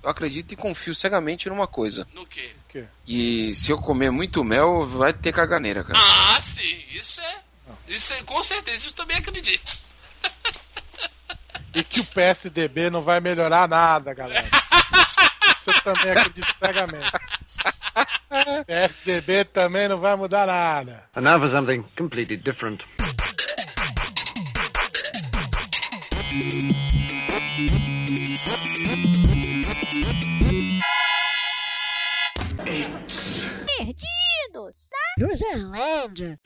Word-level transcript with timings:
Eu 0.00 0.10
acredito 0.10 0.52
e 0.52 0.56
confio 0.56 0.94
cegamente 0.94 1.48
numa 1.48 1.66
coisa. 1.66 2.06
No 2.14 2.24
quê? 2.24 2.52
quê? 2.68 2.86
E 3.04 3.52
se 3.52 3.72
eu 3.72 3.78
comer 3.78 4.12
muito 4.12 4.44
mel, 4.44 4.86
vai 4.86 5.12
ter 5.12 5.32
caganeira, 5.32 5.82
cara. 5.82 5.98
Ah, 5.98 6.40
sim, 6.40 6.84
isso 6.92 7.20
é. 7.20 7.38
Isso 7.88 8.14
é, 8.14 8.22
com 8.22 8.40
certeza, 8.44 8.76
isso 8.76 8.94
também 8.94 9.16
acredito. 9.16 9.76
E 11.74 11.82
que 11.82 11.98
o 11.98 12.04
PSDB 12.04 12.90
não 12.90 13.02
vai 13.02 13.18
melhorar 13.18 13.66
nada, 13.66 14.14
galera. 14.14 14.48
Isso 15.56 15.70
eu 15.70 15.80
também 15.82 16.12
acredito 16.12 16.54
cegamente. 16.54 17.10
PSDB 18.66 19.44
também 19.46 19.88
não 19.88 19.98
vai 19.98 20.14
mudar 20.14 20.46
nada. 20.46 21.08
And 21.16 21.22
now 21.22 21.40
for 21.40 21.50
something 21.50 21.82
completely 21.96 22.36
different. 22.36 22.86
Luzerlândia. 35.48 36.38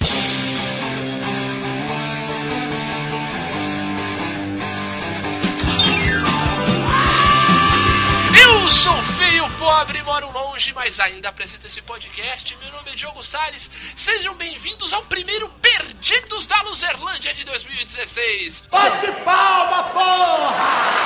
Eu 8.40 8.68
sou 8.68 8.96
feio, 9.02 9.48
pobre, 9.58 10.02
moro 10.02 10.30
longe, 10.30 10.72
mas 10.72 11.00
ainda 11.00 11.30
apresento 11.30 11.66
esse 11.66 11.82
podcast. 11.82 12.56
Meu 12.56 12.70
nome 12.70 12.92
é 12.92 12.94
Diogo 12.94 13.24
Salles. 13.24 13.68
Sejam 13.96 14.34
bem-vindos 14.36 14.92
ao 14.92 15.02
primeiro 15.02 15.48
Perdidos 15.48 16.46
da 16.46 16.62
Luzerlândia 16.62 17.34
de 17.34 17.44
2016. 17.44 18.64
Bate 18.70 19.10
palma, 19.24 19.82
porra! 19.84 21.02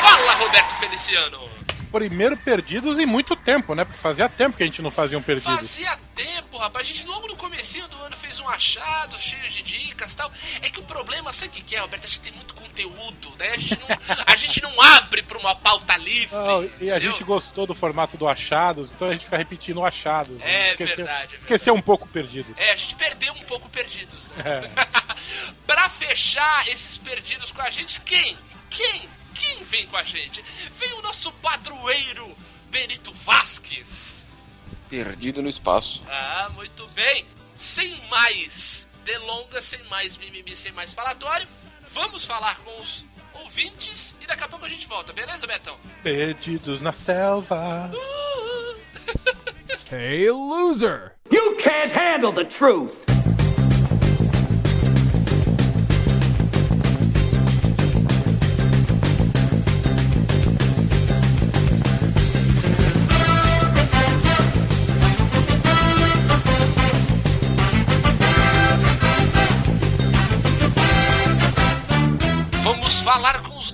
Fala, 0.00 0.34
Roberto 0.34 0.74
Feliciano. 0.76 1.61
Primeiro 1.92 2.36
perdidos 2.38 2.98
em 2.98 3.04
muito 3.04 3.36
tempo, 3.36 3.74
né? 3.74 3.84
Porque 3.84 4.00
fazia 4.00 4.28
tempo 4.28 4.56
que 4.56 4.62
a 4.62 4.66
gente 4.66 4.80
não 4.80 4.90
fazia 4.90 5.18
um 5.18 5.22
perdido. 5.22 5.54
Fazia 5.56 5.96
tempo, 6.14 6.56
rapaz. 6.56 6.86
A 6.86 6.90
gente 6.90 7.06
logo 7.06 7.28
no 7.28 7.36
comecinho 7.36 7.86
do 7.88 7.96
ano 8.02 8.16
fez 8.16 8.40
um 8.40 8.48
achado 8.48 9.18
cheio 9.20 9.48
de 9.50 9.62
dicas 9.62 10.12
e 10.12 10.16
tal. 10.16 10.32
É 10.62 10.70
que 10.70 10.80
o 10.80 10.82
problema, 10.84 11.32
sabe 11.32 11.48
o 11.60 11.62
que 11.62 11.76
é, 11.76 11.80
Roberto? 11.80 12.06
A 12.06 12.08
gente 12.08 12.20
tem 12.20 12.32
muito 12.32 12.54
conteúdo, 12.54 13.34
né? 13.38 13.50
A 13.50 13.56
gente 13.58 13.78
não, 13.78 13.86
a 14.26 14.36
gente 14.36 14.62
não 14.62 14.80
abre 14.80 15.22
pra 15.22 15.38
uma 15.38 15.54
pauta 15.54 15.96
livre. 15.96 16.34
Não, 16.34 16.68
e 16.80 16.90
a 16.90 16.98
gente 16.98 17.22
gostou 17.22 17.66
do 17.66 17.74
formato 17.74 18.16
do 18.16 18.26
achados, 18.26 18.90
então 18.90 19.08
a 19.08 19.12
gente 19.12 19.24
fica 19.24 19.36
repetindo 19.36 19.84
achados. 19.84 20.40
É 20.42 20.70
Esqueceu- 20.70 20.96
verdade, 20.96 21.34
é 21.34 21.38
Esqueceu 21.38 21.74
um 21.74 21.82
pouco 21.82 22.08
perdidos. 22.08 22.56
É, 22.58 22.72
a 22.72 22.76
gente 22.76 22.94
perdeu 22.94 23.32
um 23.34 23.42
pouco 23.44 23.68
perdidos, 23.68 24.26
né? 24.28 24.42
É. 24.44 24.70
pra 25.66 25.88
fechar 25.90 26.66
esses 26.68 26.96
perdidos 26.96 27.52
com 27.52 27.60
a 27.60 27.70
gente, 27.70 28.00
quem? 28.00 28.36
Quem? 28.70 29.08
Quem 29.34 29.64
vem 29.64 29.86
com 29.86 29.96
a 29.96 30.04
gente? 30.04 30.44
Vem 30.78 30.92
o 30.94 31.02
nosso 31.02 31.32
padroeiro 31.34 32.34
Benito 32.70 33.12
Vasques. 33.24 34.26
Perdido 34.88 35.42
no 35.42 35.48
espaço. 35.48 36.02
Ah, 36.08 36.50
muito 36.54 36.86
bem. 36.88 37.26
Sem 37.56 37.96
mais 38.08 38.86
delongas, 39.04 39.64
sem 39.64 39.82
mais 39.84 40.16
mimimi, 40.16 40.56
sem 40.56 40.72
mais 40.72 40.92
falatório, 40.94 41.46
vamos 41.90 42.24
falar 42.24 42.56
com 42.58 42.80
os 42.80 43.04
ouvintes 43.34 44.14
e 44.20 44.26
daqui 44.26 44.44
a 44.44 44.48
pouco 44.48 44.64
a 44.64 44.68
gente 44.68 44.86
volta, 44.86 45.12
beleza, 45.12 45.46
Betão? 45.46 45.76
Perdidos 46.02 46.80
na 46.80 46.92
selva. 46.92 47.90
Hey, 49.90 50.30
loser! 50.30 51.12
You 51.30 51.54
can't 51.56 51.92
handle 51.92 52.32
the 52.32 52.46
truth! 52.46 53.11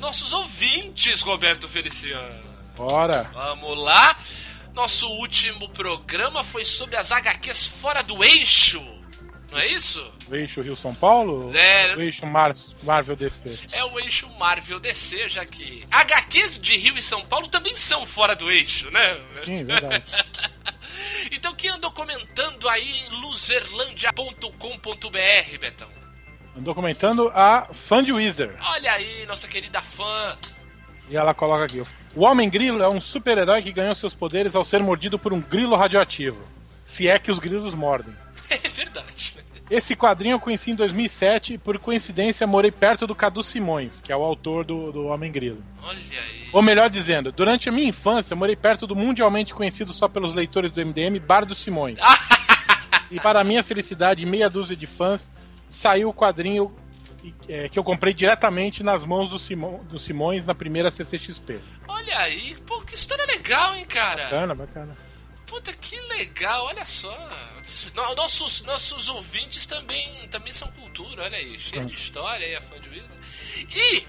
Nossos 0.09 0.33
ouvintes, 0.33 1.21
Roberto 1.21 1.69
Feliciano. 1.69 2.43
Bora. 2.75 3.25
Vamos 3.35 3.77
lá. 3.77 4.19
Nosso 4.73 5.07
último 5.07 5.69
programa 5.69 6.43
foi 6.43 6.65
sobre 6.65 6.97
as 6.97 7.13
HQs 7.13 7.67
fora 7.67 8.03
do 8.03 8.25
eixo. 8.25 8.81
Não 9.51 9.59
é 9.59 9.67
isso? 9.67 10.03
O 10.27 10.35
eixo 10.35 10.63
Rio-São 10.63 10.95
Paulo? 10.95 11.55
É. 11.55 11.95
O 11.95 12.01
eixo 12.01 12.25
Mar 12.25 12.53
Marvel 12.83 13.17
DC. 13.17 13.59
É 13.71 13.85
o 13.85 14.01
eixo 14.01 14.27
Marvel 14.31 14.81
DC, 14.81 15.29
já 15.29 15.45
que 15.45 15.87
HQs 15.91 16.59
de 16.59 16.79
Rio 16.79 16.97
e 16.97 17.03
São 17.03 17.23
Paulo 17.27 17.49
também 17.49 17.77
são 17.77 18.07
fora 18.07 18.35
do 18.35 18.51
eixo, 18.51 18.91
né? 18.91 19.21
Sim, 19.45 19.63
verdade. 19.65 20.05
Então 21.31 21.55
quem 21.55 21.71
andou 21.71 21.91
comentando 21.91 22.69
aí 22.69 23.01
em 23.01 23.21
loserlandia.com.br, 23.21 25.59
Betão? 25.61 25.98
Andou 26.59 26.75
comentando 26.75 27.31
a 27.33 27.69
Fã 27.73 28.03
de 28.03 28.13
Wizard. 28.13 28.53
Olha 28.61 28.93
aí, 28.93 29.25
nossa 29.27 29.47
querida 29.47 29.81
fã. 29.81 30.37
E 31.09 31.17
ela 31.17 31.33
coloca 31.33 31.65
aqui: 31.65 31.81
O 32.17 32.25
Homem 32.25 32.51
Grilo 32.51 32.83
é 32.83 32.89
um 32.89 33.01
super-herói 33.01 33.63
que 33.63 33.71
ganhou 33.71 33.95
seus 33.95 34.13
poderes 34.13 34.57
ao 34.57 34.65
ser 34.65 34.83
mordido 34.83 35.21
por 35.21 35.33
um 35.33 35.41
grilo 35.41 35.77
radioativo. 35.77 36.37
Se 36.85 37.07
é 37.07 37.17
que 37.17 37.31
os 37.31 37.39
grilos 37.39 37.75
mordem. 37.75 38.13
É 38.51 38.67
verdade. 38.67 39.37
Esse 39.71 39.95
quadrinho 39.95 40.37
eu 40.37 40.41
conheci 40.41 40.71
em 40.71 40.75
2007 40.75 41.53
e, 41.53 41.59
por 41.59 41.79
coincidência, 41.79 42.47
morei 42.47 42.71
perto 42.71 43.07
do 43.07 43.15
Cadu 43.15 43.45
Simões, 43.45 44.01
que 44.01 44.11
é 44.11 44.17
o 44.17 44.23
autor 44.23 44.65
do, 44.65 44.91
do 44.91 45.07
Homem 45.09 45.31
Grilo. 45.31 45.63
Olha 45.83 45.99
aí. 45.99 46.49
Ou 46.51 46.63
melhor 46.63 46.89
dizendo, 46.89 47.31
durante 47.31 47.69
a 47.69 47.73
minha 47.73 47.89
infância, 47.91 48.35
morei 48.35 48.57
perto 48.57 48.87
do 48.87 48.97
mundialmente 48.97 49.53
conhecido 49.53 49.93
só 49.93 50.09
pelos 50.09 50.35
leitores 50.35 50.73
do 50.73 50.81
MDM, 50.81 51.21
Bar 51.21 51.45
do 51.45 51.55
Simões. 51.55 51.99
e 53.13 53.21
para 53.21 53.45
minha 53.45 53.63
felicidade, 53.63 54.25
meia 54.25 54.49
dúzia 54.49 54.75
de 54.75 54.87
fãs, 54.87 55.31
saiu 55.69 56.09
o 56.11 56.15
quadrinho 56.15 56.75
é, 57.49 57.69
que 57.69 57.79
eu 57.79 57.85
comprei 57.85 58.15
diretamente 58.15 58.83
nas 58.83 59.05
mãos 59.05 59.31
do, 59.31 59.39
Simão, 59.39 59.83
do 59.85 59.99
Simões 59.99 60.47
na 60.47 60.55
primeira 60.55 60.91
CCXP. 60.91 61.61
Olha 61.87 62.19
aí. 62.19 62.57
Pô, 62.67 62.81
que 62.83 62.95
história 62.95 63.25
legal, 63.27 63.75
hein, 63.75 63.85
cara? 63.85 64.25
Bacana, 64.25 64.55
bacana. 64.55 64.97
Puta, 65.47 65.73
que 65.73 65.99
legal, 66.03 66.67
olha 66.67 66.85
só. 66.87 67.11
No- 67.95 68.15
Nossos, 68.15 68.63
nossos 68.63 69.09
ouvintes 69.09 69.65
também, 69.67 70.29
também 70.29 70.53
são 70.53 70.69
cultura, 70.73 71.25
olha 71.25 71.39
aí, 71.39 71.59
cheio 71.59 71.87
de 71.87 71.95
história 71.95 72.47
aí, 72.47 72.55
a 72.57 72.61
fã 72.63 72.79
de 72.81 72.89
Wizard. 72.89 73.15
E, 73.75 74.07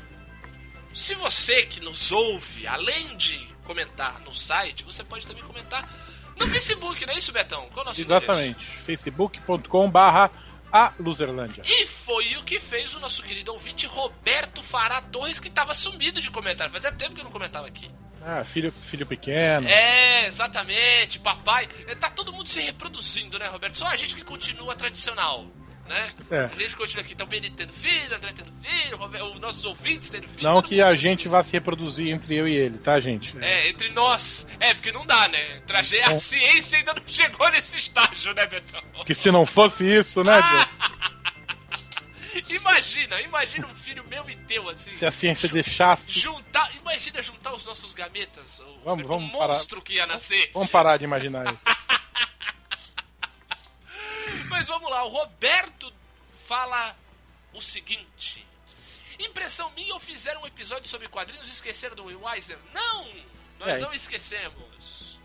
se 0.93 1.15
você 1.15 1.65
que 1.65 1.79
nos 1.79 2.11
ouve, 2.11 2.67
além 2.67 3.15
de 3.15 3.37
comentar 3.63 4.19
no 4.21 4.33
site, 4.35 4.83
você 4.83 5.03
pode 5.03 5.25
também 5.27 5.43
comentar 5.43 5.87
no 6.37 6.47
Facebook, 6.49 7.05
não 7.05 7.13
é 7.13 7.17
isso, 7.17 7.31
Betão? 7.31 7.67
Qual 7.69 7.79
é 7.79 7.81
o 7.81 7.85
nosso 7.89 8.01
Exatamente. 8.01 8.65
facebook.com 8.85 9.89
barra 9.89 10.29
a 10.71 10.93
Luzerlândia. 10.99 11.63
E 11.65 11.85
foi 11.85 12.35
o 12.37 12.43
que 12.43 12.59
fez 12.59 12.93
o 12.93 12.99
nosso 12.99 13.23
querido 13.23 13.51
ouvinte 13.53 13.85
Roberto 13.85 14.61
Fará 14.61 15.01
Torres, 15.01 15.39
que 15.39 15.49
tava 15.49 15.73
sumido 15.73 16.21
de 16.21 16.29
comentário. 16.29 16.71
Fazia 16.71 16.91
tempo 16.91 17.15
que 17.15 17.21
eu 17.21 17.25
não 17.25 17.31
comentava 17.31 17.67
aqui. 17.67 17.89
Ah, 18.21 18.43
filho, 18.43 18.71
filho 18.71 19.05
pequeno. 19.05 19.67
É, 19.67 20.27
exatamente, 20.27 21.19
papai. 21.19 21.67
Tá 21.99 22.09
todo 22.09 22.33
mundo 22.33 22.49
se 22.49 22.61
reproduzindo, 22.61 23.39
né, 23.39 23.47
Roberto? 23.47 23.75
Só 23.77 23.87
a 23.87 23.95
gente 23.95 24.15
que 24.15 24.23
continua 24.23 24.75
tradicional, 24.75 25.45
né? 25.89 26.05
É. 26.31 26.45
A 26.45 26.57
gente 26.59 26.75
continua 26.77 27.03
aqui, 27.03 27.13
então 27.13 27.25
o 27.25 27.29
Benito 27.29 27.55
tendo 27.57 27.73
filho, 27.73 28.15
André 28.15 28.31
tendo 28.35 28.53
filho, 28.61 28.95
Roberto, 28.97 29.25
os 29.33 29.41
nossos 29.41 29.65
ouvintes 29.65 30.09
tendo 30.09 30.27
filho. 30.27 30.43
Não 30.43 30.61
que 30.61 30.81
a 30.81 30.93
gente 30.95 31.27
vá 31.27 31.43
se 31.43 31.51
reproduzir 31.51 32.09
entre 32.13 32.35
eu 32.35 32.47
e 32.47 32.53
ele, 32.55 32.77
tá, 32.77 32.99
gente? 32.99 33.35
É, 33.41 33.67
entre 33.67 33.89
nós. 33.89 34.45
É, 34.59 34.73
porque 34.73 34.91
não 34.91 35.05
dá, 35.05 35.27
né? 35.27 35.59
Traje... 35.67 35.99
A 36.01 36.19
ciência 36.19 36.77
ainda 36.77 36.93
não 36.93 37.03
chegou 37.07 37.49
nesse 37.49 37.77
estágio, 37.77 38.33
né, 38.33 38.45
Betão? 38.45 38.81
Que 39.03 39.15
se 39.15 39.31
não 39.31 39.45
fosse 39.45 39.83
isso, 39.83 40.23
né? 40.23 40.39
Imagina, 42.47 43.19
imagina 43.21 43.67
um 43.67 43.75
filho 43.75 44.03
meu 44.07 44.27
e 44.29 44.35
teu, 44.35 44.69
assim. 44.69 44.93
Se 44.93 45.05
a 45.05 45.11
ciência 45.11 45.49
deixasse. 45.49 46.11
Juntar, 46.19 46.71
imagina 46.75 47.21
juntar 47.21 47.53
os 47.53 47.65
nossos 47.65 47.91
gametas, 47.93 48.59
o, 48.59 48.79
Vamos- 48.85 49.05
o 49.05 49.07
vamos 49.07 49.31
parar. 49.31 49.53
monstro 49.55 49.81
que 49.81 49.93
ia 49.95 50.05
nascer. 50.05 50.51
Vamos 50.53 50.69
parar 50.69 50.97
de 50.97 51.03
imaginar 51.03 51.45
isso. 51.47 51.78
Mas 54.49 54.67
vamos 54.67 54.89
lá, 54.89 55.03
o 55.03 55.09
Roberto 55.09 55.91
fala 56.47 56.95
o 57.53 57.61
seguinte. 57.61 58.45
Impressão 59.19 59.69
minha 59.71 59.93
ou 59.93 59.99
fizeram 59.99 60.41
um 60.41 60.47
episódio 60.47 60.87
sobre 60.87 61.07
quadrinhos 61.09 61.49
e 61.49 61.51
esqueceram 61.51 61.95
do 61.95 62.05
Will 62.05 62.21
Eisner? 62.33 62.57
Não! 62.73 63.07
Nós 63.59 63.77
É. 63.77 63.79
não 63.79 63.93
esquecemos. 63.93 65.19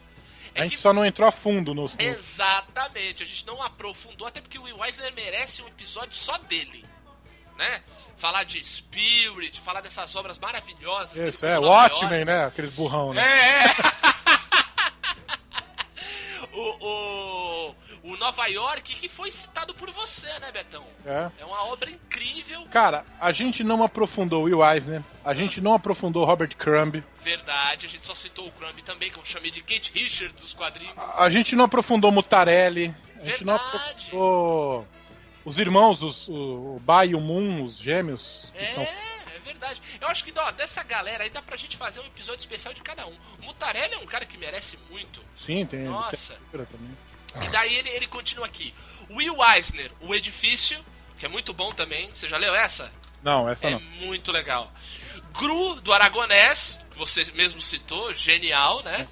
A 0.56 0.62
gente 0.62 0.76
só 0.78 0.92
não 0.92 1.04
entrou 1.04 1.28
a 1.28 1.32
fundo 1.32 1.74
nos. 1.74 1.96
Exatamente, 1.98 3.22
a 3.22 3.26
gente 3.26 3.44
não 3.46 3.60
aprofundou, 3.62 4.26
até 4.26 4.40
porque 4.40 4.58
o 4.58 4.62
Will 4.62 4.84
Eisner 4.84 5.12
merece 5.12 5.62
um 5.62 5.66
episódio 5.68 6.14
só 6.14 6.38
dele. 6.38 6.84
Né? 7.56 7.82
Falar 8.16 8.42
de 8.44 8.62
Spirit, 8.64 9.60
falar 9.60 9.80
dessas 9.80 10.14
obras 10.16 10.38
maravilhosas. 10.38 11.16
Isso, 11.20 11.46
é, 11.46 11.58
o. 11.58 11.62
Watchmen, 11.62 12.24
né? 12.24 12.44
Aqueles 12.46 12.70
burrão, 12.70 13.12
né? 13.14 13.22
É, 13.22 13.64
é. 13.66 13.74
o, 16.52 16.86
o, 17.70 17.74
o 18.04 18.16
Nova 18.18 18.46
York, 18.46 18.94
que 18.96 19.08
foi 19.08 19.32
citado 19.32 19.74
por 19.74 19.90
você, 19.90 20.28
né, 20.38 20.52
Betão? 20.52 20.84
É. 21.06 21.30
É 21.38 21.44
uma 21.44 21.64
obra 21.64 21.90
incrível, 21.90 22.66
Cara, 22.70 23.04
a 23.18 23.32
gente 23.32 23.64
não 23.64 23.82
aprofundou 23.82 24.42
Will 24.44 24.62
Eisner, 24.62 25.02
a 25.24 25.34
gente 25.34 25.58
não 25.60 25.72
aprofundou 25.72 26.24
Robert 26.24 26.54
Crumb, 26.54 27.02
verdade. 27.22 27.86
A 27.86 27.88
gente 27.88 28.04
só 28.04 28.14
citou 28.14 28.46
o 28.46 28.52
Crumb 28.52 28.78
também, 28.82 29.10
que 29.10 29.18
eu 29.18 29.24
chamei 29.24 29.50
de 29.50 29.62
Kate 29.62 29.90
Richards 29.92 30.38
dos 30.40 30.52
quadrinhos. 30.52 30.94
a 31.18 31.30
gente 31.30 31.56
não 31.56 31.64
aprofundou 31.64 32.12
Mutarelli, 32.12 32.94
a 33.20 33.24
gente 33.24 33.42
não 33.42 33.56
Verdade. 33.56 33.78
aprofundou 33.78 34.86
os 35.44 35.58
irmãos, 35.58 36.02
os, 36.02 36.28
o, 36.28 36.80
o 36.86 37.04
e 37.06 37.14
o 37.14 37.20
Moon, 37.20 37.64
os 37.64 37.78
gêmeos, 37.78 38.52
que 38.52 38.64
É, 38.64 38.66
são 38.66 38.82
é 38.82 39.38
verdade. 39.44 39.80
Eu 40.00 40.08
acho 40.08 40.24
que 40.24 40.32
ó, 40.38 40.50
dessa 40.50 40.82
galera 40.82 41.24
aí 41.24 41.30
dá 41.30 41.40
pra 41.40 41.56
gente 41.56 41.76
fazer 41.76 42.00
um 42.00 42.06
episódio 42.06 42.40
especial 42.40 42.74
de 42.74 42.82
cada 42.82 43.06
um. 43.06 43.14
O 43.40 43.44
Mutarelli 43.44 43.94
é 43.94 43.98
um 43.98 44.06
cara 44.06 44.24
que 44.26 44.36
merece 44.36 44.78
muito. 44.90 45.22
Sim, 45.36 45.64
tem. 45.66 45.84
Nossa. 45.84 46.34
tem 46.52 46.64
também. 46.66 46.96
E 47.42 47.48
daí 47.48 47.74
ele, 47.74 47.88
ele 47.90 48.06
continua 48.06 48.46
aqui. 48.46 48.74
Will 49.10 49.36
Eisner, 49.44 49.90
O 50.00 50.14
Edifício, 50.14 50.82
que 51.18 51.26
é 51.26 51.28
muito 51.28 51.52
bom 51.52 51.72
também. 51.72 52.10
Você 52.14 52.28
já 52.28 52.36
leu 52.36 52.54
essa? 52.54 52.92
Não, 53.22 53.48
essa 53.48 53.66
É 53.66 53.70
não. 53.70 53.80
muito 53.80 54.30
legal. 54.30 54.72
Gru, 55.32 55.80
do 55.80 55.92
Aragonés, 55.92 56.78
que 56.92 56.98
você 56.98 57.24
mesmo 57.32 57.60
citou, 57.60 58.12
genial, 58.14 58.82
né? 58.82 59.08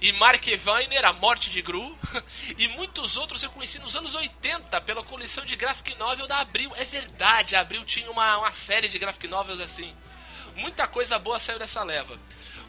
E 0.00 0.10
Mark 0.12 0.42
Weiner, 0.46 1.04
A 1.04 1.12
Morte 1.12 1.50
de 1.50 1.60
Gru. 1.62 1.96
E 2.58 2.68
muitos 2.68 3.16
outros 3.16 3.42
eu 3.42 3.50
conheci 3.50 3.78
nos 3.78 3.94
anos 3.94 4.14
80 4.14 4.80
pela 4.80 5.02
coleção 5.02 5.44
de 5.44 5.54
graphic 5.54 5.94
novel 5.98 6.26
da 6.26 6.38
Abril. 6.40 6.72
É 6.76 6.84
verdade, 6.84 7.54
a 7.54 7.60
Abril 7.60 7.84
tinha 7.84 8.10
uma, 8.10 8.38
uma 8.38 8.52
série 8.52 8.88
de 8.88 8.98
graphic 8.98 9.28
novels 9.28 9.60
assim. 9.60 9.94
Muita 10.56 10.86
coisa 10.88 11.18
boa 11.18 11.38
saiu 11.38 11.58
dessa 11.58 11.82
leva. 11.84 12.18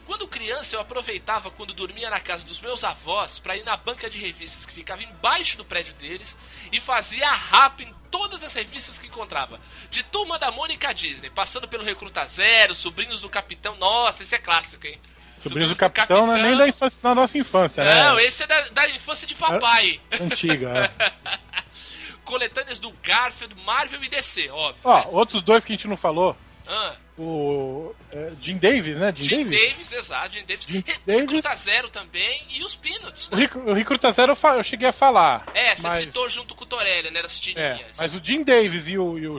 Quando 0.08 0.26
criança, 0.26 0.74
eu 0.74 0.80
aproveitava 0.80 1.50
quando 1.50 1.74
dormia 1.74 2.08
na 2.08 2.18
casa 2.18 2.42
dos 2.46 2.60
meus 2.60 2.82
avós 2.82 3.38
para 3.38 3.58
ir 3.58 3.62
na 3.62 3.76
banca 3.76 4.08
de 4.08 4.18
revistas 4.18 4.64
que 4.64 4.72
ficava 4.72 5.02
embaixo 5.02 5.58
do 5.58 5.66
prédio 5.66 5.92
deles 5.92 6.34
e 6.72 6.80
fazia 6.80 7.28
a 7.28 7.34
rapa 7.34 7.82
em 7.82 7.94
todas 8.10 8.42
as 8.42 8.54
revistas 8.54 8.98
que 8.98 9.06
encontrava. 9.06 9.60
De 9.90 10.02
Turma 10.02 10.38
da 10.38 10.50
Mônica 10.50 10.94
Disney, 10.94 11.28
passando 11.28 11.68
pelo 11.68 11.84
Recruta 11.84 12.24
Zero, 12.24 12.74
Sobrinhos 12.74 13.20
do 13.20 13.28
Capitão. 13.28 13.76
Nossa, 13.76 14.22
esse 14.22 14.34
é 14.34 14.38
clássico, 14.38 14.86
hein? 14.86 14.98
Sobrinhos 15.42 15.68
do 15.68 15.76
Capitão 15.76 16.26
não 16.26 16.36
é 16.36 16.42
nem 16.42 16.56
da, 16.56 16.66
infância, 16.66 17.02
da 17.02 17.14
nossa 17.14 17.36
infância, 17.36 17.84
Não, 17.84 18.14
né? 18.14 18.24
esse 18.24 18.42
é 18.42 18.46
da, 18.46 18.62
da 18.68 18.88
infância 18.88 19.26
de 19.26 19.34
papai. 19.34 20.00
Antiga. 20.18 20.90
é. 20.98 21.12
Coletâneas 22.24 22.78
do 22.78 22.90
Garfield, 23.02 23.54
Marvel 23.62 24.02
e 24.02 24.08
DC, 24.08 24.48
óbvio. 24.48 24.80
Ó, 24.84 25.00
né? 25.00 25.06
outros 25.10 25.42
dois 25.42 25.66
que 25.66 25.72
a 25.72 25.76
gente 25.76 25.86
não 25.86 25.98
falou. 25.98 26.34
Ah, 26.66 26.96
O 27.18 27.94
é, 28.12 28.32
Jim 28.40 28.56
Davis, 28.58 28.96
né? 28.96 29.12
Jim, 29.16 29.28
Jim 29.28 29.44
Davis. 29.44 29.68
Davis, 29.70 29.92
exato, 29.92 30.34
Jim 30.34 30.44
Davis. 30.46 30.64
Jim 30.66 30.84
Davis. 31.04 31.20
Recruta 31.22 31.54
Zero 31.56 31.88
também 31.90 32.46
e 32.50 32.62
os 32.62 32.76
Peanuts. 32.76 33.28
O, 33.28 33.36
né? 33.36 33.50
O 33.66 33.72
Recruta 33.72 34.12
Zero 34.12 34.36
eu, 34.56 34.62
cheguei 34.62 34.88
a 34.88 34.92
falar. 34.92 35.44
É, 35.52 35.74
você 35.74 35.82
mas, 35.82 36.00
citou 36.04 36.30
junto 36.30 36.54
com 36.54 36.64
o 36.64 36.66
Torelli, 36.66 37.10
né? 37.10 37.20
Das 37.22 37.36
É, 37.38 37.40
tirinhas. 37.40 37.98
mas 37.98 38.14
o 38.14 38.20
Jim 38.24 38.42
Davis 38.44 38.88
e 38.88 38.96
o. 38.96 39.18
E 39.18 39.26
o 39.26 39.38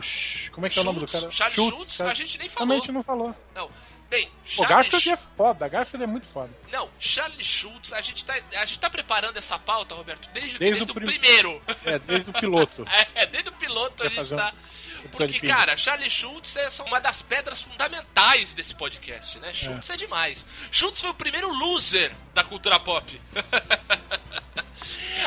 como 0.51 0.67
é 0.67 0.69
que 0.69 0.77
é 0.77 0.81
o 0.81 0.85
nome 0.85 0.99
do 0.99 1.07
Schultz, 1.07 1.21
cara? 1.21 1.31
Charlie 1.31 1.69
Schultz, 1.71 1.97
cara. 1.97 2.11
a 2.11 2.13
gente 2.13 2.37
nem 2.37 2.49
falou. 2.49 2.75
A 2.75 2.79
gente 2.79 2.91
não 2.91 3.03
falou. 3.03 3.35
Não. 3.55 3.69
Bem, 4.09 4.25
O 4.27 4.49
Charlie 4.49 4.75
Garfield 4.75 5.09
é 5.11 5.17
foda, 5.37 5.67
Garfield 5.67 6.03
é 6.03 6.07
muito 6.07 6.25
foda. 6.25 6.49
Não, 6.71 6.89
Charlie 6.99 7.43
Schultz, 7.43 7.93
a 7.93 8.01
gente, 8.01 8.25
tá, 8.25 8.33
a 8.55 8.65
gente 8.65 8.79
tá 8.79 8.89
preparando 8.89 9.37
essa 9.37 9.59
pauta, 9.59 9.93
Roberto, 9.93 10.27
desde, 10.33 10.57
Desde 10.57 10.79
desde, 10.79 10.83
o 10.83 10.91
o 10.91 10.95
prim- 10.95 11.05
primeiro. 11.05 11.61
É, 11.85 11.99
desde 11.99 12.31
o 12.31 12.33
piloto. 12.33 12.83
É, 13.13 13.27
desde 13.27 13.49
o 13.49 13.53
piloto 13.53 14.01
a 14.01 14.09
Quer 14.09 14.09
gente 14.09 14.15
fazer 14.15 14.35
um 14.35 14.37
tá. 14.39 14.47
episódio 14.47 14.69
Porque, 15.07 15.39
cara, 15.39 15.77
Charlie 15.77 16.09
Schultz 16.09 16.55
é 16.55 16.69
uma 16.83 16.99
das 16.99 17.21
pedras 17.21 17.61
fundamentais 17.61 18.53
desse 18.53 18.75
podcast, 18.75 19.39
né? 19.39 19.53
Schultz 19.53 19.89
é, 19.89 19.97
demais. 19.97 20.45
Schultz 20.71 21.01
foi 21.01 21.09
o 21.09 21.13
primeiro 21.13 21.51
loser 21.51 22.11
da 22.33 22.43
cultura 22.43 22.79
pop. 22.79 23.19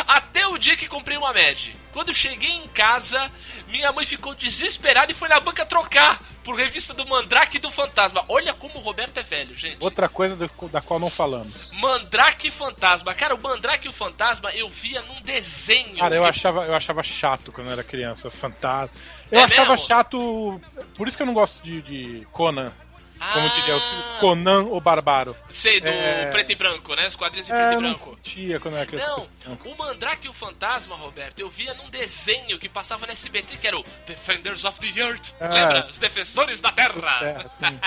Até 0.07 0.47
o 0.47 0.59
dia 0.59 0.77
que 0.77 0.89
comprei 0.89 1.17
uma 1.17 1.33
Mad. 1.33 1.69
Quando 1.93 2.15
cheguei 2.15 2.51
em 2.51 2.69
casa, 2.69 3.31
minha 3.69 3.93
mãe 3.93 4.07
ficou 4.07 4.35
desesperada 4.35 5.13
e 5.13 5.15
foi 5.15 5.29
na 5.29 5.41
banca 5.41 5.67
trocar 5.67 6.23
por 6.45 6.57
revista 6.57 6.93
do 6.95 7.07
Mandrake 7.07 7.57
e 7.57 7.61
do 7.61 7.71
Fantasma. 7.71 8.25
Olha 8.29 8.53
como 8.53 8.79
o 8.79 8.83
Roberto 8.83 9.19
é 9.19 9.23
velho, 9.23 9.55
gente. 9.57 9.79
Outra 9.81 10.09
coisa 10.09 10.37
da, 10.37 10.81
qual 10.81 10.99
não 11.01 11.09
falamos. 11.11 11.71
Mandrake 11.73 12.49
e 12.49 12.51
Fantasma. 12.51 13.15
Cara, 13.15 13.35
o 13.35 13.41
Mandrake 13.43 13.87
e 13.87 13.91
o 13.91 13.93
Fantasma 13.93 14.51
eu 14.53 14.69
via 14.69 15.03
num 15.03 15.21
desenho. 15.23 15.97
Cara, 15.99 16.15
eu 16.17 16.23
que- 16.23 16.29
achava, 16.29 16.65
eu 16.67 16.75
achava 16.75 17.03
chato 17.03 17.53
quando 17.53 17.69
eu 17.69 17.73
era 17.73 17.85
criança, 17.85 18.31
fantasma. 18.31 18.95
Eu 19.31 19.41
É 19.41 19.45
achava 19.45 19.71
mesmo? 19.71 19.87
chato. 19.87 20.61
Por 20.97 21.09
isso 21.09 21.17
que 21.17 21.23
eu 21.23 21.27
não 21.27 21.35
gosto 21.35 21.63
de, 21.63 21.81
de 21.83 22.27
Conan. 22.33 22.73
Como 23.33 23.47
Ah, 23.47 23.51
diria 23.55 23.77
o 23.77 24.19
Conan 24.19 24.63
o 24.65 24.81
Barbaro. 24.81 25.37
Sei, 25.49 25.81
do 25.81 25.89
É. 25.89 26.31
preto 26.31 26.51
e 26.51 26.55
branco, 26.57 26.95
né? 26.97 27.07
Os 27.07 27.15
quadrinhos 27.15 27.49
em 27.49 27.53
É, 27.53 27.57
preto 27.57 27.73
e 27.73 27.75
não 27.77 27.83
branco. 27.91 28.05
curtia 28.07 28.59
quando 28.59 28.77
era 28.77 28.87
criança. 28.87 29.07
Não, 29.47 29.59
o 29.65 29.77
Mandrake 29.79 30.27
e 30.27 30.31
o 30.31 30.33
Fantasma, 30.33 30.97
Roberto, 30.97 31.39
eu 31.39 31.49
via 31.49 31.73
num 31.75 31.89
desenho 31.89 32.59
que 32.59 32.69
passava 32.69 33.07
no 33.07 33.13
SBT, 33.13 33.57
que 33.59 33.67
era 33.69 33.79
o 33.79 33.85
Defenders 34.07 34.65
of 34.65 34.81
the 34.81 35.01
Earth. 35.01 35.33
É. 35.39 35.47
Lembra? 35.49 35.87
Os 35.91 35.99
Defensores 36.01 36.61
da 36.61 36.73
Terra. 36.73 37.19
É, 37.23 37.37
assim. 37.45 37.81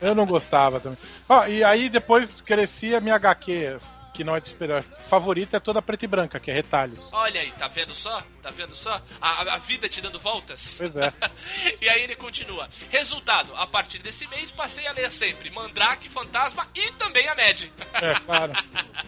Eu 0.00 0.14
não 0.14 0.24
gostava 0.24 0.80
também. 0.80 0.98
Ó, 1.28 1.46
e 1.46 1.62
aí 1.62 1.88
depois 1.90 2.40
crescia 2.40 3.00
minha 3.00 3.16
HQ, 3.16 3.78
que 4.20 4.24
não 4.24 4.36
é 4.36 4.40
de 4.40 4.50
super 4.50 4.82
favorita, 5.08 5.56
é 5.56 5.60
toda 5.60 5.80
preta 5.80 6.04
e 6.04 6.08
branca, 6.08 6.38
que 6.38 6.50
é 6.50 6.54
retalhos. 6.54 7.08
Olha 7.10 7.40
aí, 7.40 7.50
tá 7.52 7.68
vendo 7.68 7.94
só? 7.94 8.22
Tá 8.42 8.50
vendo 8.50 8.76
só? 8.76 9.00
A, 9.18 9.54
a 9.54 9.58
vida 9.58 9.88
te 9.88 10.02
dando 10.02 10.20
voltas? 10.20 10.76
Pois 10.76 10.94
é. 10.94 11.10
e 11.80 11.88
aí 11.88 12.02
ele 12.02 12.14
continua. 12.14 12.68
Resultado, 12.90 13.56
a 13.56 13.66
partir 13.66 13.98
desse 14.00 14.26
mês 14.26 14.50
passei 14.50 14.86
a 14.86 14.92
ler 14.92 15.10
sempre 15.10 15.48
Mandrake, 15.48 16.10
Fantasma 16.10 16.68
e 16.74 16.92
também 16.92 17.26
a 17.28 17.34
Mad. 17.34 17.62
É, 17.62 18.14
claro. 18.26 18.52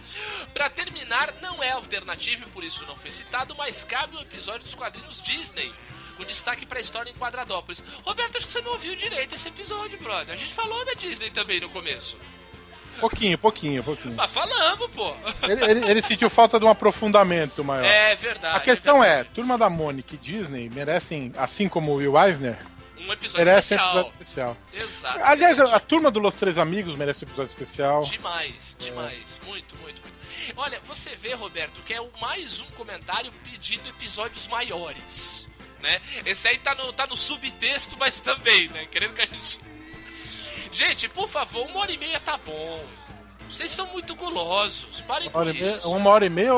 Pra 0.51 0.67
terminar, 0.71 1.31
não 1.43 1.61
é 1.61 1.69
alternativo 1.69 2.47
e 2.47 2.49
por 2.49 2.63
isso 2.63 2.83
não 2.87 2.95
foi 2.95 3.11
citado, 3.11 3.53
mas 3.55 3.83
cabe 3.83 4.17
o 4.17 4.21
episódio 4.21 4.63
dos 4.63 4.73
quadrinhos 4.73 5.21
Disney. 5.21 5.71
Com 6.17 6.23
destaque 6.23 6.65
pra 6.65 6.79
história 6.79 7.09
em 7.09 7.15
Quadradópolis. 7.15 7.83
Roberto, 8.03 8.37
acho 8.37 8.45
que 8.45 8.51
você 8.51 8.61
não 8.61 8.73
ouviu 8.73 8.95
direito 8.95 9.33
esse 9.33 9.47
episódio, 9.47 9.97
brother. 9.99 10.33
A 10.33 10.37
gente 10.37 10.53
falou 10.53 10.85
da 10.85 10.93
Disney 10.93 11.31
também 11.31 11.59
no 11.59 11.69
começo. 11.69 12.15
Pouquinho, 12.99 13.37
pouquinho, 13.37 13.83
pouquinho. 13.83 14.15
Mas 14.15 14.31
falamos, 14.31 14.89
pô. 14.91 15.13
Ele, 15.43 15.63
ele- 15.65 15.91
ele 15.91 16.01
sentiu 16.01 16.29
falta 16.29 16.59
de 16.59 16.65
um 16.65 16.69
aprofundamento 16.69 17.63
maior. 17.63 17.83
É 17.85 18.15
verdade. 18.15 18.55
A 18.57 18.59
questão 18.59 19.03
é, 19.03 19.23
Turma 19.23 19.57
da 19.57 19.69
Mônica 19.69 20.15
e 20.15 20.17
Disney 20.17 20.69
merecem, 20.69 21.33
assim 21.37 21.67
como 21.67 21.91
o 21.91 21.95
Will 21.95 22.17
Eisner, 22.17 22.57
Um 22.97 23.11
episódio 23.11 23.45
merecem 23.45 23.77
especial. 23.77 23.89
episódio 23.89 24.11
especial. 24.21 24.57
Exato. 24.73 25.19
Aliás, 25.23 25.59
a, 25.59 25.75
a 25.75 25.79
Turma 25.79 26.09
do 26.09 26.19
Los 26.19 26.35
Três 26.35 26.57
Amigos 26.57 26.95
merece 26.95 27.25
episódio 27.25 27.51
especial. 27.51 28.03
Demais, 28.03 28.75
demais. 28.79 29.39
Muito, 29.45 29.75
muito, 29.77 30.01
muito. 30.01 30.13
Olha, 30.57 30.79
você 30.87 31.15
vê, 31.15 31.33
Roberto, 31.33 31.81
que 31.85 31.93
é 31.93 32.01
o 32.01 32.09
mais 32.21 32.59
um 32.61 32.65
comentário 32.77 33.31
pedindo 33.49 33.87
episódios 33.89 34.47
maiores. 34.47 35.47
Né? 35.81 35.99
Esse 36.25 36.47
aí 36.47 36.57
tá 36.59 36.73
no, 36.75 36.93
tá 36.93 37.05
no 37.07 37.15
subtexto, 37.17 37.97
mas 37.99 38.21
também, 38.21 38.69
né? 38.69 38.85
Querendo 38.89 39.13
que 39.13 39.21
a 39.21 39.25
gente. 39.25 39.59
Gente, 40.73 41.07
por 41.09 41.27
favor, 41.29 41.65
uma 41.67 41.81
hora 41.81 41.91
e 41.91 41.97
meia 41.97 42.19
tá 42.19 42.37
bom. 42.37 42.83
Vocês 43.49 43.69
são 43.71 43.85
muito 43.87 44.15
gulosos. 44.15 45.01
Parem 45.01 45.27
Uma 45.29 45.43
com 45.43 45.49
e 45.49 45.53
meia, 45.53 45.77
isso. 45.77 45.91
uma 45.91 46.09
hora 46.09 46.25
e 46.25 46.29
meia, 46.29 46.51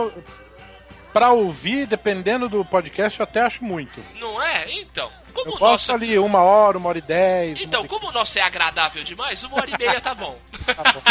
pra 1.11 1.31
ouvir, 1.31 1.85
dependendo 1.85 2.47
do 2.47 2.63
podcast, 2.63 3.19
eu 3.19 3.25
até 3.25 3.41
acho 3.41 3.61
muito. 3.63 3.99
Não 4.15 4.41
é? 4.41 4.71
Então. 4.71 5.11
Como 5.33 5.47
Eu 5.51 5.57
posso 5.57 5.91
nosso. 5.91 5.93
ali 5.93 6.17
uma 6.17 6.39
hora, 6.41 6.77
uma 6.77 6.87
hora 6.89 6.97
e 6.97 7.01
dez. 7.01 7.59
Então, 7.59 7.81
uma... 7.81 7.89
como 7.89 8.07
o 8.07 8.11
nosso 8.13 8.39
é 8.39 8.41
agradável 8.41 9.03
demais, 9.03 9.43
uma 9.43 9.57
hora 9.57 9.69
e 9.69 9.77
meia 9.77 9.99
tá 9.99 10.15
bom. 10.15 10.39
Tá 10.65 10.75
bom. 10.93 11.01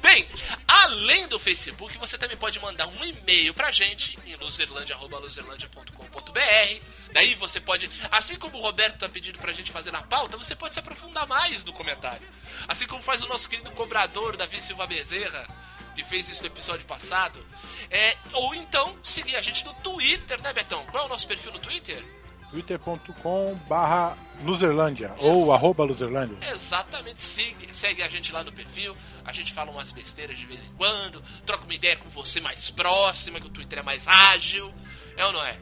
Bem, 0.00 0.24
além 0.68 1.26
do 1.26 1.40
Facebook, 1.40 1.98
você 1.98 2.16
também 2.16 2.36
pode 2.36 2.60
mandar 2.60 2.86
um 2.86 3.04
e-mail 3.04 3.52
pra 3.52 3.72
gente 3.72 4.16
em 4.24 4.36
luzerlandia.luzerlandia.com.br. 4.36 6.80
Daí 7.12 7.34
você 7.34 7.60
pode, 7.60 7.90
assim 8.10 8.36
como 8.36 8.58
o 8.58 8.60
Roberto 8.60 8.98
tá 8.98 9.08
pedindo 9.08 9.38
pra 9.38 9.52
gente 9.52 9.70
fazer 9.70 9.90
na 9.90 10.02
pauta, 10.02 10.36
você 10.36 10.54
pode 10.54 10.74
se 10.74 10.80
aprofundar 10.80 11.26
mais 11.26 11.64
no 11.64 11.72
comentário. 11.72 12.26
Assim 12.68 12.86
como 12.86 13.02
faz 13.02 13.22
o 13.22 13.28
nosso 13.28 13.48
querido 13.48 13.70
cobrador 13.72 14.36
Davi 14.36 14.60
Silva 14.60 14.86
Bezerra, 14.86 15.46
que 15.94 16.04
fez 16.04 16.28
isso 16.28 16.40
no 16.40 16.46
episódio 16.46 16.86
passado. 16.86 17.44
É, 17.90 18.16
ou 18.32 18.54
então, 18.54 18.96
seguir 19.02 19.36
a 19.36 19.42
gente 19.42 19.64
no 19.64 19.74
Twitter, 19.74 20.40
né, 20.40 20.52
Betão? 20.52 20.84
Qual 20.86 21.02
é 21.02 21.06
o 21.06 21.08
nosso 21.08 21.26
perfil 21.26 21.52
no 21.52 21.58
Twitter? 21.58 22.02
twitter.com 22.50 23.54
barra 23.68 24.16
Luzerlândia 24.42 25.14
ou 25.18 25.52
arroba 25.52 25.84
Luzerlândia. 25.84 26.36
Exatamente, 26.50 27.22
segue, 27.22 27.68
segue 27.72 28.02
a 28.02 28.08
gente 28.08 28.32
lá 28.32 28.42
no 28.42 28.52
perfil, 28.52 28.96
a 29.24 29.32
gente 29.32 29.52
fala 29.52 29.70
umas 29.70 29.92
besteiras 29.92 30.36
de 30.36 30.46
vez 30.46 30.60
em 30.62 30.72
quando, 30.76 31.22
troca 31.46 31.64
uma 31.64 31.74
ideia 31.74 31.96
com 31.96 32.08
você 32.08 32.40
mais 32.40 32.68
próxima, 32.70 33.40
que 33.40 33.46
o 33.46 33.50
Twitter 33.50 33.78
é 33.78 33.82
mais 33.82 34.08
ágil, 34.08 34.74
é 35.16 35.24
ou 35.24 35.32
não 35.32 35.44
é? 35.44 35.58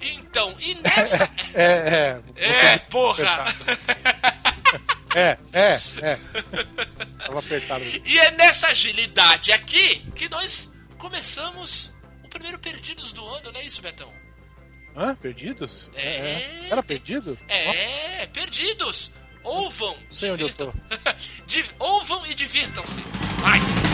Então, 0.00 0.54
e 0.60 0.74
nessa. 0.74 1.28
É, 1.54 2.20
é. 2.36 2.72
é, 2.74 2.78
porra! 2.78 3.46
É, 5.14 5.38
é, 5.50 5.80
é. 6.02 6.18
Tava 7.24 7.38
apertado. 7.38 7.82
E 8.04 8.18
é 8.18 8.32
nessa 8.32 8.66
agilidade 8.68 9.50
aqui 9.50 10.00
que 10.14 10.28
nós 10.28 10.70
começamos 10.98 11.90
o 12.22 12.28
primeiro 12.28 12.58
Perdidos 12.58 13.14
do 13.14 13.26
ano, 13.26 13.50
não 13.50 13.58
é 13.58 13.64
isso, 13.64 13.80
Betão? 13.80 14.12
Hã? 14.94 15.14
Perdidos? 15.14 15.90
É. 15.94 16.68
Era 16.68 16.82
perdido? 16.82 17.38
É, 17.48 18.26
perdidos! 18.26 19.10
Ouvam! 19.42 19.96
Sei 20.10 20.30
onde 20.30 20.42
eu 20.42 20.52
tô. 20.52 20.70
Ouvam 21.78 22.26
e 22.26 22.34
divirtam-se! 22.34 23.00
Vai! 23.40 23.85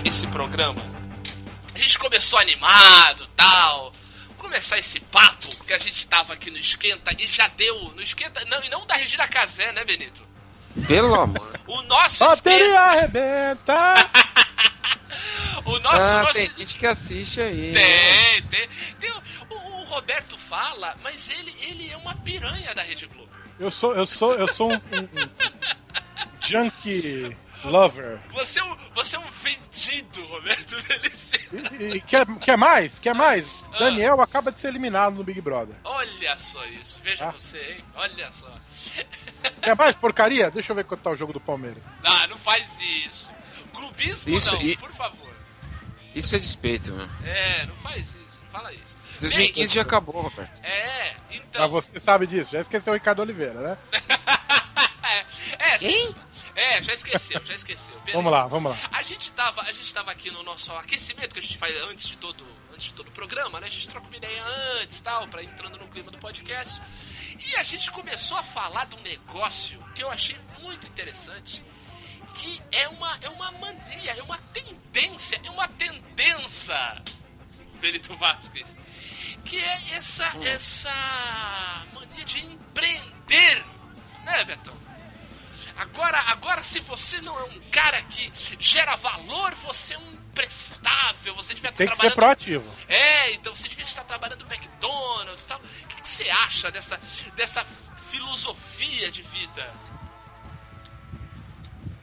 Começar 0.00 0.02
esse 0.04 0.26
programa, 0.28 0.82
a 1.74 1.78
gente 1.78 1.98
começou 1.98 2.38
animado 2.38 3.28
tal. 3.36 3.92
Começar 4.38 4.78
esse 4.78 4.98
papo 4.98 5.48
que 5.64 5.72
a 5.72 5.78
gente 5.78 6.06
tava 6.08 6.32
aqui 6.32 6.50
no 6.50 6.56
Esquenta 6.56 7.14
e 7.16 7.26
já 7.26 7.46
deu. 7.48 7.92
No 7.94 8.02
Esquenta. 8.02 8.42
Não, 8.46 8.64
e 8.64 8.70
não 8.70 8.86
da 8.86 8.96
Regina 8.96 9.28
Casé, 9.28 9.70
né, 9.72 9.84
Benito? 9.84 10.26
Pelo 10.86 11.14
amor. 11.14 11.60
O 11.66 11.82
nosso 11.82 12.24
Bateria 12.24 12.64
Esquenta. 12.64 12.80
arrebenta! 12.80 13.94
O 15.62 15.78
nosso. 15.78 16.00
ah, 16.00 16.22
nosso 16.22 16.32
tem 16.32 16.50
gente 16.50 16.76
que 16.76 16.86
assiste 16.86 17.38
aí. 17.38 17.72
Tem, 17.72 18.42
tem. 18.44 18.68
tem 18.98 19.12
o, 19.12 19.54
o 19.54 19.84
Roberto 19.84 20.36
fala, 20.36 20.96
mas 21.02 21.28
ele, 21.28 21.54
ele 21.60 21.90
é 21.90 21.96
uma 21.98 22.14
piranha 22.14 22.74
da 22.74 22.82
Rede 22.82 23.06
Globo. 23.06 23.28
Eu 23.58 23.70
sou, 23.70 23.94
eu 23.94 24.06
sou, 24.06 24.34
eu 24.34 24.48
sou 24.48 24.72
um, 24.72 24.74
um, 24.74 24.78
um 24.78 26.28
junkie 26.40 27.36
lover. 27.64 28.18
Você 28.32 28.58
é 28.60 28.64
um, 28.64 28.76
você 28.94 29.16
é 29.16 29.18
um 29.18 29.24
vendido, 29.42 30.24
Roberto 30.26 30.80
Delice. 30.82 31.40
E, 31.78 31.84
e 31.96 32.00
quer, 32.00 32.26
quer 32.38 32.56
mais? 32.56 32.98
Quer 32.98 33.14
mais? 33.14 33.46
Ah. 33.72 33.78
Daniel 33.78 34.20
acaba 34.20 34.50
de 34.52 34.60
ser 34.60 34.68
eliminado 34.68 35.14
no 35.14 35.24
Big 35.24 35.40
Brother. 35.40 35.74
Olha 35.84 36.38
só 36.38 36.64
isso. 36.66 37.00
Veja 37.02 37.26
Ah. 37.28 37.30
você, 37.32 37.58
hein? 37.58 37.84
Olha 37.94 38.30
só. 38.32 38.50
Quer 39.62 39.76
mais 39.76 39.94
porcaria? 39.94 40.50
Deixa 40.50 40.72
eu 40.72 40.76
ver 40.76 40.84
quanto 40.84 41.00
tá 41.02 41.10
o 41.10 41.16
jogo 41.16 41.32
do 41.32 41.40
Palmeiras. 41.40 41.82
Ah, 42.04 42.26
não 42.26 42.38
faz 42.38 42.76
isso. 42.80 43.28
Clubismo 43.72 44.34
Isso, 44.36 44.54
não, 44.54 44.62
e- 44.62 44.76
por 44.76 44.92
favor. 44.92 45.30
Isso 46.14 46.34
é 46.34 46.38
despeito, 46.38 46.92
meu. 46.92 47.08
É, 47.24 47.66
não 47.66 47.74
faz 47.76 48.08
isso. 48.08 48.38
Não 48.42 48.50
fala 48.50 48.72
isso. 48.72 48.98
2015 49.20 49.74
já 49.74 49.82
acabou, 49.82 50.22
Roberto. 50.22 50.60
É, 50.64 51.14
Mas 51.28 51.40
então. 51.40 51.68
você 51.68 52.00
sabe 52.00 52.26
disso, 52.26 52.50
já 52.52 52.60
esqueceu 52.60 52.92
o 52.92 52.96
Ricardo 52.96 53.20
Oliveira, 53.20 53.60
né? 53.60 53.78
É, 55.58 55.78
cê- 55.78 56.14
é, 56.54 56.82
já 56.82 56.92
esqueceu, 56.92 57.40
já 57.44 57.54
esqueceu. 57.54 57.94
Vamos 58.12 58.32
lá, 58.32 58.46
vamos 58.46 58.72
lá. 58.72 58.90
A 58.92 59.02
gente 59.02 59.30
tava, 59.32 59.62
a 59.62 59.72
gente 59.72 59.92
tava 59.92 60.10
aqui 60.10 60.30
no 60.30 60.42
nosso 60.42 60.72
aquecimento 60.72 61.32
que 61.32 61.38
a 61.38 61.42
gente 61.42 61.56
faz 61.56 61.76
antes 61.82 62.08
de 62.08 62.16
todo, 62.16 62.44
antes 62.72 62.86
de 62.86 62.92
todo 62.94 63.08
o 63.08 63.12
programa, 63.12 63.60
né? 63.60 63.66
A 63.66 63.70
gente 63.70 63.88
troca 63.88 64.06
uma 64.06 64.16
ideia 64.16 64.42
antes, 64.80 65.00
tal, 65.00 65.28
para 65.28 65.42
entrando 65.42 65.78
no 65.78 65.86
clima 65.88 66.10
do 66.10 66.18
podcast. 66.18 66.80
E 67.38 67.56
a 67.56 67.62
gente 67.62 67.90
começou 67.90 68.36
a 68.36 68.42
falar 68.42 68.86
de 68.86 68.96
um 68.96 69.00
negócio 69.00 69.78
que 69.94 70.02
eu 70.02 70.10
achei 70.10 70.36
muito 70.60 70.86
interessante, 70.86 71.62
que 72.34 72.60
é 72.72 72.88
uma 72.88 73.18
é 73.22 73.28
uma 73.28 73.50
mania, 73.52 74.12
é 74.12 74.22
uma 74.22 74.38
tendência, 74.52 75.40
é 75.42 75.50
uma 75.50 75.68
tendência, 75.68 77.02
Benito 77.80 78.14
Vasquez, 78.16 78.76
que 79.44 79.58
é 79.58 79.94
essa 79.94 80.26
essa 80.44 81.86
mania 81.94 82.24
de 82.24 82.40
empreender, 82.40 83.64
né, 84.24 84.44
Betão? 84.44 84.89
Agora, 85.80 86.18
agora, 86.28 86.62
se 86.62 86.78
você 86.80 87.20
não 87.22 87.38
é 87.38 87.44
um 87.44 87.60
cara 87.70 88.00
que 88.02 88.32
gera 88.58 88.96
valor, 88.96 89.54
você 89.56 89.94
é 89.94 89.98
um 89.98 90.10
imprestável, 90.30 91.34
você 91.34 91.54
devia 91.54 91.70
estar 91.70 91.78
Tem 91.78 91.88
que 91.88 91.94
ser 91.96 92.00
trabalhando. 92.12 92.14
proativo. 92.16 92.70
É, 92.88 93.32
então 93.32 93.54
você 93.54 93.68
devia 93.68 93.84
estar 93.84 94.04
trabalhando 94.04 94.44
no 94.44 94.52
McDonald's 94.52 95.44
e 95.44 95.48
tal. 95.48 95.58
O 95.58 95.86
que, 95.88 96.02
que 96.02 96.08
você 96.08 96.30
acha 96.30 96.70
dessa, 96.70 97.00
dessa 97.34 97.64
filosofia 98.10 99.10
de 99.10 99.22
vida? 99.22 99.70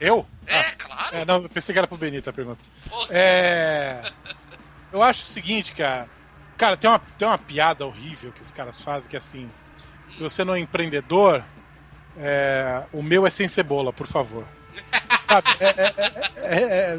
Eu? 0.00 0.26
É, 0.46 0.58
Ah, 0.60 0.72
claro. 0.76 1.16
é, 1.16 1.24
não, 1.24 1.42
eu 1.42 1.48
pensei 1.48 1.72
que 1.72 1.78
era 1.78 1.88
pro 1.88 1.96
Benito 1.96 2.28
a 2.30 2.32
pergunta. 2.32 2.62
Porra. 2.88 3.08
É. 3.10 4.12
Eu 4.92 5.02
acho 5.02 5.22
o 5.24 5.26
seguinte, 5.26 5.72
cara. 5.72 6.08
Cara, 6.56 6.76
tem 6.76 6.88
uma, 6.90 6.98
tem 6.98 7.26
uma 7.28 7.38
piada 7.38 7.86
horrível 7.86 8.32
que 8.32 8.42
os 8.42 8.52
caras 8.52 8.80
fazem 8.82 9.08
que 9.08 9.16
é 9.16 9.18
assim. 9.18 9.50
Se 10.12 10.22
você 10.22 10.44
não 10.44 10.54
é 10.54 10.60
empreendedor, 10.60 11.42
é, 12.16 12.82
o 12.92 13.02
meu 13.02 13.26
é 13.26 13.30
sem 13.30 13.48
cebola, 13.48 13.92
por 13.92 14.06
favor. 14.06 14.44
Sabe? 15.22 15.48
É, 15.60 15.66
é- 15.66 15.94
é- 16.36 16.62
é- 16.62 16.98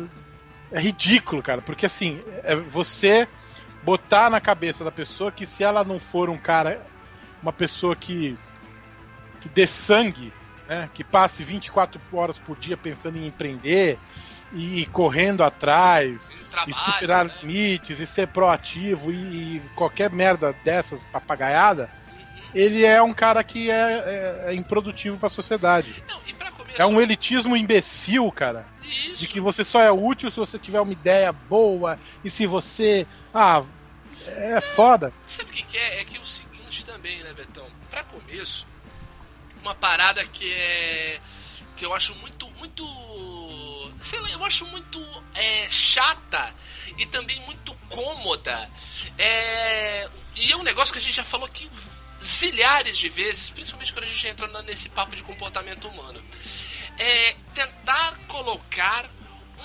é- 0.71 0.79
ridículo, 0.79 1.41
cara, 1.41 1.61
porque 1.61 1.85
assim, 1.85 2.21
é 2.43 2.55
você 2.55 3.27
botar 3.83 4.29
na 4.29 4.39
cabeça 4.39 4.83
da 4.83 4.91
pessoa 4.91 5.31
que 5.31 5.45
se 5.45 5.63
ela 5.63 5.83
não 5.83 5.99
for 5.99 6.29
um 6.29 6.37
cara, 6.37 6.85
uma 7.41 7.51
pessoa 7.53 7.95
que, 7.95 8.37
que 9.41 9.49
dê 9.49 9.65
sangue, 9.65 10.31
né, 10.67 10.89
que 10.93 11.03
passe 11.03 11.43
24 11.43 11.99
horas 12.13 12.37
por 12.37 12.57
dia 12.57 12.77
pensando 12.77 13.17
em 13.17 13.25
empreender 13.25 13.97
e 14.53 14.85
correndo 14.87 15.43
atrás, 15.43 16.29
Ele 16.31 16.71
e 16.71 16.73
superar 16.73 17.25
né? 17.25 17.33
limites, 17.41 17.99
e 17.99 18.05
ser 18.05 18.27
proativo, 18.27 19.11
e, 19.11 19.57
e 19.57 19.61
qualquer 19.75 20.11
merda 20.11 20.53
dessas 20.63 21.05
papagaiada, 21.05 21.89
ele 22.53 22.85
é 22.85 23.01
um 23.01 23.13
cara 23.13 23.43
que 23.43 23.69
é, 23.69 23.73
é- 23.75 24.45
é 24.51 24.53
improdutivo 24.53 25.17
pra 25.17 25.29
sociedade. 25.29 26.03
Não, 26.07 26.21
e 26.27 26.33
pra 26.33 26.51
começo. 26.51 26.81
É 26.81 26.85
um 26.85 26.99
elitismo 27.01 27.55
imbecil, 27.57 28.31
cara. 28.31 28.65
Isso. 28.83 29.21
De 29.21 29.27
que 29.27 29.39
você 29.39 29.63
só 29.63 29.81
é 29.81 29.91
útil 29.91 30.31
se 30.31 30.37
você 30.37 30.57
tiver 30.57 30.79
uma 30.79 30.91
ideia 30.91 31.31
boa, 31.31 31.99
e 32.23 32.29
se 32.29 32.45
você. 32.47 33.05
Ah, 33.33 33.63
é 34.27 34.59
foda. 34.61 35.13
Sabe 35.27 35.49
o 35.49 35.53
que, 35.53 35.63
que 35.63 35.77
é? 35.77 36.01
É 36.01 36.05
que 36.05 36.17
o 36.17 36.25
seguinte 36.25 36.83
também, 36.85 37.19
né, 37.23 37.33
Betão? 37.33 37.65
Pra 37.89 38.03
começo, 38.03 38.65
uma 39.61 39.75
parada 39.75 40.25
que 40.25 40.51
é. 40.51 41.19
que 41.77 41.85
eu 41.85 41.93
acho 41.93 42.15
muito. 42.15 42.49
muito. 42.57 42.83
sei 44.01 44.19
lá, 44.21 44.29
eu 44.31 44.43
acho 44.45 44.65
muito 44.67 45.05
é, 45.35 45.67
chata 45.69 46.53
e 46.97 47.05
também 47.05 47.39
muito 47.41 47.73
cômoda. 47.89 48.69
É, 49.17 50.09
e 50.35 50.51
é 50.51 50.57
um 50.57 50.63
negócio 50.63 50.91
que 50.93 50.99
a 50.99 51.01
gente 51.01 51.15
já 51.15 51.23
falou 51.23 51.45
aqui 51.45 51.69
zilhares 52.21 52.97
de 52.97 53.09
vezes, 53.09 53.49
principalmente 53.49 53.93
quando 53.93 54.05
a 54.05 54.07
gente 54.07 54.27
entra 54.27 54.61
nesse 54.63 54.89
papo 54.89 55.15
de 55.15 55.23
comportamento 55.23 55.87
humano. 55.87 56.21
É 56.97 57.35
tentar 57.53 58.17
colocar 58.27 59.09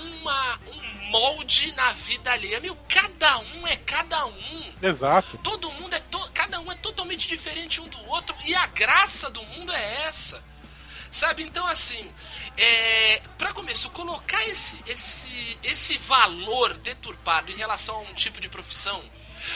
uma, 0.00 0.60
um 0.66 1.10
molde 1.10 1.72
na 1.72 1.92
vida 1.92 2.32
alheia. 2.32 2.60
Meu, 2.60 2.76
cada 2.88 3.38
um 3.38 3.66
é 3.66 3.76
cada 3.76 4.26
um. 4.26 4.72
Exato. 4.82 5.38
Todo 5.38 5.70
mundo 5.72 5.94
é 5.94 6.00
to 6.00 6.30
cada 6.32 6.60
um 6.60 6.70
é 6.70 6.74
totalmente 6.76 7.28
diferente 7.28 7.80
um 7.80 7.88
do 7.88 7.98
outro 8.06 8.34
e 8.44 8.54
a 8.54 8.66
graça 8.66 9.30
do 9.30 9.42
mundo 9.44 9.72
é 9.72 10.04
essa. 10.06 10.42
Sabe? 11.10 11.44
Então 11.44 11.66
assim, 11.66 12.10
é, 12.56 13.22
para 13.38 13.52
começo, 13.52 13.88
colocar 13.90 14.44
esse 14.46 14.78
esse 14.86 15.58
esse 15.62 15.98
valor 15.98 16.76
deturpado 16.76 17.50
em 17.50 17.56
relação 17.56 17.96
a 17.96 18.00
um 18.00 18.14
tipo 18.14 18.40
de 18.40 18.48
profissão. 18.48 19.02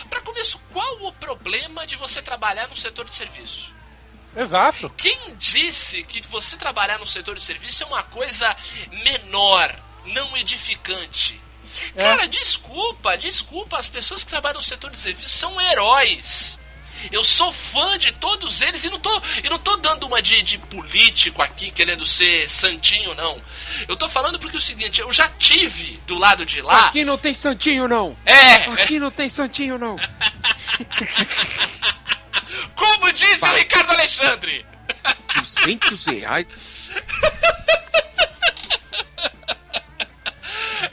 Para 0.08 0.20
começo, 0.20 0.60
qual 0.72 1.06
o 1.06 1.12
problema 1.12 1.86
de 1.86 1.96
você 1.96 2.22
trabalhar 2.22 2.68
no 2.68 2.76
setor 2.76 3.04
de 3.04 3.14
serviço? 3.14 3.74
Exato. 4.36 4.90
Quem 4.90 5.18
disse 5.36 6.02
que 6.04 6.20
você 6.26 6.56
trabalhar 6.56 6.98
no 6.98 7.06
setor 7.06 7.34
de 7.34 7.40
serviço 7.40 7.82
é 7.82 7.86
uma 7.86 8.02
coisa 8.02 8.56
menor, 9.02 9.74
não 10.04 10.36
edificante? 10.36 11.40
É. 11.94 12.02
Cara, 12.02 12.26
desculpa, 12.26 13.16
desculpa, 13.16 13.78
as 13.78 13.88
pessoas 13.88 14.24
que 14.24 14.30
trabalham 14.30 14.58
no 14.58 14.64
setor 14.64 14.90
de 14.90 14.98
serviço 14.98 15.30
são 15.30 15.60
heróis. 15.60 16.58
Eu 17.10 17.24
sou 17.24 17.52
fã 17.52 17.98
de 17.98 18.12
todos 18.12 18.60
eles 18.60 18.84
e 18.84 18.90
não 18.90 18.98
tô, 18.98 19.22
e 19.42 19.48
não 19.48 19.58
tô 19.58 19.76
dando 19.76 20.06
uma 20.06 20.20
de, 20.20 20.42
de 20.42 20.58
político 20.58 21.42
aqui 21.42 21.70
querendo 21.70 22.04
ser 22.04 22.48
santinho, 22.48 23.14
não. 23.14 23.40
Eu 23.86 23.96
tô 23.96 24.08
falando 24.08 24.38
porque 24.38 24.56
é 24.56 24.58
o 24.58 24.62
seguinte, 24.62 25.00
eu 25.00 25.12
já 25.12 25.28
tive 25.28 25.98
do 26.06 26.18
lado 26.18 26.44
de 26.44 26.60
lá. 26.60 26.86
Aqui 26.86 27.04
não 27.04 27.18
tem 27.18 27.34
santinho, 27.34 27.88
não. 27.88 28.16
É, 28.24 28.54
Aqui 28.82 28.98
não 28.98 29.10
tem 29.10 29.28
santinho, 29.28 29.78
não. 29.78 29.96
como 32.74 33.12
disse 33.12 33.36
o 33.36 33.40
Vai. 33.40 33.58
Ricardo 33.58 33.92
Alexandre. 33.92 34.66
200 35.34 36.06
reais. 36.06 36.46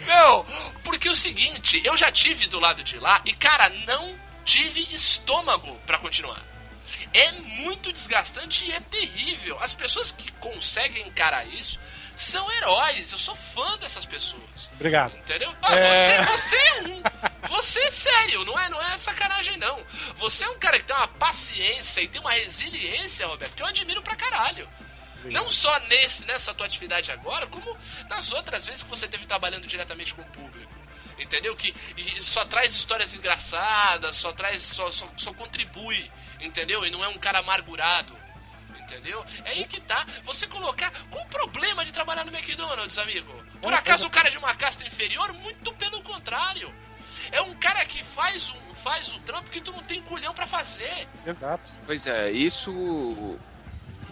Não, 0.07 0.45
porque 0.83 1.07
é 1.07 1.11
o 1.11 1.15
seguinte, 1.15 1.81
eu 1.83 1.97
já 1.97 2.11
tive 2.11 2.47
do 2.47 2.59
lado 2.59 2.83
de 2.83 2.97
lá 2.97 3.21
e, 3.25 3.33
cara, 3.33 3.69
não 3.87 4.15
tive 4.45 4.81
estômago 4.93 5.75
pra 5.85 5.97
continuar. 5.97 6.41
É 7.13 7.31
muito 7.31 7.91
desgastante 7.91 8.63
e 8.65 8.71
é 8.71 8.79
terrível. 8.79 9.57
As 9.59 9.73
pessoas 9.73 10.11
que 10.11 10.31
conseguem 10.33 11.07
encarar 11.07 11.45
isso 11.47 11.79
são 12.15 12.49
heróis. 12.53 13.11
Eu 13.11 13.17
sou 13.17 13.35
fã 13.35 13.77
dessas 13.77 14.05
pessoas. 14.05 14.69
Obrigado. 14.73 15.15
Entendeu? 15.17 15.53
Ah, 15.61 15.75
É. 15.75 16.21
você, 16.23 16.31
você 16.37 16.55
é 16.55 16.81
um. 16.83 17.03
Você 17.49 17.79
é 17.79 17.91
sério, 17.91 18.45
não 18.45 18.57
é, 18.57 18.69
não 18.69 18.81
é 18.81 18.97
sacanagem, 18.97 19.57
não. 19.57 19.83
Você 20.17 20.43
é 20.43 20.49
um 20.49 20.59
cara 20.59 20.77
que 20.77 20.85
tem 20.85 20.95
uma 20.95 21.07
paciência 21.07 22.01
e 22.01 22.07
tem 22.07 22.21
uma 22.21 22.31
resiliência, 22.31 23.25
Roberto, 23.27 23.55
que 23.55 23.61
eu 23.61 23.67
admiro 23.67 24.01
pra 24.01 24.15
caralho. 24.15 24.69
Não 25.25 25.49
só 25.49 25.79
nesse, 25.87 26.23
nessa 26.25 26.53
tua 26.53 26.67
atividade 26.67 27.11
agora, 27.11 27.47
como 27.47 27.75
nas 28.09 28.31
outras 28.31 28.63
vezes 28.65 28.83
que 28.83 28.89
você 28.89 29.05
esteve 29.05 29.25
trabalhando 29.25 29.65
diretamente 29.65 30.13
com 30.13 30.21
o 30.21 30.25
público. 30.25 30.64
Entendeu? 31.17 31.55
Que 31.55 31.73
e 31.97 32.21
só 32.21 32.45
traz 32.45 32.75
histórias 32.75 33.13
engraçadas, 33.13 34.15
só 34.15 34.33
traz. 34.33 34.61
Só, 34.61 34.91
só, 34.91 35.07
só 35.15 35.33
contribui, 35.33 36.11
entendeu? 36.41 36.85
E 36.85 36.89
não 36.89 37.03
é 37.03 37.07
um 37.07 37.17
cara 37.17 37.39
amargurado. 37.39 38.15
Entendeu? 38.79 39.25
É 39.43 39.51
aí 39.51 39.65
que 39.65 39.79
tá. 39.81 40.05
Você 40.25 40.45
colocar. 40.45 40.91
Qual 41.09 41.23
o 41.23 41.27
problema 41.29 41.83
de 41.83 41.91
trabalhar 41.91 42.23
no 42.23 42.31
McDonald's, 42.31 42.97
amigo? 42.97 43.31
Por 43.61 43.73
acaso 43.73 44.05
o 44.05 44.09
cara 44.09 44.27
é 44.27 44.31
de 44.31 44.37
uma 44.37 44.53
casta 44.53 44.85
inferior? 44.85 45.33
Muito 45.33 45.73
pelo 45.73 46.01
contrário. 46.03 46.71
É 47.31 47.41
um 47.41 47.55
cara 47.55 47.83
que 47.85 48.03
faz 48.03 48.49
o, 48.49 48.75
faz 48.75 49.11
o 49.13 49.19
trampo 49.21 49.49
que 49.49 49.59
tu 49.59 49.71
não 49.71 49.81
tem 49.83 50.01
culhão 50.03 50.33
pra 50.33 50.45
fazer. 50.45 51.07
Exato. 51.25 51.63
Pois 51.85 52.05
é, 52.05 52.31
isso. 52.31 53.39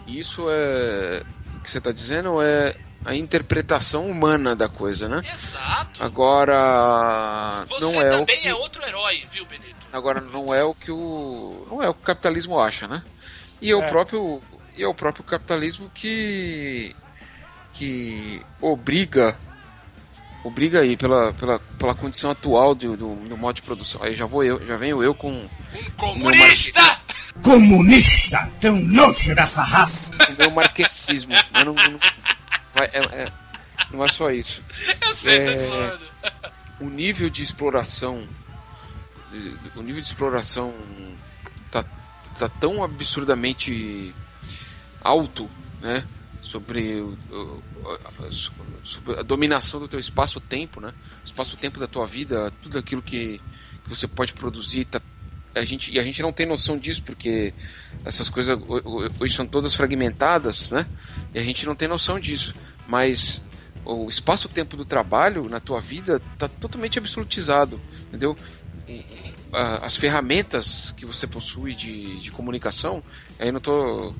Isso 0.06 0.46
é. 0.50 1.22
O 1.56 1.60
que 1.60 1.70
você 1.70 1.80
tá 1.80 1.92
dizendo 1.92 2.42
é 2.42 2.76
a 3.04 3.14
interpretação 3.14 4.08
humana 4.10 4.56
da 4.56 4.68
coisa, 4.68 5.08
né? 5.08 5.22
Exato. 5.32 6.02
Agora 6.02 7.64
Você 7.68 7.80
não 7.84 8.00
é 8.02 8.06
o 8.08 8.10
também 8.20 8.40
que, 8.40 8.48
é 8.48 8.54
outro 8.54 8.82
herói, 8.86 9.26
viu, 9.30 9.44
Benito? 9.46 9.74
agora 9.92 10.20
não 10.20 10.52
é 10.54 10.64
o 10.64 10.74
que 10.74 10.90
o 10.90 11.66
não 11.70 11.82
é 11.82 11.88
o 11.88 11.94
que 11.94 12.00
o 12.00 12.04
capitalismo 12.04 12.58
acha, 12.58 12.88
né? 12.88 13.02
E 13.60 13.70
é 13.70 13.76
o 13.76 13.82
É. 13.82 13.88
próprio 13.88 14.40
e 14.76 14.82
é 14.82 14.88
o 14.88 14.94
próprio 14.94 15.22
capitalismo 15.24 15.90
que 15.94 16.94
que 17.74 18.40
obriga 18.60 19.36
obriga 20.44 20.80
aí 20.80 20.96
pela, 20.96 21.32
pela, 21.32 21.58
pela 21.58 21.94
condição 21.94 22.30
atual 22.30 22.74
do, 22.74 22.96
do, 22.96 23.14
do 23.14 23.36
modo 23.36 23.56
de 23.56 23.62
produção. 23.62 24.02
Aí 24.02 24.14
já 24.14 24.26
vou 24.26 24.44
eu, 24.44 24.64
já 24.66 24.76
venho 24.76 25.02
eu 25.02 25.14
com 25.14 25.30
Um 25.30 25.90
comunista! 25.96 27.00
Comunista! 27.42 28.50
Tão 28.60 28.76
nojo 28.76 29.34
dessa 29.34 29.62
raça! 29.62 30.14
o 30.14 30.36
meu 30.38 30.50
marquesismo. 30.50 31.32
Mas 31.52 31.64
não, 31.64 31.72
não, 31.74 31.98
vai- 32.74 32.90
é- 32.92 33.24
é- 33.24 33.32
não 33.90 34.04
é 34.04 34.08
só 34.08 34.30
isso. 34.30 34.62
Eu 35.06 35.14
sei, 35.14 35.38
É. 35.38 35.56
te 35.56 35.62
zoando. 35.62 36.04
o 36.80 36.88
nível 36.88 37.30
de 37.30 37.42
exploração 37.42 38.26
o 39.76 39.82
nível 39.82 40.00
de 40.00 40.06
exploração 40.06 40.72
tá, 41.70 41.82
tá 42.38 42.48
tão 42.48 42.82
absurdamente 42.84 44.14
alto 45.02 45.50
né 45.80 46.04
sobre, 46.42 47.00
o- 47.00 47.18
sobre 48.84 49.18
a 49.18 49.22
dominação 49.22 49.80
do 49.80 49.88
teu 49.88 49.98
espaço-tempo 49.98 50.80
né 50.80 50.92
o 51.22 51.26
espaço-tempo 51.26 51.80
da 51.80 51.86
tua 51.88 52.06
vida 52.06 52.52
tudo 52.62 52.78
aquilo 52.78 53.02
que, 53.02 53.40
que 53.82 53.88
você 53.88 54.06
pode 54.06 54.32
produzir 54.34 54.84
tá, 54.84 55.00
a 55.54 55.64
gente, 55.64 55.92
e 55.92 55.98
a 55.98 56.02
gente 56.02 56.20
não 56.22 56.32
tem 56.32 56.46
noção 56.46 56.78
disso 56.78 57.02
porque 57.02 57.54
essas 58.04 58.28
coisas 58.28 58.56
ho- 58.56 58.80
ho- 58.84 59.10
hoje 59.20 59.34
são 59.34 59.46
todas 59.46 59.74
fragmentadas 59.74 60.70
né 60.70 60.86
e 61.34 61.38
a 61.38 61.42
gente 61.42 61.64
não 61.66 61.74
tem 61.74 61.86
noção 61.88 62.18
disso 62.18 62.54
mas 62.88 63.40
o 63.84 64.08
espaço-tempo 64.08 64.76
do 64.76 64.84
trabalho 64.84 65.48
na 65.48 65.60
tua 65.60 65.80
vida 65.80 66.20
está 66.32 66.48
totalmente 66.48 66.98
absolutizado, 66.98 67.78
entendeu? 68.08 68.34
As 69.52 69.94
ferramentas 69.94 70.92
que 70.96 71.06
você 71.06 71.26
possui 71.26 71.74
de, 71.74 72.20
de 72.20 72.30
comunicação, 72.30 73.02
aí 73.38 73.52
não 73.52 73.60
tô 73.60 74.12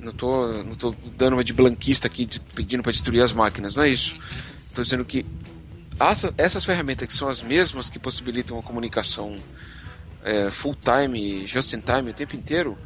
não 0.00 0.12
tô 0.12 0.52
não 0.64 0.74
tô 0.74 0.94
dando 1.16 1.34
uma 1.34 1.44
de 1.44 1.52
blanquista 1.54 2.06
aqui 2.06 2.28
pedindo 2.54 2.82
para 2.82 2.92
destruir 2.92 3.22
as 3.22 3.32
máquinas, 3.32 3.74
não 3.74 3.82
é 3.84 3.88
isso. 3.88 4.16
Estou 4.68 4.84
dizendo 4.84 5.04
que 5.04 5.24
essa- 5.98 6.34
essas 6.36 6.64
ferramentas 6.64 7.08
que 7.08 7.14
são 7.14 7.28
as 7.28 7.40
mesmas 7.40 7.88
que 7.88 7.98
possibilitam 7.98 8.58
a 8.58 8.62
comunicação 8.62 9.36
é, 10.24 10.50
full 10.50 10.74
time, 10.76 11.46
just 11.46 11.72
in 11.74 11.80
time 11.80 12.10
o 12.10 12.14
tempo 12.14 12.34
inteiro, 12.34 12.76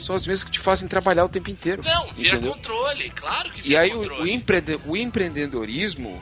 são 0.00 0.14
as 0.16 0.26
mesmas 0.26 0.42
que 0.44 0.50
te 0.50 0.58
fazem 0.58 0.88
trabalhar 0.88 1.24
o 1.24 1.28
tempo 1.28 1.50
inteiro. 1.50 1.82
Uhum. 1.82 1.88
Não, 1.88 2.12
vira 2.14 2.28
entendeu? 2.36 2.52
controle, 2.54 3.10
claro 3.10 3.50
que 3.50 3.60
E 3.60 3.62
vira 3.68 3.80
aí 3.82 3.92
o, 3.94 4.22
o, 4.22 4.26
empreende- 4.26 4.80
o 4.86 4.96
empreendedorismo 4.96 6.20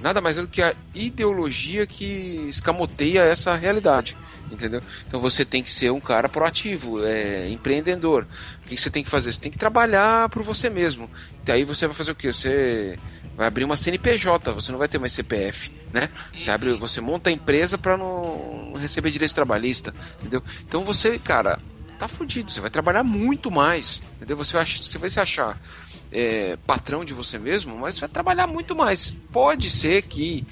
nada 0.00 0.20
mais 0.20 0.36
é 0.38 0.42
do 0.42 0.48
que 0.48 0.60
a 0.62 0.74
ideologia 0.94 1.86
que 1.86 2.04
escamoteia 2.48 3.20
essa 3.22 3.54
realidade, 3.56 4.16
entendeu? 4.52 4.82
Então 5.06 5.20
você 5.20 5.44
tem 5.44 5.62
que 5.62 5.70
ser 5.70 5.90
um 5.90 6.00
cara 6.00 6.28
proativo, 6.28 7.02
é, 7.04 7.48
empreendedor. 7.48 8.26
O 8.64 8.68
que 8.68 8.74
que 8.76 8.80
você 8.80 8.90
tem 8.90 9.02
que 9.02 9.08
fazer? 9.10 9.32
Você 9.32 9.40
tem 9.40 9.50
que 9.50 9.58
trabalhar 9.58 10.28
por 10.28 10.42
você 10.42 10.68
mesmo. 10.68 11.10
E 11.46 11.50
aí 11.52 11.64
você 11.64 11.86
vai 11.86 11.96
fazer 11.96 12.12
o 12.12 12.14
quê? 12.14 12.32
Você 12.32 12.98
vai 13.36 13.46
abrir 13.46 13.64
uma 13.64 13.76
CNPJ, 13.76 14.52
você 14.52 14.70
não 14.70 14.78
vai 14.78 14.86
ter 14.88 14.98
mais 14.98 15.12
CPF, 15.12 15.70
né? 15.92 16.10
Você 16.36 16.50
abre, 16.50 16.74
você 16.76 17.00
monta 17.00 17.30
a 17.30 17.32
empresa 17.32 17.78
para 17.78 17.96
não 17.96 18.74
receber 18.74 19.10
direito 19.10 19.34
trabalhista, 19.34 19.94
entendeu? 20.20 20.42
Então 20.66 20.84
você, 20.84 21.18
cara, 21.18 21.58
tá 21.98 22.08
fudido, 22.08 22.50
você 22.50 22.60
vai 22.60 22.70
trabalhar 22.70 23.02
muito 23.02 23.50
mais, 23.50 24.02
entendeu? 24.16 24.36
Você 24.36 24.52
vai, 24.52 24.66
você 24.66 24.98
vai 24.98 25.10
se 25.10 25.20
achar 25.20 25.58
é, 26.12 26.56
patrão 26.66 27.04
de 27.04 27.14
você 27.14 27.38
mesmo, 27.38 27.76
mas 27.78 27.98
vai 27.98 28.08
trabalhar 28.08 28.46
muito 28.46 28.74
mais. 28.74 29.10
Pode 29.32 29.70
ser 29.70 30.02
que 30.02 30.46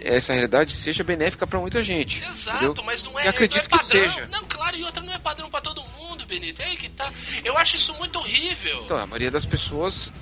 essa 0.00 0.32
realidade 0.32 0.74
seja 0.74 1.02
benéfica 1.02 1.46
para 1.46 1.58
muita 1.58 1.82
gente. 1.82 2.22
Exato, 2.22 2.64
entendeu? 2.64 2.84
mas 2.84 3.02
não 3.02 3.18
é, 3.18 3.26
E 3.26 3.28
acredito 3.28 3.68
não 3.68 3.76
é 3.76 3.78
que 3.80 3.84
padrão. 3.84 3.86
seja. 4.10 4.28
Não, 4.30 4.44
claro, 4.44 4.76
e 4.76 4.84
outra 4.84 5.02
não 5.02 5.12
é 5.12 5.18
padrão 5.18 5.50
pra 5.50 5.60
todo 5.60 5.82
mundo, 5.98 6.24
Benito. 6.26 6.62
É 6.62 6.66
aí 6.66 6.76
que 6.76 6.88
tá. 6.88 7.12
Eu 7.44 7.56
acho 7.58 7.76
isso 7.76 7.92
muito 7.94 8.18
horrível. 8.18 8.82
Então, 8.84 8.96
a 8.96 9.06
maioria 9.06 9.30
das 9.30 9.44
pessoas 9.44 10.12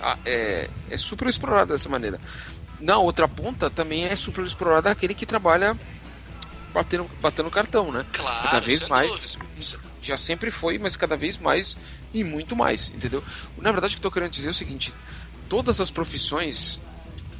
ah, 0.00 0.18
é, 0.24 0.70
é 0.88 0.96
super 0.96 1.28
explorada 1.28 1.74
dessa 1.74 1.88
maneira. 1.88 2.18
Na 2.80 2.98
outra 2.98 3.28
ponta, 3.28 3.68
também 3.68 4.04
é 4.04 4.16
super 4.16 4.44
explorada 4.44 4.90
aquele 4.90 5.14
que 5.14 5.26
trabalha 5.26 5.78
batendo, 6.72 7.10
batendo 7.20 7.50
cartão, 7.50 7.92
né? 7.92 8.06
Claro, 8.12 8.44
cada 8.44 8.60
vez 8.60 8.80
sem 8.80 8.88
mais. 8.88 9.36
dúvida. 9.36 9.90
Já 10.00 10.16
sempre 10.16 10.50
foi, 10.50 10.78
mas 10.78 10.96
cada 10.96 11.16
vez 11.16 11.36
mais 11.36 11.76
e 12.12 12.24
muito 12.24 12.56
mais, 12.56 12.88
entendeu? 12.88 13.22
Na 13.58 13.70
verdade, 13.70 13.94
o 13.94 14.00
que 14.00 14.06
eu 14.06 14.10
tô 14.10 14.14
querendo 14.14 14.32
dizer 14.32 14.48
é 14.48 14.50
o 14.50 14.54
seguinte: 14.54 14.94
todas 15.48 15.80
as 15.80 15.90
profissões, 15.90 16.80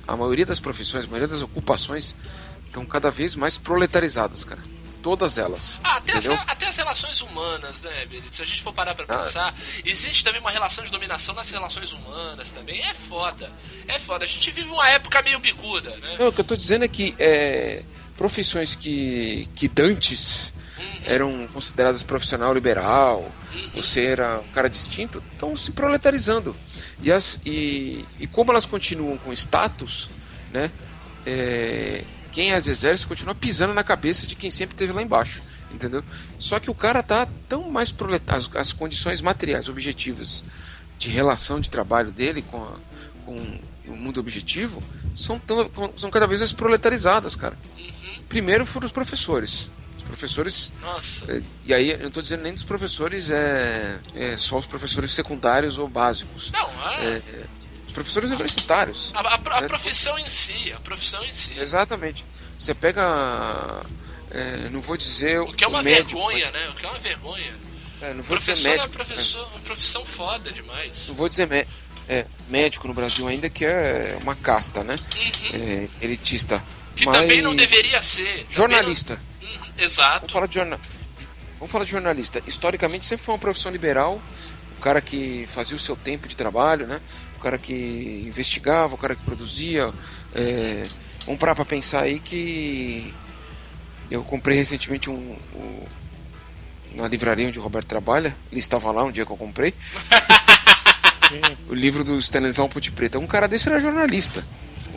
a 0.07 0.15
maioria 0.15 0.45
das 0.45 0.61
profissões, 0.61 1.05
a 1.05 1.09
maioria 1.09 1.29
das 1.29 1.41
ocupações 1.41 2.15
estão 2.67 2.85
cada 2.85 3.11
vez 3.11 3.35
mais 3.35 3.57
proletarizadas, 3.57 4.45
cara. 4.45 4.61
Todas 5.03 5.39
elas. 5.39 5.81
Ah, 5.83 5.97
até 5.97 6.13
as, 6.13 6.29
até 6.29 6.67
as 6.67 6.77
relações 6.77 7.21
humanas, 7.21 7.81
né, 7.81 8.05
Benito? 8.07 8.37
Se 8.37 8.43
a 8.43 8.45
gente 8.45 8.63
for 8.63 8.73
parar 8.73 8.95
pra 8.95 9.05
Ah. 9.09 9.19
pensar, 9.19 9.55
existe 9.85 10.23
também 10.23 10.41
uma 10.41 10.51
relação 10.51 10.85
de 10.85 10.91
dominação 10.91 11.35
nas 11.35 11.51
relações 11.51 11.93
humanas 11.93 12.51
também. 12.51 12.83
É 12.83 12.93
foda. 12.95 13.51
É 13.89 13.99
foda. 13.99 14.25
A 14.25 14.29
gente 14.29 14.51
vive 14.51 14.69
uma 14.69 14.89
época 14.91 15.23
meio 15.23 15.39
bicuda, 15.39 15.97
né? 15.97 16.17
Não, 16.19 16.29
o 16.29 16.33
que 16.33 16.41
eu 16.41 16.45
tô 16.45 16.55
dizendo 16.57 16.85
é 16.85 16.89
que 16.89 17.15
é, 17.19 17.83
profissões 18.17 18.75
que, 18.75 19.49
que 19.55 19.69
dantes 19.69 20.53
eram 21.05 21.47
consideradas 21.49 22.03
profissional 22.03 22.53
liberal, 22.53 23.31
você 23.75 24.05
era 24.05 24.41
um 24.41 24.49
cara 24.49 24.69
distinto, 24.69 25.23
estão 25.33 25.57
se 25.57 25.73
proletarizando. 25.73 26.55
E, 27.03 27.11
as, 27.11 27.41
e, 27.45 28.05
e 28.19 28.27
como 28.27 28.51
elas 28.51 28.67
continuam 28.67 29.17
com 29.17 29.33
status, 29.33 30.11
né? 30.53 30.71
é, 31.27 32.05
quem 32.33 32.53
as 32.53 32.67
exerce 32.67 33.07
continua 33.07 33.35
pisando 33.35 33.75
na 33.75 33.83
cabeça 33.85 34.27
de 34.27 34.35
quem 34.37 34.51
sempre 34.51 34.75
esteve 34.75 34.93
lá 34.93 35.03
embaixo. 35.03 35.43
Entendeu? 35.73 36.03
Só 36.39 36.59
que 36.59 36.71
o 36.71 36.75
cara 36.75 37.03
tá 37.03 37.29
tão 37.49 37.71
mais 37.71 37.93
proletário, 37.93 38.43
as, 38.43 38.57
as 38.57 38.73
condições 38.73 39.21
materiais, 39.21 39.69
objetivas 39.69 40.43
de 40.99 41.09
relação 41.09 41.61
de 41.61 41.71
trabalho 41.71 42.11
dele 42.11 42.43
com, 42.43 42.63
a- 42.63 42.77
com 43.25 43.37
o 43.87 43.97
mundo 43.97 44.19
objetivo 44.21 44.83
são, 45.15 45.39
tão, 45.39 45.71
são 45.97 46.11
cada 46.11 46.27
vez 46.27 46.41
mais 46.41 46.53
proletarizadas, 46.53 47.37
cara. 47.37 47.57
Primeiro 48.29 48.67
foram 48.67 48.87
os 48.87 48.93
professores. 48.93 49.71
Os 49.99 50.05
professores 50.05 50.73
Nossa. 50.81 51.25
é, 51.33 51.43
E 51.65 51.73
aí, 51.73 51.91
eu 51.93 51.99
não 52.01 52.09
estou 52.09 52.23
dizendo 52.23 52.43
nem 52.43 52.53
dos 52.53 52.65
professores, 52.65 53.31
é, 53.31 54.01
é 54.15 54.37
só 54.37 54.59
os 54.59 54.67
professores 54.67 55.13
secundários 55.13 55.79
ou 55.79 55.89
básicos. 55.89 56.51
Não, 56.51 56.69
a, 56.83 56.95
É, 57.05 57.23
os 57.60 57.60
professores 58.03 58.31
universitários. 58.31 59.13
a, 59.15 59.21
a- 59.21 59.59
a 59.61 59.65
é, 59.65 59.69
profissão 59.69 60.19
em 60.19 60.29
si, 60.29 60.73
a 60.73 60.81
profissão 60.81 61.25
em 61.25 61.33
si. 61.33 61.59
Exatamente. 61.59 62.25
Você 62.59 62.75
pega. 62.75 63.83
é, 64.31 64.69
não 64.71 64.81
vou 64.81 64.97
dizer. 64.97 65.41
O 65.41 65.53
que 65.53 65.65
é 65.65 65.69
uma 65.69 65.83
médico, 65.83 66.09
vergonha, 66.21 66.51
né? 66.51 66.69
O 66.71 66.75
que 66.75 66.87
é 66.87 66.89
uma 66.89 66.99
vergonha. 66.99 67.53
mas- 68.01 68.03
é, 68.11 68.15
não 68.15 68.23
vou 68.23 68.39
dizer 68.39 68.53
Professor 68.53 68.69
é 68.69 68.77
médico. 68.77 68.95
professor, 68.95 69.49
uma 69.49 69.61
profissão 69.61 70.05
foda 70.05 70.51
demais. 70.53 71.07
Não 71.09 71.15
vou 71.15 71.29
dizer 71.29 71.47
mé- 71.47 71.67
é, 72.09 72.27
médico 72.49 72.89
no 72.89 72.95
Brasil 72.95 73.29
ainda, 73.29 73.49
que 73.51 73.65
é 73.65 74.19
uma 74.23 74.35
casta, 74.35 74.83
né? 74.83 74.97
Uhum. 75.17 75.51
É, 75.53 75.89
elitista. 76.01 76.65
Que 76.97 77.05
Mas- 77.07 77.17
também 77.17 77.41
não 77.43 77.55
deveria 77.55 78.01
ser. 78.03 78.47
Jornalista. 78.51 79.21
não- 79.43 79.49
Uhum, 79.51 79.73
Exato. 79.79 80.21
Vamos 80.21 80.33
falar 80.33 80.47
de 80.47 80.55
jornal. 80.55 80.81
Vamos 81.59 81.73
falar 81.73 81.85
de 81.85 81.91
jornalista. 81.91 82.43
Historicamente 82.47 83.05
sempre 83.07 83.25
foi 83.25 83.35
uma 83.35 83.39
profissão 83.41 83.71
liberal. 83.71 84.21
O 84.79 84.81
cara 84.83 85.01
que 85.03 85.47
fazia 85.53 85.77
o 85.77 85.79
seu 85.79 85.95
tempo 85.95 86.27
de 86.27 86.35
trabalho, 86.35 86.87
né? 86.87 87.01
O 87.41 87.43
cara 87.43 87.57
que 87.57 88.23
investigava, 88.27 88.95
o 88.95 88.99
cara 88.99 89.15
que 89.17 89.23
produzia. 89.25 89.91
É... 90.35 90.87
Vamos 91.25 91.41
parar 91.41 91.55
pra 91.55 91.65
pensar 91.65 92.03
aí 92.03 92.21
que 92.21 93.15
eu 94.11 94.23
comprei 94.23 94.59
recentemente 94.59 95.09
um, 95.09 95.37
um- 95.55 95.85
na 96.95 97.09
livraria 97.09 97.49
onde 97.49 97.59
o 97.59 97.63
Roberto 97.63 97.87
trabalha. 97.87 98.37
Ele 98.53 98.61
estava 98.61 98.91
lá 98.93 99.03
um 99.05 99.11
dia 99.11 99.25
que 99.25 99.33
eu 99.33 99.37
comprei. 99.39 99.73
o 101.69 101.75
livro 101.75 102.05
do 102.05 102.19
Stanislau 102.19 102.69
Ponte 102.69 102.91
Preta. 102.91 103.19
Um 103.19 103.27
cara 103.27 103.47
desse 103.49 103.69
era 103.69 103.81
jornalista. 103.81 104.47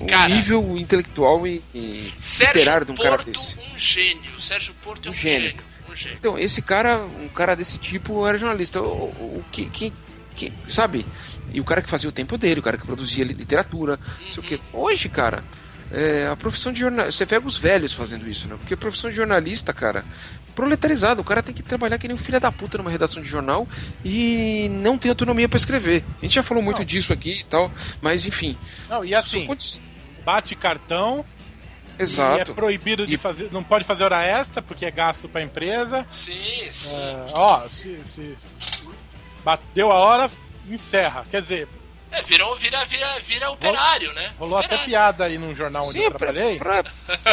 O 0.02 0.06
Cara. 0.06 0.28
nível 0.34 0.78
intelectual 0.78 1.46
e, 1.48 1.64
e 1.74 2.12
literário 2.42 2.86
de 2.86 2.92
um 2.92 2.96
cara 2.96 3.12
Porto, 3.20 3.32
desse. 3.32 3.58
um 3.58 3.78
gênio. 3.78 4.42
Sérgio 4.42 4.74
Porto 4.84 5.06
é 5.06 5.10
um, 5.10 5.12
Um 5.12 5.16
gênio. 5.16 5.50
gênio. 5.52 5.64
Um 5.90 5.96
gênio. 5.96 6.18
Então, 6.20 6.38
esse 6.38 6.62
cara, 6.62 6.98
um 7.06 7.30
cara 7.30 7.56
desse 7.56 7.78
tipo 7.80 8.28
era 8.28 8.38
jornalista. 8.38 8.82
O, 8.82 8.86
o, 8.86 9.40
o 9.40 9.46
que, 9.52 9.66
que, 9.70 9.94
que- 10.36 10.52
sabe? 10.68 11.06
E 11.52 11.60
o 11.60 11.64
cara 11.64 11.82
que 11.82 11.90
fazia 11.90 12.10
o 12.10 12.12
tempo 12.14 12.38
dele, 12.38 12.60
o 12.60 12.64
cara 12.64 12.78
que 12.78 12.86
produzia 12.86 13.24
li- 13.24 13.34
literatura, 13.34 14.00
não 14.26 14.32
sei 14.32 14.44
o 14.44 14.46
quê. 14.46 14.60
Hoje, 14.72 15.10
cara, 15.10 15.44
é, 15.92 16.28
a 16.28 16.36
profissão 16.36 16.72
de 16.72 16.80
jornalista. 16.80 17.12
Você 17.18 17.26
pega 17.26 17.46
os 17.48 17.58
velhos 17.58 17.94
fazendo 17.94 18.28
isso, 18.30 18.48
né? 18.48 18.56
Porque 18.58 18.74
a 18.74 18.78
profissão 18.78 19.10
de 19.10 19.16
jornalista, 19.16 19.72
cara, 19.74 20.04
proletarizado. 20.56 21.22
O 21.22 21.24
cara 21.24 21.44
tem 21.44 21.54
que 21.54 21.62
trabalhar 21.62 21.98
que 21.98 22.08
nem 22.08 22.16
um 22.16 22.20
filho 22.20 22.40
da 22.40 22.52
puta 22.52 22.78
numa 22.78 22.90
redação 22.90 23.22
de 23.22 23.30
jornal 23.30 23.68
e 24.04 24.68
não 24.72 24.98
tem 24.98 25.10
autonomia 25.10 25.48
pra 25.50 25.58
escrever. 25.58 26.04
A 26.22 26.26
gente 26.26 26.36
já 26.36 26.44
falou 26.44 26.64
muito 26.64 26.80
Não. 26.80 26.86
disso 26.86 27.14
aqui 27.14 27.40
e 27.42 27.44
tal, 27.44 27.72
mas 28.02 28.26
enfim. 28.26 28.58
Não, 28.90 29.04
e 29.06 29.14
assim, 29.14 29.46
Quantos- 29.46 29.80
bate 30.26 30.56
cartão, 30.56 31.24
e 31.98 32.02
é 32.02 32.04
Exato. 32.04 32.56
proibido 32.56 33.06
de 33.06 33.14
E- 33.14 33.18
fazer. 33.18 33.50
Não 33.52 33.64
pode 33.64 33.84
fazer 33.84 34.04
hora 34.06 34.24
extra 34.24 34.62
porque 34.62 34.86
é 34.86 34.92
gasto 34.92 35.30
pra 35.30 35.44
empresa. 35.44 36.06
Sim, 36.12 36.34
sim. 36.72 36.90
É, 36.92 37.26
ó, 37.34 37.68
se, 37.70 38.00
se- 38.06 38.36
se 38.38 38.84
bateu 39.46 39.92
a 39.92 39.96
hora, 39.96 40.32
encerra. 40.68 41.26
Quer 41.30 41.42
dizer, 41.42 41.68
É, 42.12 42.22
virou, 42.22 42.56
vira, 42.60 42.86
vira, 42.86 43.20
vira 43.22 43.50
operário, 43.50 44.14
né? 44.14 44.34
Rolou 44.38 44.58
até 44.58 44.68
Operário. 44.68 44.86
piada 44.90 45.26
aí 45.26 45.38
num 45.38 45.56
jornal 45.56 45.84
onde 45.84 45.94
Sim, 45.94 46.04
eu 46.06 46.12
pra, 46.12 46.20
trabalhei. 46.20 46.58
pra 46.58 46.84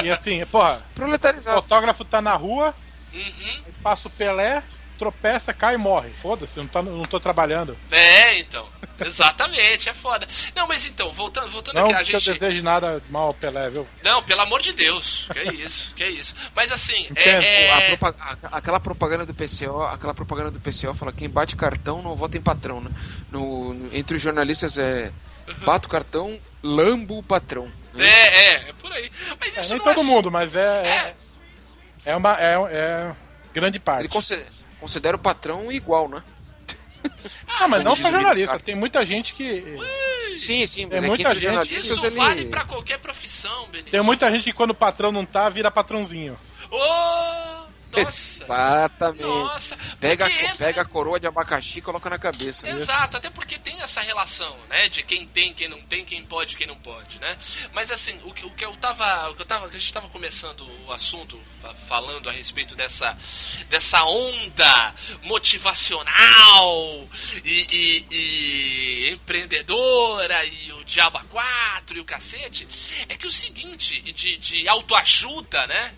E 0.03 0.11
assim, 0.11 0.45
porra, 0.47 0.83
o 0.91 0.95
proletarizar. 0.95 1.55
fotógrafo 1.55 2.05
tá 2.05 2.21
na 2.23 2.35
rua, 2.35 2.75
Uhum. 3.13 3.63
passa 3.83 4.07
o 4.09 4.11
Pelé, 4.11 4.63
tropeça, 4.99 5.53
cai 5.53 5.75
e 5.75 5.79
morre. 5.79 6.11
Foda-se, 6.23 6.57
eu 6.59 6.63
não, 6.65 6.71
tá, 6.71 6.81
não 6.83 7.03
tô 7.03 7.19
trabalhando. 7.21 7.77
É, 7.91 8.39
então. 8.39 8.67
Exatamente, 9.05 9.89
é 9.89 9.95
foda. 9.95 10.27
Não, 10.55 10.67
mas 10.69 10.85
então, 10.87 11.13
voltando, 11.13 11.49
voltando 11.51 11.77
Não 11.77 11.85
aqui, 11.87 11.95
a 11.95 12.03
gente. 12.03 12.31
deseje 12.33 12.63
nada 12.63 13.03
mal 13.09 13.29
ao 13.29 13.35
Pelé, 13.35 13.71
viu? 13.71 13.87
Não, 14.03 14.23
pelo 14.23 14.41
amor 14.43 14.61
de 14.61 14.73
Deus. 14.73 15.29
Que 15.33 15.39
é 15.39 15.53
isso, 15.55 15.95
que 15.95 16.03
é 16.05 16.11
isso. 16.11 16.35
Mas 16.55 16.71
assim, 16.73 17.07
Entendo. 17.11 17.43
é. 17.43 17.93
É... 17.93 17.97
propa- 17.97 18.39
aquela 18.53 18.81
propaganda 18.81 19.25
do 19.27 19.35
PCO, 19.35 19.83
aquela 19.83 20.15
propaganda 20.15 20.51
do 20.51 20.61
PCO 20.61 20.95
fala 20.95 21.13
quem 21.13 21.29
bate 21.29 21.57
cartão 21.57 22.03
não 22.03 22.15
vota 22.17 22.37
em 22.37 22.43
patrão, 22.43 22.81
né? 22.81 22.91
No, 23.31 23.89
entre 23.93 24.17
os 24.17 24.23
jornalistas 24.23 24.77
é 24.79 25.13
bato 25.65 25.89
cartão, 25.89 26.39
lambo 26.63 27.19
o 27.19 27.23
patrão. 27.23 27.71
né? 27.95 28.05
É, 28.07 28.37
é, 28.37 28.53
é 28.69 28.73
por 28.75 28.93
aí. 28.93 29.11
Mas 29.41 29.57
É, 29.57 29.61
isso 29.61 29.69
nem 29.71 29.79
não 29.79 29.85
todo 29.85 30.01
é 30.01 30.05
mundo, 30.05 30.31
mas 30.31 30.55
é. 30.55 30.61
É. 30.87 31.15
É, 32.05 32.13
é 32.13 32.17
uma. 32.17 32.37
É, 32.41 32.55
é 32.73 33.13
grande 33.53 33.79
parte. 33.81 34.03
Ele 34.03 34.09
conse- 34.09 34.47
considera 34.81 35.17
o 35.17 35.21
patrão 35.21 35.71
igual, 35.73 36.09
né? 36.09 36.23
Ah, 37.61 37.69
mas 37.69 37.85
não 37.85 37.95
só 37.95 38.11
jornalista, 38.11 38.59
tem 38.59 38.75
muita 38.75 39.05
gente 39.05 39.35
que. 39.35 39.77
Sim, 40.35 40.67
sim, 40.67 40.87
mas 40.87 41.03
É 41.03 41.07
é, 41.07 41.09
muita 41.09 41.35
gente. 41.35 41.75
Isso 41.75 42.07
ele... 42.07 42.17
vale 42.17 42.45
pra 42.47 42.65
qualquer 42.65 42.99
profissão, 42.99 43.69
Benito. 43.69 43.91
Tem 43.91 44.01
muita 44.03 44.31
gente 44.31 44.45
que 44.45 44.53
quando 44.53 44.71
o 44.71 44.75
patrão 44.75 45.13
não 45.13 45.25
tá, 45.27 45.49
vira 45.51 45.71
patrãozinho. 45.71 46.39
Ô! 46.71 47.70
Nossa! 47.93 48.45
Exatamente. 48.45 49.23
Nossa! 49.23 49.77
Pega, 50.01 50.27
porque 50.29 50.45
entra- 50.45 50.57
pega 50.57 50.83
a 50.83 50.85
coroa 50.85 51.19
de 51.21 51.27
abacaxi 51.27 51.79
e 51.79 51.83
coloca 51.83 52.09
na 52.11 52.19
cabeça. 52.19 52.67
né? 52.67 52.73
Exato, 52.73 53.17
até 53.17 53.31
porque 53.31 53.59
tem 53.59 53.81
essa 53.83 54.01
relação, 54.01 54.57
né? 54.69 54.89
De 54.89 55.03
quem 55.03 55.27
tem, 55.27 55.53
quem 55.55 55.69
não 55.69 55.81
tem, 55.83 56.05
quem 56.05 56.25
pode, 56.25 56.57
quem 56.57 56.67
não 56.67 56.77
pode, 56.77 57.19
né? 57.19 57.37
Mas 57.73 57.91
assim, 57.91 58.19
o 58.25 58.33
que, 58.33 58.45
o 58.47 58.51
que 58.51 58.65
eu 58.65 58.77
tava. 58.77 59.31
O 59.31 59.35
que 59.35 59.43
eu 59.43 59.47
tava. 59.47 59.69
que 59.69 59.77
a 59.77 59.81
gente 59.81 59.93
tava 59.93 60.09
começando 60.09 60.69
o 60.87 60.93
assunto 60.93 61.41
fa- 61.61 61.75
falando 61.89 62.29
a 62.29 62.33
respeito 62.33 62.75
dessa, 62.75 63.17
dessa 63.69 64.05
onda 64.05 64.95
motivacional 65.23 67.09
e, 67.45 67.67
e- 67.71 68.07
e 68.11 69.11
empreendedora 69.13 70.45
e 70.47 70.73
o 70.73 70.85
Diaba 70.85 71.25
4 71.31 71.97
e 71.97 72.01
o 72.01 72.05
cacete, 72.05 72.67
é 73.09 73.17
que 73.17 73.27
o 73.27 73.33
seguinte, 73.33 74.01
de, 74.13 74.37
de 74.37 74.69
autoajuda, 74.69 75.67
né? 75.67 75.95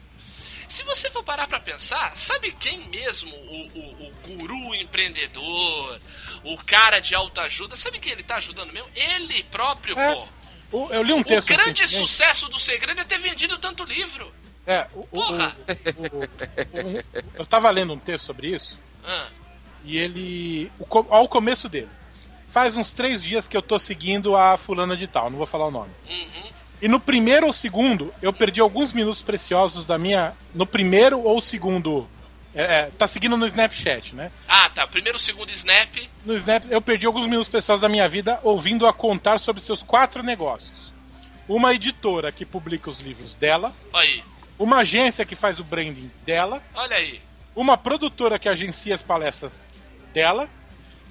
Se 0.72 0.82
você 0.84 1.10
for 1.10 1.22
parar 1.22 1.46
pra 1.46 1.60
pensar, 1.60 2.16
sabe 2.16 2.50
quem 2.52 2.88
mesmo 2.88 3.30
o, 3.36 3.66
o, 3.78 4.06
o 4.08 4.12
guru 4.26 4.74
empreendedor, 4.74 6.00
o 6.42 6.56
cara 6.64 6.98
de 6.98 7.14
autoajuda, 7.14 7.76
sabe 7.76 7.98
quem 7.98 8.12
ele 8.12 8.22
tá 8.22 8.36
ajudando 8.36 8.72
mesmo? 8.72 8.88
Ele 8.96 9.42
próprio, 9.44 9.98
É, 9.98 10.14
pô. 10.14 10.26
O- 10.72 10.88
Eu 10.90 11.02
li 11.02 11.12
um 11.12 11.20
O 11.20 11.24
texto. 11.24 11.46
grande 11.48 11.82
recentemente. 11.82 12.08
sucesso 12.08 12.48
do 12.48 12.58
segredo 12.58 12.98
é 13.02 13.04
ter 13.04 13.18
vendido 13.18 13.58
tanto 13.58 13.84
livro. 13.84 14.32
É, 14.66 14.86
o, 14.94 15.06
Porra! 15.08 15.54
o- 15.68 17.28
eu 17.34 17.44
tava 17.44 17.68
lendo 17.70 17.92
um 17.92 17.98
texto 17.98 18.24
sobre 18.24 18.46
isso 18.48 18.78
Ah, 19.04 19.28
e 19.84 19.98
ele. 19.98 20.72
Ao 21.10 21.28
começo 21.28 21.68
dele. 21.68 21.90
Faz 22.50 22.78
uns 22.78 22.90
três 22.92 23.22
dias 23.22 23.46
que 23.46 23.56
eu 23.56 23.60
tô 23.62 23.78
seguindo 23.78 24.34
a 24.34 24.56
fulana 24.56 24.96
de 24.96 25.06
tal, 25.06 25.28
não 25.28 25.36
vou 25.36 25.46
falar 25.46 25.66
o 25.66 25.70
nome. 25.70 25.92
uhum. 26.08 26.50
E 26.82 26.88
no 26.88 26.98
primeiro 26.98 27.46
ou 27.46 27.52
segundo, 27.52 28.12
eu 28.20 28.32
perdi 28.32 28.60
alguns 28.60 28.92
minutos 28.92 29.22
preciosos 29.22 29.86
da 29.86 29.96
minha. 29.96 30.32
No 30.52 30.66
primeiro 30.66 31.20
ou 31.20 31.40
segundo. 31.40 32.08
É, 32.52 32.62
é, 32.62 32.90
tá 32.98 33.06
seguindo 33.06 33.36
no 33.36 33.46
Snapchat, 33.46 34.14
né? 34.16 34.32
Ah, 34.48 34.68
tá. 34.68 34.84
Primeiro, 34.86 35.16
segundo 35.18 35.50
snap. 35.52 35.96
No 36.26 36.34
Snap, 36.36 36.64
eu 36.68 36.82
perdi 36.82 37.06
alguns 37.06 37.26
minutos 37.26 37.48
preciosos 37.48 37.80
da 37.80 37.88
minha 37.88 38.06
vida 38.08 38.40
ouvindo-a 38.42 38.92
contar 38.92 39.38
sobre 39.38 39.62
seus 39.62 39.82
quatro 39.82 40.22
negócios. 40.24 40.92
Uma 41.48 41.72
editora 41.72 42.30
que 42.32 42.44
publica 42.44 42.90
os 42.90 42.98
livros 43.00 43.34
dela, 43.36 43.72
Olha 43.92 44.06
aí. 44.06 44.22
uma 44.58 44.78
agência 44.78 45.24
que 45.24 45.34
faz 45.34 45.58
o 45.60 45.64
branding 45.64 46.10
dela, 46.26 46.62
Olha 46.74 46.96
aí. 46.96 47.20
uma 47.56 47.78
produtora 47.78 48.38
que 48.38 48.48
agencia 48.48 48.94
as 48.94 49.02
palestras 49.02 49.66
dela 50.12 50.48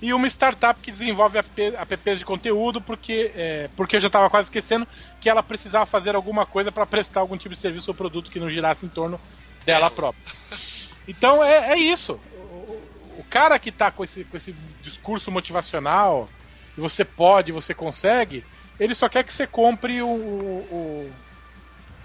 e 0.01 0.13
uma 0.13 0.25
startup 0.27 0.79
que 0.81 0.91
desenvolve 0.91 1.37
app- 1.37 1.75
apps 1.79 2.19
de 2.19 2.25
conteúdo 2.25 2.81
porque, 2.81 3.31
é, 3.35 3.69
porque 3.77 3.95
eu 3.95 3.99
já 3.99 4.07
estava 4.07 4.29
quase 4.29 4.47
esquecendo 4.47 4.87
que 5.19 5.29
ela 5.29 5.43
precisava 5.43 5.85
fazer 5.85 6.15
alguma 6.15 6.45
coisa 6.45 6.71
para 6.71 6.85
prestar 6.85 7.19
algum 7.19 7.37
tipo 7.37 7.53
de 7.53 7.61
serviço 7.61 7.91
ou 7.91 7.95
produto 7.95 8.31
que 8.31 8.39
não 8.39 8.49
girasse 8.49 8.85
em 8.85 8.89
torno 8.89 9.19
dela 9.65 9.79
Dela. 9.81 9.91
própria. 9.91 10.23
Então 11.07 11.43
é, 11.43 11.73
é 11.73 11.77
isso. 11.77 12.19
O, 12.33 12.37
o- 12.37 12.91
o 13.19 13.23
cara 13.29 13.59
que 13.59 13.71
tá 13.71 13.91
com 13.91 14.03
esse, 14.03 14.23
com 14.23 14.35
esse 14.37 14.55
discurso 14.81 15.29
motivacional, 15.29 16.27
você 16.75 17.05
pode, 17.05 17.51
você 17.51 17.73
consegue, 17.73 18.43
ele 18.79 18.95
só 18.95 19.07
quer 19.07 19.23
que 19.23 19.31
você 19.33 19.45
compre 19.45 20.01
o, 20.01 20.07
o, 20.07 21.11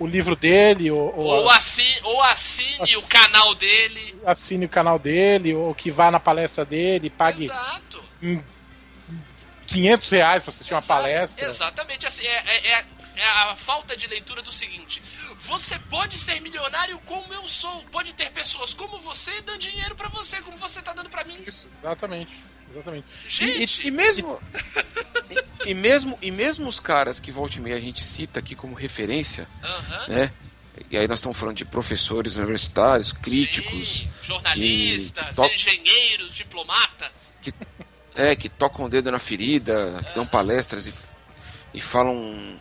o, 0.00 0.04
o 0.04 0.06
livro 0.06 0.36
dele, 0.36 0.90
ou, 0.90 1.14
ou 1.16 1.26
Ou 1.44 1.50
assine, 1.50 1.98
ou 2.02 2.22
assine 2.22 2.78
o 2.96 2.98
Ass- 2.98 3.06
canal 3.08 3.54
dele. 3.54 4.14
assine 4.26 4.66
o 4.66 4.68
canal 4.68 4.98
dele, 4.98 5.54
ou 5.54 5.74
que 5.74 5.90
vá 5.90 6.10
na 6.10 6.20
palestra 6.20 6.64
dele, 6.66 7.08
pague 7.08 7.44
Exato. 7.44 7.65
500 9.66 10.08
reais 10.10 10.42
pra 10.42 10.50
assistir 10.52 10.74
uma 10.74 10.82
palestra. 10.82 11.44
Exatamente 11.46 12.06
assim. 12.06 12.24
É, 12.24 12.44
é- 12.46 12.72
é- 12.72 12.84
é 13.16 13.24
a 13.26 13.56
falta 13.56 13.96
de 13.96 14.06
leitura 14.06 14.42
do 14.42 14.52
seguinte: 14.52 15.02
você 15.40 15.78
pode 15.78 16.18
ser 16.18 16.40
milionário 16.40 16.98
como 17.00 17.32
eu 17.32 17.46
sou, 17.48 17.82
pode 17.90 18.12
ter 18.12 18.30
pessoas 18.30 18.72
como 18.74 18.98
você 19.00 19.40
dando 19.42 19.58
dinheiro 19.58 19.94
pra 19.96 20.08
você, 20.08 20.40
como 20.42 20.56
você 20.58 20.80
tá 20.82 20.92
dando 20.92 21.10
pra 21.10 21.24
mim. 21.24 21.42
Isso, 21.46 21.66
exatamente. 21.82 22.32
Exatamente. 22.72 23.06
Gente, 23.28 23.86
E 23.86 23.90
mesmo, 23.90 24.40
e, 25.64 25.72
mesmo 25.72 26.18
e 26.20 26.30
mesmo 26.30 26.68
os 26.68 26.78
caras 26.80 27.18
que 27.18 27.30
volta 27.32 27.56
e 27.56 27.60
meia 27.60 27.76
a 27.76 27.80
gente 27.80 28.02
cita 28.04 28.40
aqui 28.40 28.54
como 28.54 28.74
referência, 28.74 29.48
aham, 29.62 30.08
né? 30.08 30.32
E 30.90 30.96
aí 30.98 31.08
nós 31.08 31.20
estamos 31.20 31.38
falando 31.38 31.56
de 31.56 31.64
professores 31.64 32.36
universitários, 32.36 33.10
críticos, 33.10 34.00
sim, 34.00 34.10
jornalistas, 34.22 35.26
que 35.28 35.34
to- 35.34 35.46
engenheiros, 35.46 36.34
diplomatas. 36.34 37.38
que, 37.40 37.50
é, 38.16 38.34
que 38.34 38.48
tocam 38.48 38.86
o 38.86 38.88
dedo 38.88 39.10
na 39.12 39.18
ferida, 39.18 40.02
que 40.08 40.14
dão 40.14 40.26
palestras 40.26 40.86
e, 40.86 40.94
e 41.74 41.80
falam 41.80 42.58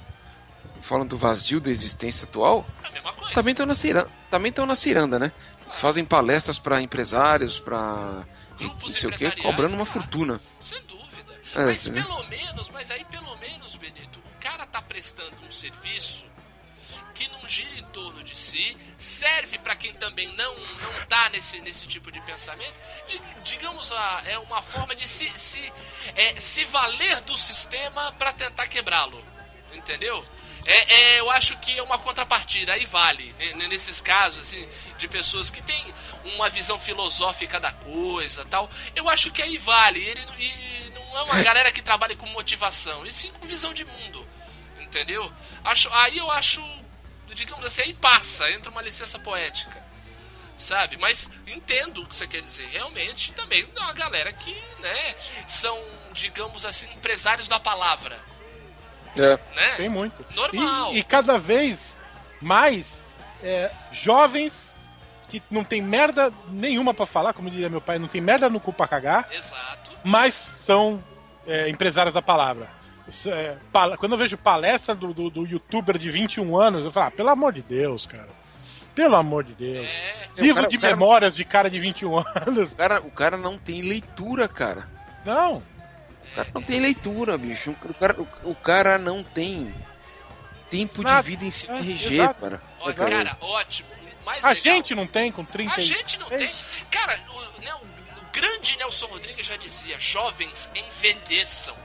falam 0.81 1.07
do 1.07 1.17
vazio 1.17 1.59
da 1.59 1.71
existência 1.71 2.25
atual, 2.25 2.63
É 2.83 2.87
a 2.87 2.91
mesma 2.91 3.13
coisa. 3.13 3.33
também 3.33 3.53
estão 3.53 3.65
na 3.65 3.73
ciranda, 3.73 4.09
também 4.29 4.49
estão 4.49 4.65
na 4.67 4.75
ciranda, 4.75 5.17
né? 5.17 5.31
Fazem 5.73 6.05
palestras 6.05 6.59
para 6.59 6.79
empresários, 6.79 7.59
para 7.59 8.23
não 8.59 8.89
sei 8.89 9.09
o 9.09 9.11
quê, 9.11 9.31
cobrando 9.31 9.73
uma 9.73 9.85
claro. 9.85 10.01
fortuna. 10.01 10.41
Sem 10.59 10.79
dúvida. 10.83 11.33
É, 11.55 11.65
mas 11.65 11.87
né? 11.87 12.03
pelo 12.03 12.23
menos, 12.25 12.69
mas 12.69 12.91
aí 12.91 13.03
pelo 13.05 13.35
menos, 13.37 13.75
Benito, 13.77 14.19
o 14.19 14.39
cara 14.39 14.67
tá 14.67 14.79
prestando 14.79 15.35
um 15.47 15.51
serviço 15.51 16.23
que 17.15 17.28
não 17.30 17.47
gira 17.47 17.80
em 17.80 17.84
torno 17.86 18.23
de 18.23 18.36
si, 18.36 18.78
serve 18.97 19.58
para 19.58 19.75
quem 19.75 19.93
também 19.93 20.28
não 20.36 20.54
não 20.56 21.06
tá 21.08 21.30
nesse, 21.30 21.60
nesse 21.62 21.88
tipo 21.88 22.12
de 22.12 22.19
pensamento. 22.21 22.73
Di- 23.08 23.21
digamos, 23.43 23.89
é 24.25 24.38
uma 24.38 24.62
forma 24.62 24.93
de 24.95 25.08
se, 25.08 25.28
se, 25.39 25.73
é, 26.15 26.39
se 26.39 26.65
valer 26.65 27.21
do 27.21 27.36
sistema 27.38 28.12
para 28.13 28.32
tentar 28.34 28.67
quebrá-lo. 28.67 29.23
Entendeu? 29.73 30.23
É, 30.65 30.93
é, 30.95 31.19
eu 31.19 31.30
acho 31.32 31.56
que 31.58 31.78
é 31.78 31.84
uma 31.84 31.97
contrapartida, 31.99 32.73
aí 32.73 32.86
vale. 32.86 33.34
né, 33.56 33.67
Nesses 33.67 34.01
casos, 34.01 34.39
assim, 34.47 34.67
de 34.97 35.08
pessoas 35.08 35.49
que 35.49 35.62
têm 35.62 35.93
uma 36.36 36.49
visão 36.49 36.80
filosófica 36.80 37.60
da 37.60 37.71
coisa 37.71 38.43
tal. 38.45 38.69
Eu 38.95 39.08
acho 39.08 39.32
que 39.32 39.41
aí 39.41 39.58
vale. 39.58 40.04
Ele 40.04 40.91
não 40.93 41.17
é 41.19 41.21
uma 41.23 41.41
galera 41.43 41.71
que 41.71 41.82
trabalha 41.82 42.15
com 42.15 42.25
motivação, 42.28 43.06
e 43.06 43.12
sim 43.12 43.32
com 43.34 43.45
visão 43.45 43.73
de 43.73 43.86
mundo. 43.86 44.28
Entendeu? 44.80 45.32
Acho, 45.63 45.88
aí 45.93 46.17
eu 46.17 46.32
acho, 46.32 46.62
digamos 47.36 47.65
assim, 47.65 47.82
aí 47.82 47.93
passa, 47.93 48.50
entra 48.52 48.71
uma 48.71 48.82
licença 48.82 49.19
poética. 49.19 49.84
Sabe? 50.58 50.98
Mas 50.98 51.30
entendo 51.45 52.02
o 52.02 52.06
que 52.06 52.15
você 52.15 52.26
quer 52.26 52.41
dizer. 52.41 52.67
Realmente, 52.67 53.34
também 53.34 53.67
é 53.76 53.80
uma 53.80 53.93
galera 53.93 54.32
que, 54.32 54.54
né, 54.80 55.15
são, 55.48 55.78
digamos 56.13 56.65
assim, 56.65 56.88
empresários 56.95 57.48
da 57.48 57.60
palavra. 57.60 58.17
É. 59.17 59.38
Né? 59.56 59.76
Tem 59.76 59.89
muito. 59.89 60.26
Normal. 60.34 60.93
E, 60.93 61.00
e 61.00 61.04
cada 61.04 61.38
vez 61.38 61.98
mais 62.41 63.04
é, 63.43 63.69
jovens 63.91 64.76
que 65.28 65.41
não 65.50 65.63
tem 65.63 65.82
merda 65.82 66.32
nenhuma 66.48 66.93
pra 66.93 67.06
falar, 67.06 67.34
como 67.34 67.50
diria 67.50 67.69
meu 67.69 67.82
pai, 67.82 68.00
não 68.00 68.08
tem 68.08 68.21
merda 68.21 68.50
no 68.50 68.60
cu 68.60 68.71
pra 68.71 68.88
cagar, 68.88 69.28
Exato. 69.32 69.91
mas 70.04 70.34
são 70.34 71.04
é, 71.45 71.67
empresários 71.69 72.13
da 72.13 72.21
palavra. 72.21 72.69
É, 73.27 73.55
quando 73.97 74.13
eu 74.13 74.17
vejo 74.17 74.37
palestra 74.37 74.95
do, 74.95 75.13
do, 75.13 75.29
do 75.29 75.45
youtuber 75.45 75.97
de 75.97 76.09
21 76.09 76.57
anos, 76.57 76.85
eu 76.85 76.91
falo, 76.91 77.07
ah, 77.07 77.11
pelo 77.11 77.29
amor 77.29 77.53
de 77.53 77.61
Deus, 77.61 78.05
cara. 78.05 78.29
Pelo 78.95 79.15
amor 79.15 79.43
de 79.43 79.53
Deus. 79.53 79.85
É. 79.87 80.29
Livro 80.37 80.55
cara- 80.55 80.67
de 80.69 80.77
o 80.77 80.79
cara- 80.81 80.95
memórias 80.95 81.35
de 81.35 81.45
cara 81.45 81.69
de 81.69 81.79
21 81.79 82.17
anos. 82.47 82.71
O 82.73 82.75
cara, 82.75 83.01
o 83.01 83.11
cara 83.11 83.37
não 83.37 83.57
tem 83.57 83.81
leitura, 83.81 84.47
cara. 84.47 84.87
Não. 85.25 85.57
O 85.57 86.35
cara 86.35 86.47
não 86.55 86.61
tem 86.61 86.79
leitura, 86.79 87.37
bicho. 87.37 87.71
O 87.83 87.93
cara, 87.93 88.15
o, 88.19 88.27
o 88.51 88.55
cara 88.55 88.97
não 88.97 89.23
tem 89.23 89.73
tempo 90.69 91.01
Nada. 91.03 91.21
de 91.21 91.29
vida 91.29 91.45
em 91.45 91.49
É, 91.49 91.51
CRG, 91.51 92.15
exato. 92.15 92.41
cara. 92.41 92.61
Olha, 92.79 92.93
Cara, 92.95 93.37
ótimo. 93.41 93.89
Mais 94.25 94.43
A 94.43 94.49
legal. 94.49 94.61
gente 94.63 94.95
não 94.95 95.05
tem 95.05 95.31
com 95.31 95.45
30 95.45 95.75
A 95.75 95.83
gente 95.83 96.17
não 96.19 96.27
tem. 96.29 96.51
Cara, 96.89 97.19
o, 97.29 97.61
né, 97.61 97.71
o- 97.75 97.77
o 97.85 98.25
grande 98.33 98.75
Nelson 98.77 99.05
Rodrigues 99.05 99.45
já 99.45 99.55
dizia: 99.57 99.99
jovens 99.99 100.69
envelheçam. 100.73 101.75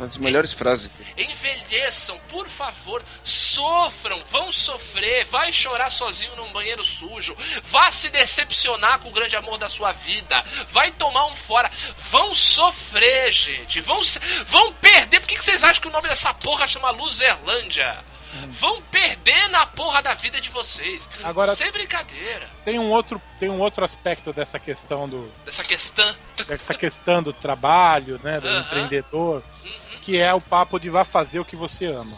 Das 0.00 0.16
melhores 0.16 0.52
frases. 0.52 0.90
Envelheçam, 1.16 2.18
por 2.28 2.48
favor, 2.48 3.02
sofram, 3.22 4.18
vão 4.30 4.50
sofrer, 4.52 5.24
vai 5.26 5.52
chorar 5.52 5.90
sozinho 5.90 6.34
num 6.36 6.52
banheiro 6.52 6.82
sujo, 6.82 7.36
vá 7.64 7.90
se 7.90 8.08
decepcionar 8.10 8.98
com 9.00 9.08
o 9.08 9.12
grande 9.12 9.36
amor 9.36 9.58
da 9.58 9.68
sua 9.68 9.92
vida, 9.92 10.42
vai 10.70 10.90
tomar 10.90 11.26
um 11.26 11.36
fora, 11.36 11.70
vão 12.10 12.34
sofrer, 12.34 13.32
gente, 13.32 13.80
vão, 13.80 14.00
vão 14.46 14.72
perder. 14.74 15.20
Por 15.20 15.26
que, 15.28 15.36
que 15.36 15.44
vocês 15.44 15.62
acham 15.62 15.80
que 15.82 15.88
o 15.88 15.92
nome 15.92 16.08
dessa 16.08 16.32
porra 16.34 16.66
chama 16.66 16.90
Luzerlândia? 16.90 18.04
Vão 18.48 18.80
perder 18.82 19.48
na 19.48 19.66
porra 19.66 20.00
da 20.00 20.14
vida 20.14 20.40
de 20.40 20.48
vocês. 20.50 21.08
Agora- 21.24 21.52
Sem 21.56 21.72
brincadeira. 21.72 22.48
Tem 22.64 22.78
um 22.78 22.88
outro, 22.92 23.20
tem 23.40 23.48
um 23.50 23.58
outro 23.58 23.84
aspecto 23.84 24.32
dessa 24.32 24.56
questão 24.56 25.08
do, 25.08 25.28
Dessa 25.44 25.64
questão. 25.64 26.14
dessa 26.46 26.72
questão 26.72 27.20
do 27.24 27.32
trabalho, 27.32 28.20
né, 28.22 28.38
do 28.40 28.46
Aham. 28.46 28.60
empreendedor, 28.60 29.42
que 30.00 30.18
é 30.18 30.32
o 30.34 30.40
papo 30.40 30.78
de 30.78 30.88
vá 30.90 31.04
fazer 31.04 31.38
o 31.40 31.44
que 31.44 31.56
você 31.56 31.86
ama. 31.86 32.16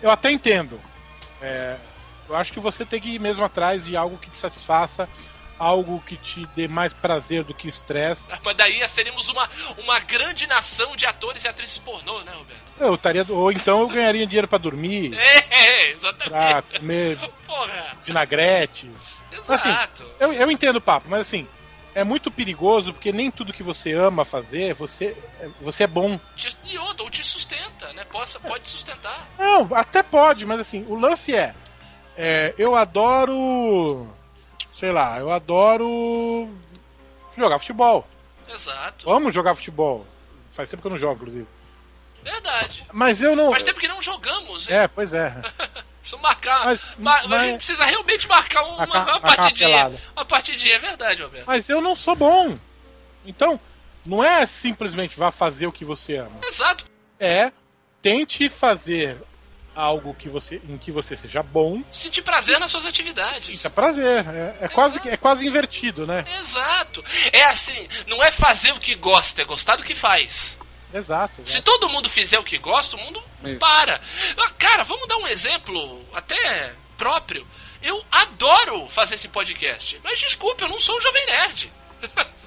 Eu 0.00 0.10
até 0.10 0.30
entendo. 0.30 0.80
É, 1.40 1.76
eu 2.28 2.36
acho 2.36 2.52
que 2.52 2.60
você 2.60 2.84
tem 2.84 3.00
que 3.00 3.10
ir 3.14 3.18
mesmo 3.18 3.44
atrás 3.44 3.84
de 3.84 3.96
algo 3.96 4.18
que 4.18 4.30
te 4.30 4.36
satisfaça, 4.36 5.08
algo 5.58 6.00
que 6.06 6.16
te 6.16 6.46
dê 6.54 6.68
mais 6.68 6.92
prazer 6.92 7.42
do 7.42 7.52
que 7.54 7.66
estresse. 7.68 8.24
Mas 8.44 8.56
daí 8.56 8.86
seríamos 8.88 9.28
uma, 9.28 9.48
uma 9.78 9.98
grande 9.98 10.46
nação 10.46 10.94
de 10.94 11.04
atores 11.06 11.42
e 11.44 11.48
atrizes 11.48 11.78
pornô, 11.78 12.20
né, 12.20 12.32
Roberto? 12.32 12.72
Eu 12.78 12.94
estaria, 12.94 13.26
ou 13.28 13.50
então 13.50 13.80
eu 13.80 13.88
ganharia 13.88 14.26
dinheiro 14.26 14.46
pra 14.46 14.58
dormir, 14.58 15.14
É, 15.18 15.40
pra 15.40 15.88
exatamente. 15.90 16.78
comer 16.78 17.18
Porra, 17.46 17.96
vinagrete. 18.04 18.88
Assim, 19.48 19.68
exato. 19.68 20.04
Eu, 20.20 20.32
eu 20.32 20.50
entendo 20.50 20.76
o 20.76 20.80
papo, 20.80 21.08
mas 21.08 21.22
assim, 21.22 21.46
é 22.00 22.04
muito 22.04 22.30
perigoso 22.30 22.92
porque 22.92 23.12
nem 23.12 23.30
tudo 23.30 23.52
que 23.52 23.62
você 23.62 23.92
ama 23.92 24.24
fazer, 24.24 24.74
você, 24.74 25.16
você 25.60 25.84
é 25.84 25.86
bom. 25.86 26.18
Te- 26.36 26.56
E 26.64 26.78
outra, 26.78 27.02
ou 27.02 27.10
te 27.10 27.24
sustenta, 27.26 27.92
né? 27.92 28.04
Possa, 28.04 28.38
pode 28.40 28.68
sustentar. 28.68 29.26
Não, 29.38 29.68
até 29.74 30.02
pode, 30.02 30.46
mas 30.46 30.60
assim, 30.60 30.84
o 30.88 30.94
lance 30.94 31.34
é, 31.34 31.54
é, 32.16 32.54
eu 32.56 32.74
adoro, 32.76 34.06
sei 34.74 34.92
lá, 34.92 35.18
eu 35.18 35.30
adoro 35.30 36.48
jogar 37.36 37.58
futebol. 37.58 38.06
Exato. 38.48 39.04
Vamos 39.06 39.34
jogar 39.34 39.54
futebol. 39.54 40.06
Faz 40.52 40.70
tempo 40.70 40.80
que 40.82 40.86
eu 40.86 40.92
não 40.92 40.98
jogo, 40.98 41.14
inclusive. 41.16 41.46
Verdade. 42.22 42.84
Mas 42.92 43.22
eu 43.22 43.34
não. 43.36 43.50
Faz 43.50 43.62
tempo 43.62 43.78
que 43.80 43.88
não 43.88 44.02
jogamos, 44.02 44.68
hein? 44.68 44.76
É, 44.76 44.88
pois 44.88 45.12
é. 45.12 45.34
Precisa 46.08 46.22
marcar. 46.22 46.64
Mas- 46.64 46.94
ma- 46.98 47.22
mas- 47.26 47.32
A 47.40 47.44
gente 47.44 47.56
precisa 47.58 47.84
realmente 47.84 48.26
marcar 48.28 48.62
uma, 48.62 48.86
Marcar- 48.86 49.10
uma 49.12 49.20
partidinha. 49.20 49.92
Uma 50.16 50.24
partidinha, 50.24 50.74
é 50.74 50.78
verdade, 50.78 51.22
Roberto. 51.22 51.46
Mas 51.46 51.68
eu 51.68 51.80
não 51.80 51.94
sou 51.94 52.16
bom. 52.16 52.58
Então, 53.26 53.60
não 54.06 54.24
é 54.24 54.46
simplesmente 54.46 55.18
vá 55.18 55.30
fazer 55.30 55.66
o 55.66 55.72
que 55.72 55.84
você 55.84 56.16
ama. 56.16 56.38
Exato. 56.46 56.86
É 57.20 57.52
tente 58.00 58.48
fazer 58.48 59.18
algo 59.74 60.14
que 60.14 60.28
você, 60.28 60.60
em 60.68 60.76
que 60.78 60.90
você 60.90 61.14
seja 61.14 61.42
bom. 61.42 61.82
Sentir 61.92 62.22
prazer 62.22 62.58
nas 62.58 62.70
suas 62.70 62.86
atividades. 62.86 63.44
Sinta 63.44 63.70
prazer. 63.70 64.26
É, 64.28 64.56
é 64.62 64.68
quase, 64.68 65.00
é 65.08 65.16
quase 65.16 65.46
invertido, 65.46 66.06
né? 66.06 66.24
Exato. 66.40 67.04
É 67.32 67.44
assim, 67.44 67.86
não 68.06 68.22
é 68.24 68.30
fazer 68.32 68.72
o 68.72 68.80
que 68.80 68.94
gosta, 68.94 69.42
é 69.42 69.44
gostar 69.44 69.76
do 69.76 69.84
que 69.84 69.94
faz. 69.94 70.57
Exato. 70.92 71.44
Se 71.44 71.60
todo 71.60 71.88
mundo 71.88 72.08
fizer 72.08 72.38
o 72.38 72.44
que 72.44 72.58
gosta, 72.58 72.96
o 72.96 73.00
mundo 73.00 73.22
Isso. 73.44 73.58
para. 73.58 74.00
Ah, 74.36 74.50
Cara, 74.58 74.84
vamos 74.84 75.06
dar 75.06 75.16
um 75.18 75.26
exemplo 75.26 76.04
até 76.12 76.74
próprio. 76.96 77.46
Eu 77.82 78.04
adoro 78.10 78.88
fazer 78.88 79.14
esse 79.14 79.28
podcast, 79.28 80.00
mas 80.02 80.18
desculpa, 80.18 80.64
eu 80.64 80.68
não 80.68 80.78
sou 80.78 80.96
um 80.96 81.00
jovem 81.00 81.26
nerd. 81.26 81.72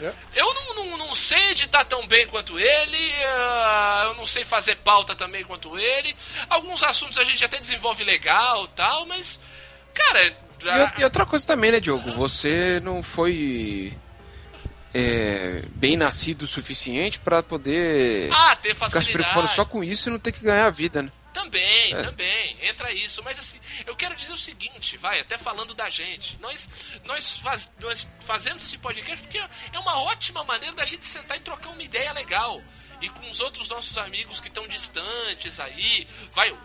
É. 0.00 0.14
Eu 0.32 0.54
não, 0.54 0.74
não, 0.76 0.96
não 0.96 1.14
sei 1.14 1.50
editar 1.50 1.84
tão 1.84 2.06
bem 2.06 2.24
quanto 2.28 2.56
ele, 2.58 3.12
ah, 3.24 4.02
eu 4.06 4.14
não 4.14 4.24
sei 4.24 4.44
fazer 4.44 4.76
pauta 4.76 5.14
também 5.14 5.42
quanto 5.42 5.76
ele. 5.76 6.14
Alguns 6.48 6.84
assuntos 6.84 7.18
a 7.18 7.24
gente 7.24 7.44
até 7.44 7.58
desenvolve 7.58 8.04
legal 8.04 8.68
tal, 8.68 9.06
mas. 9.06 9.40
Cara. 9.92 10.24
E, 10.24 10.34
ah, 10.70 10.94
e 10.98 11.02
outra 11.04 11.26
coisa 11.26 11.44
também, 11.44 11.72
né, 11.72 11.80
Diogo? 11.80 12.12
Você 12.12 12.80
não 12.80 13.02
foi 13.02 13.92
é, 14.94 15.64
bem 15.74 15.96
nascido 15.96 16.42
o 16.42 16.46
suficiente 16.46 17.18
pra 17.18 17.42
poder 17.42 18.30
ah, 18.32 18.56
ter 18.56 18.74
ficar 18.74 19.02
se 19.02 19.12
preocupando 19.12 19.48
só 19.48 19.64
com 19.64 19.82
isso 19.84 20.08
e 20.08 20.12
não 20.12 20.18
ter 20.18 20.32
que 20.32 20.40
ganhar 20.40 20.66
a 20.66 20.70
vida, 20.70 21.02
né? 21.02 21.12
Também, 21.32 21.92
É. 21.94 22.02
também, 22.02 22.56
entra 22.62 22.92
isso. 22.92 23.22
Mas 23.22 23.38
assim, 23.38 23.58
eu 23.86 23.94
quero 23.94 24.14
dizer 24.16 24.32
o 24.32 24.38
seguinte, 24.38 24.96
vai, 24.96 25.20
até 25.20 25.38
falando 25.38 25.72
da 25.72 25.88
gente. 25.88 26.36
Nós, 26.40 26.68
nós, 27.04 27.36
faz, 27.36 27.70
nós 27.80 28.08
fazemos 28.20 28.64
esse 28.64 28.76
podcast 28.78 29.22
porque 29.24 29.38
é 29.38 29.78
uma 29.78 30.00
ótima 30.02 30.42
maneira 30.42 30.74
da 30.74 30.84
gente 30.84 31.06
sentar 31.06 31.36
e 31.36 31.40
trocar 31.40 31.68
uma 31.68 31.82
ideia 31.82 32.12
legal. 32.12 32.60
E 33.00 33.08
com 33.10 33.28
os 33.30 33.38
outros 33.40 33.68
nossos 33.68 33.96
amigos 33.98 34.40
que 34.40 34.48
estão 34.48 34.66
distantes 34.66 35.60
aí, 35.60 36.08
vai, 36.34 36.50
um 36.50 36.58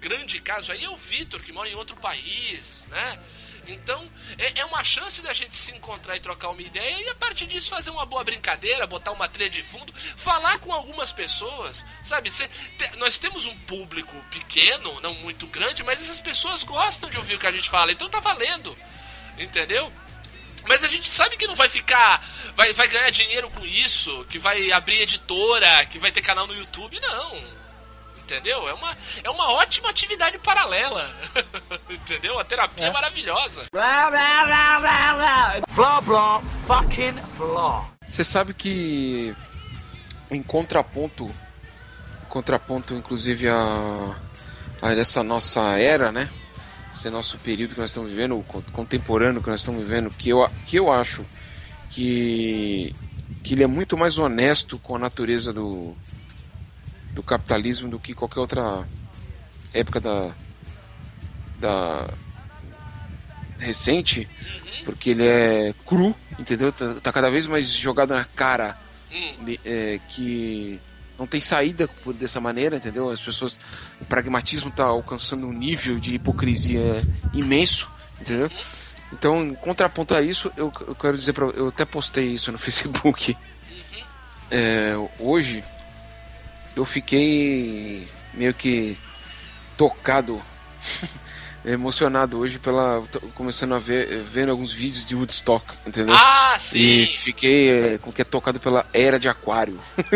grande 0.00 0.40
caso 0.40 0.72
aí 0.72 0.82
é 0.82 0.90
o 0.90 0.96
Vitor, 0.96 1.40
que 1.40 1.52
mora 1.52 1.68
em 1.68 1.74
outro 1.74 1.94
país, 1.96 2.84
né? 2.88 3.18
Então, 3.72 4.10
é, 4.38 4.60
é 4.60 4.64
uma 4.64 4.82
chance 4.84 5.20
da 5.22 5.32
gente 5.32 5.54
se 5.56 5.72
encontrar 5.72 6.16
e 6.16 6.20
trocar 6.20 6.48
uma 6.50 6.62
ideia 6.62 7.00
e 7.02 7.08
a 7.08 7.14
partir 7.14 7.46
disso 7.46 7.70
fazer 7.70 7.90
uma 7.90 8.06
boa 8.06 8.22
brincadeira, 8.24 8.86
botar 8.86 9.12
uma 9.12 9.28
trilha 9.28 9.50
de 9.50 9.62
fundo, 9.62 9.92
falar 10.16 10.58
com 10.58 10.72
algumas 10.72 11.12
pessoas, 11.12 11.84
sabe? 12.02 12.30
Cê- 12.30 12.48
te- 12.78 12.96
nós 12.96 13.18
temos 13.18 13.44
um 13.46 13.56
público 13.60 14.14
pequeno, 14.30 15.00
não 15.00 15.14
muito 15.14 15.46
grande, 15.46 15.82
mas 15.82 16.00
essas 16.00 16.20
pessoas 16.20 16.62
gostam 16.62 17.08
de 17.10 17.16
ouvir 17.18 17.34
o 17.34 17.38
que 17.38 17.46
a 17.46 17.52
gente 17.52 17.68
fala, 17.70 17.92
então 17.92 18.08
tá 18.08 18.20
valendo, 18.20 18.76
entendeu? 19.38 19.92
Mas 20.68 20.82
a 20.82 20.88
gente 20.88 21.08
sabe 21.08 21.36
que 21.36 21.46
não 21.46 21.54
vai 21.54 21.68
ficar. 21.70 22.26
Vai, 22.56 22.72
vai 22.72 22.88
ganhar 22.88 23.10
dinheiro 23.10 23.48
com 23.50 23.64
isso, 23.64 24.24
que 24.28 24.36
vai 24.38 24.72
abrir 24.72 25.00
editora, 25.02 25.86
que 25.86 25.96
vai 25.98 26.10
ter 26.10 26.22
canal 26.22 26.46
no 26.46 26.54
YouTube, 26.56 26.98
não. 26.98 27.65
Entendeu? 28.26 28.68
É 28.68 28.74
uma, 28.74 28.96
é 29.22 29.30
uma 29.30 29.52
ótima 29.52 29.88
atividade 29.88 30.36
paralela. 30.38 31.08
Entendeu? 31.88 32.36
A 32.40 32.44
terapia 32.44 32.86
é, 32.86 32.90
maravilhosa. 32.92 33.62
Blah, 35.76 36.00
blah, 36.00 36.40
fucking 36.66 37.14
blah. 37.38 37.84
Você 38.04 38.24
sabe 38.24 38.52
que 38.52 39.32
em 40.28 40.42
contraponto, 40.42 41.30
contraponto 42.28 42.94
inclusive 42.94 43.48
a, 43.48 44.16
a 44.82 44.92
essa 44.92 45.22
nossa 45.22 45.78
era, 45.78 46.10
né? 46.10 46.28
Esse 46.92 47.08
nosso 47.10 47.38
período 47.38 47.74
que 47.74 47.80
nós 47.80 47.90
estamos 47.90 48.10
vivendo, 48.10 48.36
o 48.38 48.42
con- 48.42 48.62
contemporâneo 48.72 49.40
que 49.40 49.50
nós 49.50 49.60
estamos 49.60 49.82
vivendo, 49.84 50.10
que 50.10 50.30
eu, 50.30 50.50
que 50.66 50.76
eu 50.80 50.90
acho 50.90 51.24
que, 51.90 52.92
que 53.44 53.54
ele 53.54 53.62
é 53.62 53.66
muito 53.68 53.96
mais 53.96 54.18
honesto 54.18 54.78
com 54.80 54.96
a 54.96 54.98
natureza 54.98 55.52
do, 55.52 55.96
do 57.16 57.22
capitalismo 57.22 57.88
do 57.88 57.98
que 57.98 58.14
qualquer 58.14 58.38
outra 58.38 58.86
época 59.74 60.00
da, 60.00 60.32
da 61.58 62.08
recente, 63.58 64.28
porque 64.84 65.10
ele 65.10 65.26
é 65.26 65.74
cru, 65.84 66.14
entendeu? 66.38 66.70
Tá, 66.70 67.00
tá 67.00 67.12
cada 67.12 67.30
vez 67.30 67.48
mais 67.48 67.68
jogado 67.72 68.14
na 68.14 68.24
cara 68.24 68.78
Hum, 69.12 69.56
é, 69.64 70.00
que 70.08 70.80
não 71.18 71.26
tem 71.26 71.40
saída 71.40 71.88
por 71.88 72.12
dessa 72.12 72.40
maneira, 72.40 72.76
entendeu? 72.76 73.08
As 73.08 73.20
pessoas, 73.20 73.58
o 74.00 74.04
pragmatismo 74.04 74.70
tá 74.70 74.84
alcançando 74.84 75.46
um 75.46 75.52
nível 75.52 75.98
de 75.98 76.14
hipocrisia 76.14 77.02
imenso, 77.32 77.90
entendeu? 78.20 78.50
Então, 79.12 79.42
em 79.42 79.54
contraponto 79.54 80.14
a 80.14 80.20
isso, 80.20 80.52
eu, 80.56 80.72
eu 80.86 80.94
quero 80.94 81.16
dizer 81.16 81.32
para 81.32 81.46
eu 81.46 81.68
até 81.68 81.84
postei 81.84 82.34
isso 82.34 82.52
no 82.52 82.58
Facebook. 82.60 83.36
É, 84.50 84.94
hoje 85.18 85.64
eu 86.76 86.84
fiquei 86.84 88.06
meio 88.34 88.52
que 88.52 88.96
tocado, 89.76 90.40
emocionado 91.64 92.38
hoje 92.38 92.58
pela 92.58 93.02
começando 93.34 93.74
a 93.74 93.78
ver 93.78 94.22
vendo 94.30 94.50
alguns 94.50 94.72
vídeos 94.72 95.04
de 95.04 95.16
Woodstock, 95.16 95.66
entendeu? 95.86 96.14
Ah, 96.14 96.56
sim! 96.60 96.78
E 96.78 97.06
fiquei 97.06 97.70
é, 97.70 97.98
com 97.98 98.12
que 98.12 98.20
é 98.20 98.24
tocado 98.24 98.60
pela 98.60 98.86
era 98.92 99.18
de 99.18 99.28
aquário. 99.28 99.80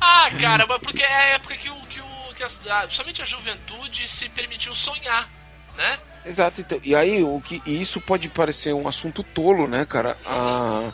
Ah, 0.00 0.30
cara, 0.40 0.66
mas 0.66 0.80
porque 0.82 1.02
é 1.02 1.14
a 1.14 1.22
época 1.34 1.56
que 1.56 1.70
o. 1.70 1.76
Que 1.86 2.00
o 2.00 2.34
que 2.34 2.42
a, 2.42 2.80
principalmente 2.82 3.22
a 3.22 3.24
juventude 3.24 4.08
se 4.08 4.28
permitiu 4.28 4.74
sonhar, 4.74 5.28
né? 5.76 5.98
Exato, 6.24 6.60
então, 6.60 6.80
e 6.82 6.94
aí 6.94 7.22
o 7.22 7.40
que 7.40 7.62
isso 7.66 8.00
pode 8.00 8.28
parecer 8.28 8.72
um 8.72 8.86
assunto 8.88 9.22
tolo, 9.22 9.66
né, 9.66 9.84
cara? 9.84 10.16
Ah, 10.24 10.90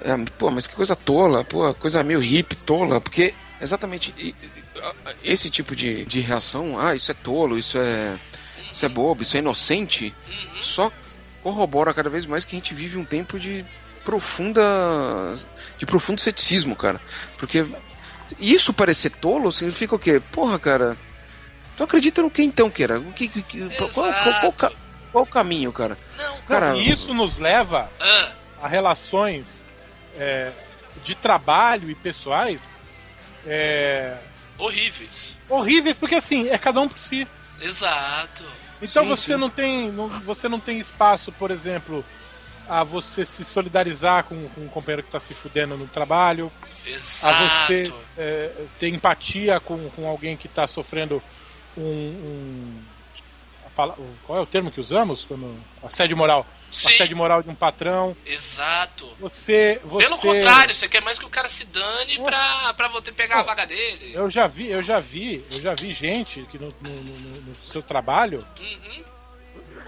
é, 0.00 0.16
pô, 0.38 0.50
mas 0.50 0.66
que 0.66 0.74
coisa 0.74 0.94
tola, 0.94 1.44
pô, 1.44 1.72
coisa 1.74 2.02
meio 2.02 2.20
hippie, 2.20 2.56
tola, 2.56 3.00
porque 3.00 3.34
exatamente 3.60 4.14
esse 5.24 5.48
tipo 5.50 5.74
de, 5.74 6.04
de 6.04 6.20
reação, 6.20 6.78
ah, 6.78 6.94
isso 6.94 7.10
é 7.10 7.14
tolo, 7.14 7.58
isso 7.58 7.78
é 7.78 8.18
isso 8.72 8.84
é 8.84 8.88
bobo, 8.88 9.22
isso 9.22 9.36
é 9.36 9.40
inocente, 9.40 10.14
só 10.60 10.92
corrobora 11.42 11.94
cada 11.94 12.10
vez 12.10 12.26
mais 12.26 12.44
que 12.44 12.54
a 12.54 12.58
gente 12.58 12.74
vive 12.74 12.98
um 12.98 13.04
tempo 13.04 13.38
de 13.38 13.64
profunda 14.04 14.62
de 15.78 15.86
profundo 15.86 16.20
ceticismo, 16.20 16.74
cara. 16.76 17.00
Porque 17.38 17.66
isso 18.38 18.72
parecer 18.72 19.10
tolo 19.10 19.50
significa 19.52 19.94
o 19.94 19.98
quê? 19.98 20.20
Porra, 20.32 20.58
cara, 20.58 20.96
tu 21.76 21.84
acredita 21.84 22.22
no 22.22 22.30
que 22.30 22.42
então, 22.42 22.70
cara? 22.70 22.98
O 22.98 23.12
que, 23.12 23.28
que- 23.28 23.42
que- 23.42 23.68
qual, 23.76 23.88
qual, 23.90 24.12
qual, 24.12 24.52
qual, 24.52 24.72
qual 25.12 25.24
o 25.24 25.26
caminho, 25.26 25.72
cara? 25.72 25.96
Não, 26.18 26.36
Cara, 26.48 26.76
E 26.76 26.90
isso 26.90 27.14
nos 27.14 27.38
leva 27.38 27.90
ah, 28.00 28.32
a 28.62 28.68
relações 28.68 29.64
é, 30.18 30.52
de 31.04 31.14
trabalho 31.14 31.90
e 31.90 31.94
pessoais 31.94 32.60
é, 33.46 34.16
Horríveis. 34.58 35.36
horríveis, 35.48 35.96
porque 35.96 36.14
assim, 36.16 36.48
é 36.48 36.58
cada 36.58 36.80
um 36.80 36.88
por 36.88 36.98
si. 36.98 37.26
Exato. 37.60 38.44
Então 38.82 39.02
Sim, 39.04 39.08
você 39.08 39.32
sim. 39.34 39.40
não 39.40 39.48
tem. 39.50 39.90
não- 39.90 40.08
você 40.08 40.48
não 40.48 40.60
tem 40.60 40.78
espaço, 40.78 41.32
por 41.32 41.50
exemplo, 41.50 42.04
a 42.68 42.82
você 42.84 43.24
se 43.24 43.44
solidarizar 43.44 44.24
com, 44.24 44.48
com 44.50 44.62
um 44.62 44.68
companheiro 44.68 45.02
que 45.02 45.10
tá 45.10 45.20
se 45.20 45.32
fudendo 45.34 45.76
no 45.76 45.86
trabalho, 45.86 46.50
a 46.84 46.88
Exato. 46.90 47.48
você 47.66 47.90
é, 48.18 48.52
ter 48.78 48.88
empatia 48.88 49.58
com, 49.60 49.88
com 49.90 50.06
alguém 50.06 50.36
que 50.36 50.48
tá 50.48 50.66
sofrendo 50.66 51.22
um. 51.76 51.82
um- 51.82 52.82
a 53.66 53.70
qual 54.24 54.38
é 54.38 54.40
o 54.40 54.46
termo 54.46 54.70
que 54.70 54.80
usamos? 54.80 55.24
Quando, 55.24 55.54
assédio 55.82 56.16
moral. 56.16 56.46
Sim. 56.70 56.88
Assédio 56.94 57.16
moral 57.16 57.42
de 57.42 57.48
um 57.48 57.54
patrão. 57.54 58.16
Exato. 58.26 59.08
Você. 59.20 59.80
você 59.84 60.04
Pelo 60.06 60.18
contrário, 60.18 60.74
você 60.74 60.88
quer 60.88 61.00
mais 61.00 61.18
que 61.18 61.24
o 61.24 61.28
cara 61.30 61.48
se 61.48 61.64
dane 61.64 62.18
pra, 62.22 62.74
pra 62.74 62.88
você 62.88 63.12
pegar 63.12 63.40
a 63.40 63.42
vaga 63.42 63.66
dele. 63.66 64.12
Eu 64.14 64.28
já 64.28 64.46
vi, 64.46 64.68
eu 64.70 64.82
já 64.82 65.00
vi, 65.00 65.44
eu 65.50 65.60
já 65.60 65.74
vi 65.74 65.92
gente 65.92 66.42
que 66.50 66.58
no, 66.58 66.74
no- 66.80 66.90
no- 67.02 67.40
no 67.42 67.56
seu 67.62 67.82
trabalho, 67.82 68.46
Uhum. 68.60 69.04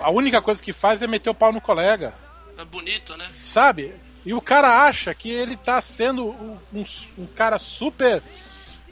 a 0.00 0.10
única 0.10 0.40
coisa 0.40 0.62
que 0.62 0.72
faz 0.72 1.02
é 1.02 1.06
meter 1.06 1.28
o 1.30 1.34
pau 1.34 1.52
no 1.52 1.60
colega. 1.60 2.14
É 2.56 2.64
bonito, 2.64 3.16
né? 3.16 3.28
sabe? 3.40 3.94
E 4.24 4.34
o 4.34 4.40
cara 4.40 4.84
acha 4.86 5.14
que 5.14 5.30
ele 5.30 5.56
tá 5.56 5.80
sendo 5.80 6.26
um, 6.28 6.58
um- 6.72 6.84
um 7.18 7.26
cara 7.26 7.58
super 7.58 8.22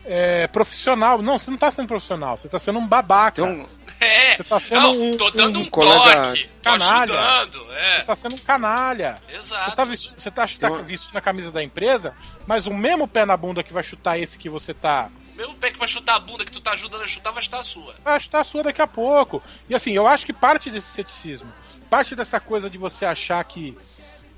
é, 0.04 0.46
profissional. 0.46 1.20
Não, 1.20 1.38
você 1.38 1.50
não 1.50 1.58
tá 1.58 1.70
sendo 1.70 1.88
profissional, 1.88 2.38
você 2.38 2.48
tá 2.48 2.58
sendo 2.58 2.78
um 2.78 2.86
babaca. 2.86 3.42
Tem 3.42 3.44
um, 3.44 3.66
É. 4.00 4.36
Você 4.36 4.44
tá 4.44 4.60
sendo 4.60 4.82
Não, 4.82 5.02
um- 5.02 5.16
tô 5.16 5.30
dando 5.30 5.58
um 5.58 5.62
um, 5.62 5.70
colega 5.70 6.26
toque. 6.26 6.48
Tô 6.62 6.70
canalha. 6.70 7.20
ajudando. 7.20 7.72
É. 7.72 7.98
Você 7.98 8.04
tá 8.04 8.14
sendo 8.14 8.34
um 8.34 8.38
canalha. 8.38 9.22
Exato. 9.28 9.70
Você 9.70 9.76
tá, 9.76 9.84
vesti 9.84 10.12
você 10.16 10.30
tá, 10.30 10.46
tá 10.46 10.68
vestindo 10.82 11.16
a 11.16 11.20
camisa 11.20 11.50
da 11.50 11.62
empresa, 11.62 12.14
mas 12.46 12.66
o 12.66 12.74
mesmo 12.74 13.08
pé 13.08 13.24
na 13.24 13.36
bunda 13.36 13.62
que 13.62 13.72
vai 13.72 13.82
chutar 13.82 14.18
esse 14.18 14.36
que 14.38 14.48
você 14.48 14.74
tá. 14.74 15.10
Meu 15.34 15.52
pé 15.54 15.70
que 15.70 15.78
vai 15.78 15.88
chutar 15.88 16.16
a 16.16 16.20
bunda 16.20 16.44
que 16.44 16.52
tu 16.52 16.60
tá 16.60 16.72
ajudando 16.72 17.02
a 17.02 17.06
chutar 17.06 17.30
vai 17.30 17.42
chutar 17.42 17.60
a 17.60 17.64
sua. 17.64 17.94
Vai 18.02 18.20
chutar 18.20 18.40
a 18.40 18.44
sua 18.44 18.62
daqui 18.62 18.80
a 18.80 18.86
pouco. 18.86 19.42
E 19.68 19.74
assim, 19.74 19.92
eu 19.92 20.06
acho 20.06 20.24
que 20.24 20.32
parte 20.32 20.70
desse 20.70 20.88
ceticismo, 20.88 21.52
parte 21.90 22.14
dessa 22.14 22.40
coisa 22.40 22.70
de 22.70 22.78
você 22.78 23.04
achar 23.04 23.42
que. 23.44 23.76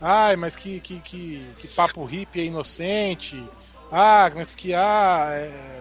Ai, 0.01 0.37
mas 0.37 0.55
que, 0.55 0.79
que, 0.81 1.01
que, 1.01 1.55
que 1.59 1.69
papo 1.69 2.05
hippie 2.05 2.41
é 2.41 2.45
inocente. 2.45 3.43
Ah, 3.91 4.31
mas 4.35 4.55
que 4.55 4.75
ah, 4.75 5.29
é... 5.33 5.81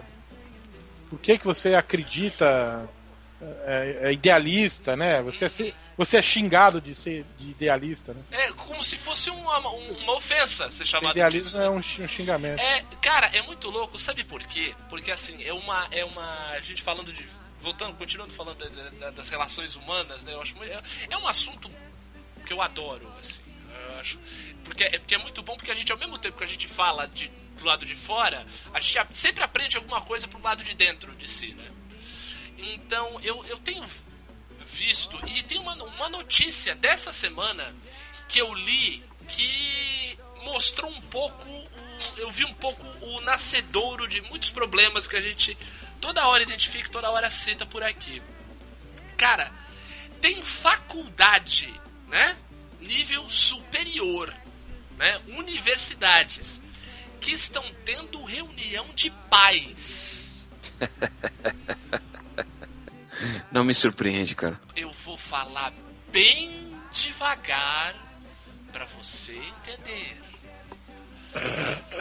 por 1.10 1.18
que, 1.20 1.38
que 1.38 1.44
você 1.44 1.74
acredita 1.74 2.88
é, 3.40 3.98
é 4.08 4.12
idealista, 4.12 4.96
né? 4.96 5.22
Você 5.22 5.44
é, 5.44 5.48
ser- 5.48 5.74
você 5.96 6.16
é 6.16 6.22
xingado 6.22 6.80
de 6.80 6.94
ser 6.94 7.24
de 7.38 7.50
idealista, 7.50 8.12
né? 8.14 8.22
É 8.30 8.52
como 8.52 8.82
se 8.82 8.96
fosse 8.96 9.30
uma, 9.30 9.58
um- 9.70 9.92
uma 10.02 10.16
ofensa 10.16 10.70
ser 10.70 10.84
chamado 10.86 11.14
disso. 11.14 11.18
Idealismo 11.18 11.60
é 11.60 11.70
um 11.70 11.82
xi- 11.82 12.02
um 12.02 12.08
xingamento. 12.08 12.60
É, 12.60 12.82
cara, 13.00 13.26
é 13.28 13.42
muito 13.42 13.70
louco, 13.70 13.98
sabe 13.98 14.24
por 14.24 14.42
quê? 14.44 14.74
Porque 14.88 15.10
assim, 15.10 15.42
é 15.44 15.52
uma. 15.52 15.86
É 15.90 16.04
uma. 16.04 16.48
A 16.50 16.60
gente 16.60 16.82
falando 16.82 17.12
de. 17.12 17.26
Voltando, 17.60 17.94
continuando 17.96 18.32
falando 18.34 18.56
da- 18.58 18.90
da- 18.90 19.10
das 19.10 19.28
relações 19.30 19.74
humanas, 19.74 20.24
né? 20.24 20.32
Eu 20.32 20.40
acho 20.40 20.54
muito- 20.56 20.72
é, 20.72 20.80
é 21.10 21.16
um 21.18 21.26
assunto 21.26 21.68
que 22.46 22.52
eu 22.52 22.62
adoro, 22.62 23.12
assim. 23.20 23.42
Eu 23.90 23.98
acho. 24.00 24.18
Porque 24.64 24.84
é, 24.84 24.98
porque 24.98 25.14
é 25.14 25.18
muito 25.18 25.42
bom, 25.42 25.56
porque 25.56 25.70
a 25.70 25.74
gente, 25.74 25.90
ao 25.90 25.98
mesmo 25.98 26.18
tempo 26.18 26.38
que 26.38 26.44
a 26.44 26.46
gente 26.46 26.68
fala 26.68 27.06
de, 27.08 27.28
do 27.58 27.64
lado 27.64 27.84
de 27.84 27.96
fora, 27.96 28.46
a 28.72 28.78
gente 28.80 28.98
sempre 29.12 29.42
aprende 29.42 29.76
alguma 29.76 30.00
coisa 30.02 30.28
pro 30.28 30.40
lado 30.40 30.62
de 30.62 30.72
dentro 30.74 31.12
de 31.16 31.28
si, 31.28 31.52
né? 31.54 31.64
Então, 32.58 33.20
eu, 33.22 33.44
eu 33.46 33.58
tenho 33.58 33.84
visto, 34.70 35.18
e 35.26 35.42
tem 35.44 35.58
uma, 35.58 35.74
uma 35.74 36.08
notícia 36.08 36.74
dessa 36.74 37.12
semana 37.12 37.74
que 38.28 38.38
eu 38.40 38.52
li 38.52 39.02
que 39.28 40.18
mostrou 40.44 40.90
um 40.90 41.00
pouco, 41.02 41.46
eu 42.16 42.30
vi 42.30 42.44
um 42.44 42.54
pouco 42.54 42.84
o 43.04 43.20
nascedouro 43.20 44.08
de 44.08 44.20
muitos 44.22 44.50
problemas 44.50 45.06
que 45.06 45.16
a 45.16 45.20
gente 45.20 45.56
toda 46.00 46.26
hora 46.26 46.42
identifica, 46.42 46.88
toda 46.88 47.10
hora 47.10 47.30
cita 47.30 47.64
por 47.64 47.82
aqui. 47.82 48.22
Cara, 49.16 49.52
tem 50.20 50.42
faculdade, 50.42 51.72
né? 52.06 52.36
Nível 52.80 53.28
superior, 53.28 54.34
né? 54.96 55.20
Universidades 55.28 56.60
que 57.20 57.32
estão 57.32 57.64
tendo 57.84 58.22
reunião 58.24 58.86
de 58.94 59.10
pais. 59.28 60.44
não 63.50 63.64
me 63.64 63.74
surpreende, 63.74 64.34
cara. 64.34 64.60
Eu 64.76 64.92
vou 65.04 65.16
falar 65.16 65.72
bem 66.12 66.76
devagar 66.92 67.94
para 68.72 68.84
você 68.86 69.36
entender. 69.36 70.16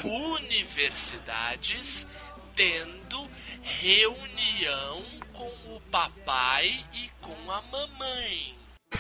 Universidades 0.03 2.07
tendo 2.55 3.29
reunião 3.61 5.03
com 5.33 5.47
o 5.75 5.81
papai 5.91 6.83
e 6.93 7.09
com 7.21 7.51
a 7.51 7.61
mamãe. 7.61 8.55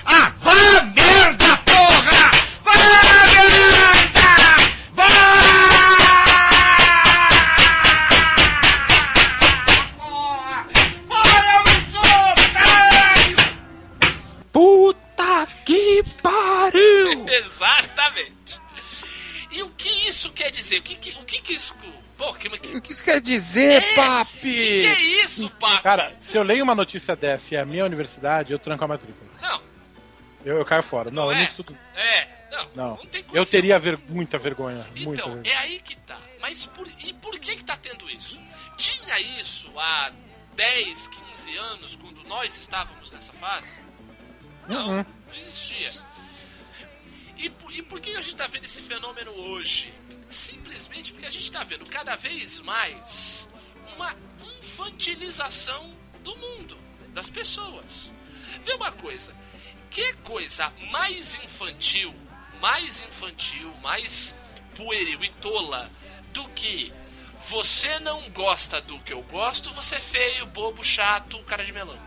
Ah, 0.05 0.29
vá 0.37 0.83
merda, 0.83 1.57
porra! 1.65 2.36
Exatamente. 17.37 18.59
E 19.51 19.63
o 19.63 19.69
que 19.71 19.89
isso 20.07 20.31
quer 20.31 20.51
dizer? 20.51 20.79
O 20.79 20.83
que, 20.83 20.95
que- 20.95 21.17
o 21.19 21.23
que, 21.25 21.41
que 21.41 21.53
isso. 21.53 21.73
Pô, 22.17 22.33
que, 22.33 22.49
que, 22.49 22.75
O 22.77 22.81
que 22.81 22.91
isso 22.91 23.03
quer 23.03 23.21
dizer, 23.21 23.83
É, 23.83 23.95
papi? 23.95 24.41
que 24.41 24.85
é 24.87 25.01
isso, 25.23 25.49
papi? 25.51 25.83
Cara, 25.83 26.15
se 26.19 26.35
eu 26.35 26.41
leio 26.43 26.63
uma 26.63 26.73
notícia 26.73 27.15
dessa 27.15 27.53
e 27.53 27.57
é 27.57 27.61
a 27.61 27.65
minha 27.65 27.85
universidade, 27.85 28.51
eu 28.51 28.57
tranco 28.59 28.83
a 28.83 28.87
matrícula. 28.87 29.29
Não, 29.41 29.61
Eu, 30.43 30.57
eu 30.57 30.65
caio 30.65 30.81
fora. 30.81 31.11
Não, 31.11 31.23
não 31.25 31.31
eu 31.31 31.35
é. 31.37 31.37
não 31.37 31.43
estudo. 31.45 31.77
É, 31.95 32.27
não, 32.51 32.69
Não. 32.75 32.89
não 32.97 33.05
tem 33.05 33.23
Eu 33.31 33.45
teria 33.45 33.77
ver- 33.79 33.99
muita 34.09 34.37
vergonha. 34.39 34.85
muita 34.95 35.21
Então, 35.21 35.33
vergonha. 35.35 35.53
é 35.53 35.57
aí 35.57 35.79
que 35.79 35.95
tá. 35.97 36.17
Mas 36.41 36.65
por, 36.65 36.87
e 37.03 37.13
por 37.13 37.37
que 37.39 37.55
que 37.55 37.63
tá 37.63 37.77
tendo 37.77 38.09
isso? 38.09 38.39
Tinha 38.77 39.19
isso 39.39 39.69
há 39.77 40.11
10, 40.55 41.07
15 41.07 41.55
anos, 41.57 41.95
quando 42.01 42.23
nós 42.27 42.57
estávamos 42.57 43.11
nessa 43.11 43.33
fase? 43.33 43.75
Não, 44.67 44.89
Uhum. 44.89 45.05
não 45.27 45.35
existia. 45.35 45.91
E, 47.37 47.49
por- 47.49 47.71
e 47.71 47.81
por 47.81 47.99
que 47.99 48.11
a 48.15 48.21
gente 48.21 48.35
tá 48.35 48.47
vendo 48.47 48.65
esse 48.65 48.81
fenômeno 48.81 49.31
hoje? 49.31 49.93
Simplesmente 50.29 51.11
porque 51.11 51.27
a 51.27 51.31
gente 51.31 51.51
tá 51.51 51.63
vendo 51.63 51.85
cada 51.85 52.15
vez 52.15 52.59
mais 52.59 53.47
uma 53.95 54.15
infantilização 54.59 55.95
do 56.23 56.35
mundo, 56.35 56.77
das 57.13 57.29
pessoas. 57.29 58.11
Vê 58.63 58.73
uma 58.73 58.91
coisa, 58.91 59.33
que 59.89 60.13
coisa 60.23 60.71
mais 60.91 61.35
infantil, 61.35 62.13
mais 62.59 63.01
infantil, 63.01 63.73
mais 63.81 64.35
pueril 64.75 65.23
e 65.23 65.29
tola 65.33 65.89
do 66.33 66.47
que 66.49 66.91
você 67.49 67.99
não 67.99 68.29
gosta 68.31 68.81
do 68.81 68.99
que 68.99 69.13
eu 69.13 69.21
gosto, 69.23 69.73
você 69.73 69.95
é 69.95 69.99
feio, 69.99 70.45
bobo, 70.47 70.83
chato, 70.83 71.37
cara 71.43 71.63
de 71.63 71.71
melão. 71.71 71.97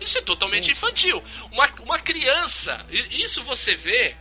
Isso 0.00 0.18
é 0.18 0.20
totalmente 0.22 0.70
infantil. 0.70 1.22
Uma, 1.50 1.66
uma 1.80 1.98
criança, 1.98 2.84
isso 3.10 3.42
você 3.42 3.74
vê 3.74 4.16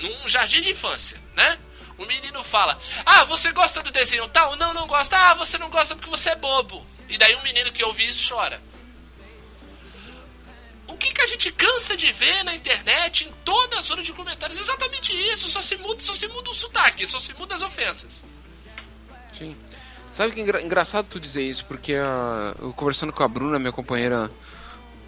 num 0.00 0.26
jardim 0.28 0.60
de 0.60 0.70
infância, 0.70 1.20
né? 1.34 1.58
O 1.98 2.04
menino 2.06 2.42
fala: 2.42 2.78
Ah, 3.04 3.24
você 3.24 3.52
gosta 3.52 3.82
do 3.82 3.90
desenho 3.90 4.26
tal? 4.28 4.56
Não, 4.56 4.72
não 4.74 4.86
gosta. 4.86 5.16
Ah, 5.16 5.34
você 5.34 5.58
não 5.58 5.68
gosta 5.70 5.94
porque 5.94 6.10
você 6.10 6.30
é 6.30 6.36
bobo. 6.36 6.84
E 7.08 7.18
daí 7.18 7.34
um 7.36 7.42
menino 7.42 7.70
que 7.70 7.84
ouve 7.84 8.06
isso 8.06 8.26
chora. 8.34 8.60
O 10.88 10.96
que, 10.96 11.12
que 11.12 11.20
a 11.22 11.26
gente 11.26 11.50
cansa 11.52 11.96
de 11.96 12.10
ver 12.12 12.42
na 12.44 12.54
internet, 12.54 13.24
em 13.24 13.32
toda 13.44 13.78
a 13.78 13.80
zona 13.82 14.02
de 14.02 14.12
comentários? 14.12 14.58
Exatamente 14.58 15.12
isso. 15.12 15.48
Só 15.48 15.62
se 15.62 15.76
muda, 15.76 16.00
só 16.00 16.14
se 16.14 16.28
muda 16.28 16.50
o 16.50 16.54
sotaque, 16.54 17.06
só 17.06 17.18
se 17.20 17.32
muda 17.34 17.54
as 17.54 17.62
ofensas. 17.62 18.22
Sim. 19.38 19.56
Sabe 20.12 20.32
que 20.34 20.40
é 20.40 20.42
engra- 20.42 20.62
engraçado 20.62 21.06
tu 21.08 21.18
dizer 21.20 21.42
isso, 21.44 21.64
porque 21.64 21.94
a- 21.94 22.54
eu 22.58 22.72
conversando 22.74 23.12
com 23.12 23.22
a 23.22 23.28
Bruna, 23.28 23.58
minha 23.58 23.72
companheira, 23.72 24.30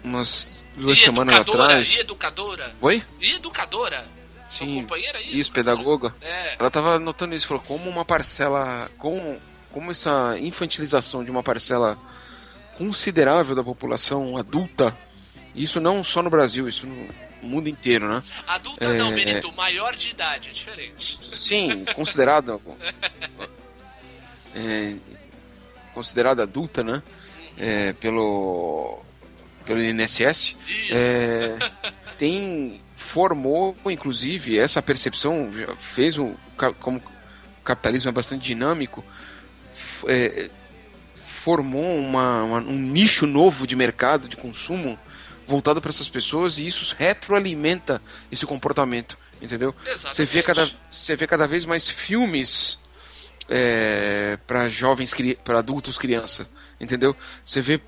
umas 0.05 0.51
duas 0.75 0.97
e 0.97 1.01
semanas 1.01 1.35
educadora, 1.35 1.63
atrás. 1.65 1.95
e 1.95 1.99
educadora. 1.99 2.75
Oi? 2.81 3.03
E 3.19 3.31
educadora. 3.35 4.05
Sim. 4.49 4.81
companheira 4.81 5.19
e 5.19 5.37
Isso, 5.39 5.49
educadora. 5.51 5.77
pedagoga. 5.77 6.15
É. 6.21 6.55
Ela 6.59 6.71
tava 6.71 6.99
notando 6.99 7.35
isso, 7.35 7.47
falou 7.47 7.63
como 7.67 7.89
uma 7.89 8.05
parcela. 8.05 8.89
Como, 8.97 9.37
como 9.71 9.91
essa 9.91 10.37
infantilização 10.39 11.23
de 11.23 11.31
uma 11.31 11.43
parcela 11.43 11.97
considerável 12.77 13.55
da 13.55 13.63
população 13.63 14.37
adulta, 14.37 14.95
isso 15.53 15.79
não 15.81 16.03
só 16.03 16.21
no 16.21 16.29
Brasil, 16.29 16.69
isso 16.69 16.85
no 16.85 17.07
mundo 17.41 17.67
inteiro, 17.67 18.07
né? 18.07 18.23
Adulta 18.47 18.85
É, 18.85 18.93
não, 18.93 19.13
Benito, 19.13 19.51
maior 19.53 19.95
de 19.95 20.09
idade, 20.09 20.49
é 20.49 20.51
diferente. 20.51 21.19
Sim, 21.33 21.83
considerado. 21.95 22.61
é, 24.53 24.95
considerada 25.93 26.43
adulta, 26.43 26.83
né? 26.83 27.01
É, 27.57 27.93
pelo. 27.93 29.01
Pelo 29.65 29.81
INSS. 29.81 30.55
É, 30.91 31.57
tem 32.17 32.81
formou 32.95 33.75
inclusive 33.87 34.57
essa 34.57 34.81
percepção 34.81 35.49
fez 35.81 36.17
um 36.17 36.33
como 36.79 36.97
o 36.99 37.63
capitalismo 37.63 38.09
é 38.09 38.11
bastante 38.11 38.43
dinâmico 38.43 39.03
é, 40.07 40.49
formou 41.41 41.97
uma- 41.99 42.43
uma- 42.43 42.59
um 42.59 42.79
nicho 42.79 43.27
novo 43.27 43.67
de 43.67 43.75
mercado 43.75 44.27
de 44.27 44.35
consumo 44.37 44.97
voltado 45.45 45.79
para 45.81 45.89
essas 45.89 46.09
pessoas 46.09 46.57
e 46.57 46.65
isso 46.65 46.95
retroalimenta 46.97 48.01
esse 48.31 48.45
comportamento, 48.45 49.17
entendeu? 49.41 49.75
Você 50.11 50.25
vê 50.25 50.41
cada, 50.41 50.71
você 50.89 51.15
vê 51.15 51.27
cada 51.27 51.47
vez 51.47 51.65
mais 51.65 51.87
filmes 51.87 52.79
para 54.47 54.69
jovens, 54.69 55.13
para 55.43 55.59
adultos 55.59 55.97
criança, 55.97 56.49
entendeu? 56.79 57.15
Você 57.45 57.61
vê 57.61 57.79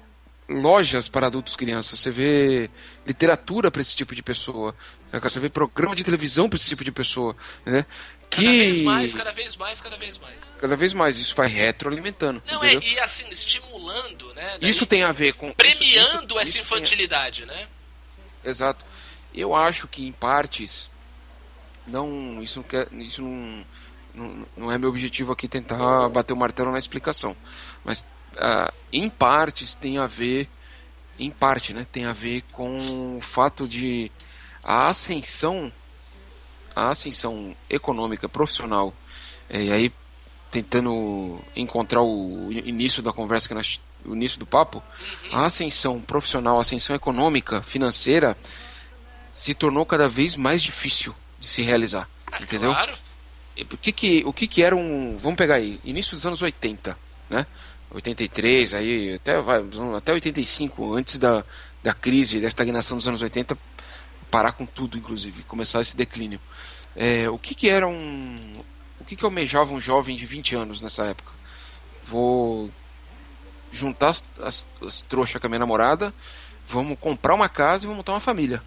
lojas 0.49 1.07
para 1.07 1.27
adultos 1.27 1.55
crianças, 1.55 1.99
você 1.99 2.09
vê 2.11 2.69
literatura 3.05 3.69
para 3.69 3.81
esse 3.81 3.95
tipo 3.95 4.15
de 4.15 4.23
pessoa, 4.23 4.73
você 5.21 5.39
vê 5.39 5.49
programa 5.49 5.95
de 5.95 6.03
televisão 6.03 6.47
para 6.49 6.57
esse 6.57 6.69
tipo 6.69 6.83
de 6.83 6.91
pessoa, 6.91 7.35
né? 7.65 7.85
Que 8.29 8.43
Cada 8.43 8.51
vez 8.51 8.81
mais, 8.81 9.13
cada 9.13 9.31
vez 9.31 9.55
mais, 9.55 9.81
cada 9.81 9.97
vez 9.97 10.17
mais. 10.17 10.35
cada 10.59 10.75
vez 10.75 10.93
mais 10.93 11.17
isso 11.17 11.33
vai 11.35 11.47
retroalimentando, 11.47 12.41
Não, 12.45 12.61
é, 12.63 12.73
e 12.75 12.99
assim, 12.99 13.25
estimulando, 13.29 14.33
né? 14.33 14.57
daí 14.59 14.69
Isso 14.69 14.85
tem 14.85 15.03
a 15.03 15.11
ver 15.13 15.33
com 15.33 15.51
Premiando 15.53 16.33
isso- 16.35 16.39
essa 16.39 16.43
isso 16.43 16.51
tem 16.53 16.61
a- 16.61 16.63
infantilidade, 16.63 17.45
né? 17.45 17.67
Exato. 18.43 18.85
Eu 19.33 19.55
acho 19.55 19.87
que 19.87 20.05
em 20.05 20.11
partes 20.11 20.89
não 21.85 22.41
isso 22.43 22.59
não 22.59 22.63
quer, 22.67 22.87
isso 22.93 23.21
não, 23.21 23.65
não, 24.13 24.47
não 24.57 24.71
é 24.71 24.77
meu 24.77 24.89
objetivo 24.89 25.31
aqui 25.31 25.47
tentar 25.47 26.09
bater 26.09 26.33
o 26.33 26.37
martelo 26.37 26.71
na 26.71 26.77
explicação, 26.79 27.35
mas 27.83 28.05
ah, 28.37 28.73
em 28.91 29.09
partes 29.09 29.75
tem 29.75 29.97
a 29.97 30.07
ver 30.07 30.49
em 31.19 31.31
parte, 31.31 31.73
né, 31.73 31.85
tem 31.91 32.05
a 32.05 32.13
ver 32.13 32.43
com 32.51 33.17
o 33.17 33.21
fato 33.21 33.67
de 33.67 34.11
a 34.63 34.87
ascensão 34.87 35.71
a 36.75 36.89
ascensão 36.91 37.55
econômica 37.67 38.29
profissional 38.29 38.93
eh, 39.49 39.63
e 39.63 39.71
aí 39.71 39.93
tentando 40.51 41.41
encontrar 41.55 42.03
o 42.03 42.51
início 42.51 43.01
da 43.01 43.11
conversa 43.11 43.47
que 43.47 43.53
nós 43.53 43.81
o 44.05 44.13
início 44.13 44.39
do 44.39 44.45
papo 44.45 44.81
a 45.31 45.45
ascensão 45.45 45.99
profissional, 45.99 46.59
a 46.59 46.61
ascensão 46.61 46.95
econômica, 46.95 47.63
financeira, 47.63 48.37
se 49.37 49.53
tornou 49.53 49.85
cada 49.85 50.09
vez 50.09 50.35
mais 50.35 50.63
difícil 50.63 51.15
de 51.39 51.45
se 51.45 51.61
realizar. 51.61 52.09
Ah, 52.31 52.41
entendeu? 52.41 52.71
Claro. 52.71 52.93
O 53.71 53.77
que 53.77 53.91
que, 53.91 54.23
o 54.25 54.33
que 54.33 54.47
que 54.47 54.63
era 54.63 54.75
um. 54.75 55.17
Vamos 55.17 55.37
pegar 55.37 55.55
aí, 55.55 55.79
início 55.83 56.15
dos 56.15 56.25
anos 56.25 56.41
80, 56.41 56.97
né? 57.29 57.45
83, 57.91 58.73
aí 58.73 59.13
até, 59.15 59.41
vai, 59.41 59.63
até 59.95 60.13
85, 60.13 60.93
antes 60.93 61.17
da, 61.17 61.43
da 61.81 61.93
crise, 61.93 62.41
da 62.41 62.47
estagnação 62.47 62.97
dos 62.97 63.07
anos 63.07 63.21
80, 63.21 63.57
parar 64.29 64.51
com 64.51 64.65
tudo, 64.65 64.97
inclusive, 64.97 65.43
começar 65.43 65.81
esse 65.81 65.95
declínio. 65.95 66.39
É, 66.95 67.29
o 67.29 67.37
que 67.37 67.55
que 67.55 67.69
era 67.69 67.87
um. 67.87 68.63
O 68.99 69.05
que 69.05 69.15
que 69.15 69.23
almejava 69.23 69.73
um 69.73 69.79
jovem 69.79 70.15
de 70.15 70.25
20 70.25 70.55
anos 70.55 70.81
nessa 70.81 71.05
época? 71.05 71.31
Vou 72.05 72.69
juntar 73.71 74.07
as, 74.07 74.23
as, 74.41 74.67
as 74.81 75.01
trouxas 75.03 75.39
com 75.39 75.47
a 75.47 75.49
minha 75.49 75.59
namorada, 75.59 76.13
vamos 76.67 76.99
comprar 76.99 77.35
uma 77.35 77.47
casa 77.47 77.85
e 77.85 77.87
vamos 77.87 77.97
montar 77.97 78.13
uma 78.13 78.19
família. 78.19 78.61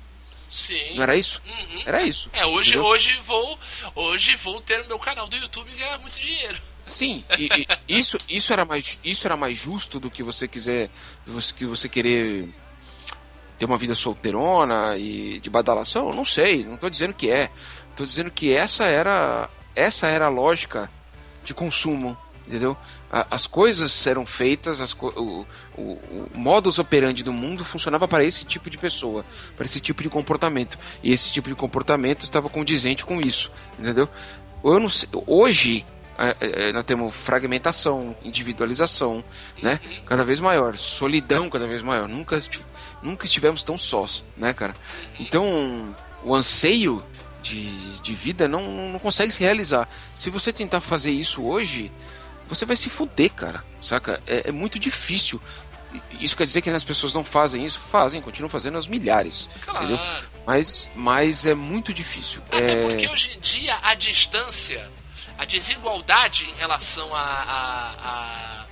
Sim. 0.51 0.95
Não 0.95 1.03
era 1.03 1.16
isso? 1.16 1.41
Uhum. 1.47 1.83
Era 1.87 2.03
isso. 2.03 2.29
É, 2.33 2.45
hoje, 2.45 2.71
entendeu? 2.71 2.89
hoje 2.89 3.16
vou 3.25 3.59
hoje 3.95 4.35
vou 4.37 4.61
ter 4.61 4.81
o 4.81 4.89
meu 4.89 4.99
canal 4.99 5.29
do 5.29 5.37
YouTube 5.37 5.71
e 5.73 5.77
ganhar 5.77 5.99
muito 5.99 6.18
dinheiro. 6.18 6.61
Sim, 6.81 7.24
e, 7.39 7.49
e 7.89 7.99
isso, 7.99 8.18
isso, 8.28 8.53
era 8.53 8.64
mais, 8.64 9.01
isso 9.05 9.26
era 9.26 9.37
mais 9.37 9.57
justo 9.57 10.01
do 10.01 10.11
que 10.11 10.22
você 10.22 10.49
quiser, 10.49 10.91
você- 11.26 11.53
que 11.53 11.64
você 11.66 11.89
querer 11.89 12.49
ter 13.59 13.66
uma 13.66 13.76
vida 13.78 13.95
solteirona 13.95 14.97
e 14.97 15.39
de 15.41 15.51
badalação? 15.51 16.12
Não 16.14 16.24
sei, 16.24 16.64
não 16.64 16.74
estou 16.74 16.89
dizendo 16.91 17.12
que 17.14 17.31
é. 17.31 17.51
Estou 17.91 18.07
dizendo 18.07 18.31
que 18.31 18.53
essa 18.53 18.85
era, 18.85 19.49
essa 19.74 20.07
era 20.07 20.24
a 20.26 20.31
lógica 20.31 20.91
de 21.45 21.53
consumo, 21.53 22.16
entendeu? 22.47 22.74
As 23.11 23.47
coisas 23.47 24.07
eram 24.07 24.24
feitas, 24.24 24.81
as 24.81 24.93
o, 24.95 25.45
o, 25.76 25.83
o 25.83 26.31
modus 26.35 26.78
operandi 26.78 27.22
do 27.22 27.33
mundo 27.33 27.64
funcionava 27.64 28.07
para 28.09 28.24
esse 28.24 28.45
tipo 28.45 28.70
de 28.70 28.78
pessoa, 28.78 29.26
para 29.57 29.66
esse 29.66 29.81
tipo 29.81 30.03
de 30.03 30.09
comportamento. 30.09 30.78
E 31.03 31.12
esse 31.12 31.31
tipo 31.33 31.49
de 31.49 31.55
comportamento 31.55 32.22
estava 32.24 32.49
condizente 32.49 33.05
com 33.05 33.20
isso, 33.20 33.51
entendeu? 33.78 34.09
Eu 34.64 34.78
não 34.81 34.89
sei, 34.89 35.09
hoje 35.26 35.85
nós 36.75 36.85
temos 36.85 37.14
fragmentação, 37.14 38.16
individualização, 38.23 39.25
né? 39.62 39.81
Cada 40.07 40.25
vez 40.25 40.41
maior, 40.41 40.77
solidão 40.77 41.49
cada 41.49 41.66
vez 41.66 41.83
maior. 41.83 42.09
Nunca, 42.09 42.41
nunca 43.03 43.25
estivemos 43.25 43.62
tão 43.62 43.79
sós, 43.79 44.23
né, 44.37 44.53
cara? 44.53 44.75
Então, 45.18 45.95
o 46.23 46.35
anseio 46.35 47.03
de, 47.43 48.01
de 48.01 48.14
vida 48.14 48.47
não, 48.47 48.91
não 48.91 48.99
consegue 48.99 49.33
se 49.33 49.41
realizar. 49.41 49.89
Se 50.14 50.31
você 50.31 50.53
tentar 50.53 50.81
fazer 50.81 51.11
isso 51.11 51.43
hoje, 51.43 51.91
você 52.49 52.66
vai 52.66 52.77
se 52.77 52.91
fuder, 52.91 53.31
cara. 53.31 53.64
Saca? 53.81 54.23
É, 54.27 54.49
é 54.49 54.53
muito 54.53 54.79
difícil. 54.79 55.41
Isso 56.21 56.37
quer 56.37 56.45
dizer 56.45 56.61
que 56.61 56.71
as 56.71 56.85
pessoas 56.85 57.14
não 57.14 57.25
fazem 57.25 57.64
isso? 57.64 57.81
Fazem, 57.81 58.21
continuam 58.21 58.51
fazendo 58.51 58.77
aos 58.77 58.87
milhares. 58.87 59.49
Claro. 59.62 59.87
Entendeu? 59.87 60.05
Mas, 60.47 60.91
mas 60.95 61.47
é 61.47 61.55
muito 61.55 61.93
difícil. 61.93 62.43
Até 62.49 62.73
é... 62.73 62.83
porque 62.83 63.09
hoje 63.09 63.33
em 63.37 63.41
dia 63.41 63.79
a 63.83 63.95
distância, 63.95 64.89
a 65.41 65.45
desigualdade 65.47 66.45
em 66.45 66.55
relação 66.55 67.14
à 67.14 67.20
à- 67.22 67.95
à 68.05 68.66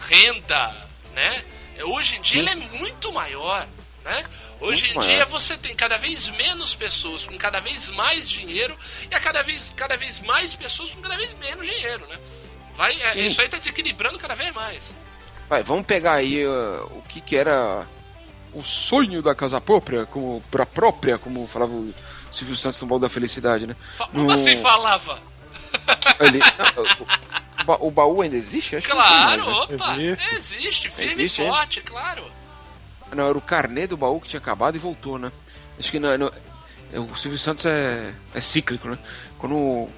renda, 0.00 0.74
né? 1.14 1.44
Hoje 1.82 2.16
em 2.16 2.20
dia 2.22 2.42
Sim. 2.42 2.48
ela 2.48 2.64
é 2.64 2.78
muito 2.78 3.12
maior, 3.12 3.66
né? 4.04 4.24
Hoje 4.60 4.86
Muito 4.94 5.04
em 5.04 5.14
dia 5.16 5.26
você 5.26 5.56
tem 5.58 5.74
cada 5.74 5.98
vez 5.98 6.28
menos 6.30 6.74
pessoas 6.74 7.26
com 7.26 7.36
cada 7.36 7.60
vez 7.60 7.90
mais 7.90 8.28
dinheiro 8.30 8.74
e 9.10 9.14
a 9.14 9.20
cada 9.20 9.42
vez, 9.42 9.70
cada 9.76 9.96
vez 9.96 10.18
mais 10.20 10.54
pessoas 10.54 10.90
com 10.92 11.02
cada 11.02 11.16
vez 11.16 11.34
menos 11.34 11.66
dinheiro, 11.66 12.06
né? 12.06 12.16
Vai, 12.76 12.94
é, 13.02 13.10
Sim. 13.10 13.26
isso 13.26 13.40
aí 13.42 13.48
tá 13.48 13.58
desequilibrando 13.58 14.18
cada 14.18 14.34
vez 14.34 14.54
mais. 14.54 14.94
Vai, 15.48 15.62
vamos 15.62 15.84
pegar 15.84 16.14
aí 16.14 16.46
uh, 16.46 16.86
o 16.96 17.02
que, 17.08 17.20
que 17.20 17.36
era 17.36 17.86
o 18.54 18.62
sonho 18.62 19.20
da 19.20 19.34
casa 19.34 19.60
própria, 19.60 20.06
como 20.06 20.40
pra 20.50 20.64
própria, 20.64 21.18
como 21.18 21.46
falava 21.46 21.72
o 21.72 21.92
Silvio 22.32 22.56
Santos 22.56 22.80
no 22.80 22.86
Baldo 22.86 23.02
da 23.02 23.10
Felicidade, 23.10 23.66
né? 23.66 23.76
Como 24.12 24.28
No- 24.28 24.32
assim 24.32 24.56
falava? 24.56 25.20
Ele- 26.20 26.38
não, 26.38 26.82
o, 26.84 27.62
o 27.62 27.64
ba- 27.64 27.78
o 27.80 27.90
baú 27.90 28.22
ainda 28.22 28.36
existe? 28.36 28.76
Acho 28.76 28.86
que 28.88 28.94
não 28.94 29.02
tem 29.02 29.12
Claro, 29.12 29.44
mais, 29.46 29.68
né? 29.68 29.74
opa, 29.76 29.96
Existe. 30.00 30.34
existe, 30.34 30.90
firme 30.90 31.12
Existe, 31.12 31.42
e 31.42 31.44
é? 31.44 31.48
forte, 31.50 31.80
claro. 31.82 32.24
Não, 33.14 33.28
era 33.28 33.38
o 33.38 33.40
carnê 33.40 33.86
do 33.86 33.96
baú 33.96 34.20
que 34.20 34.28
tinha 34.28 34.40
acabado 34.40 34.76
e 34.76 34.78
voltou, 34.78 35.18
né? 35.18 35.30
Acho 35.78 35.90
que 35.90 35.98
não, 35.98 36.16
não- 36.18 36.32
é, 36.92 36.98
o 37.00 37.16
Silvio 37.16 37.38
Santos 37.38 37.64
é, 37.66 38.14
é 38.34 38.40
cíclico, 38.40 38.88
né? 38.88 38.98
Quando, 39.38 39.88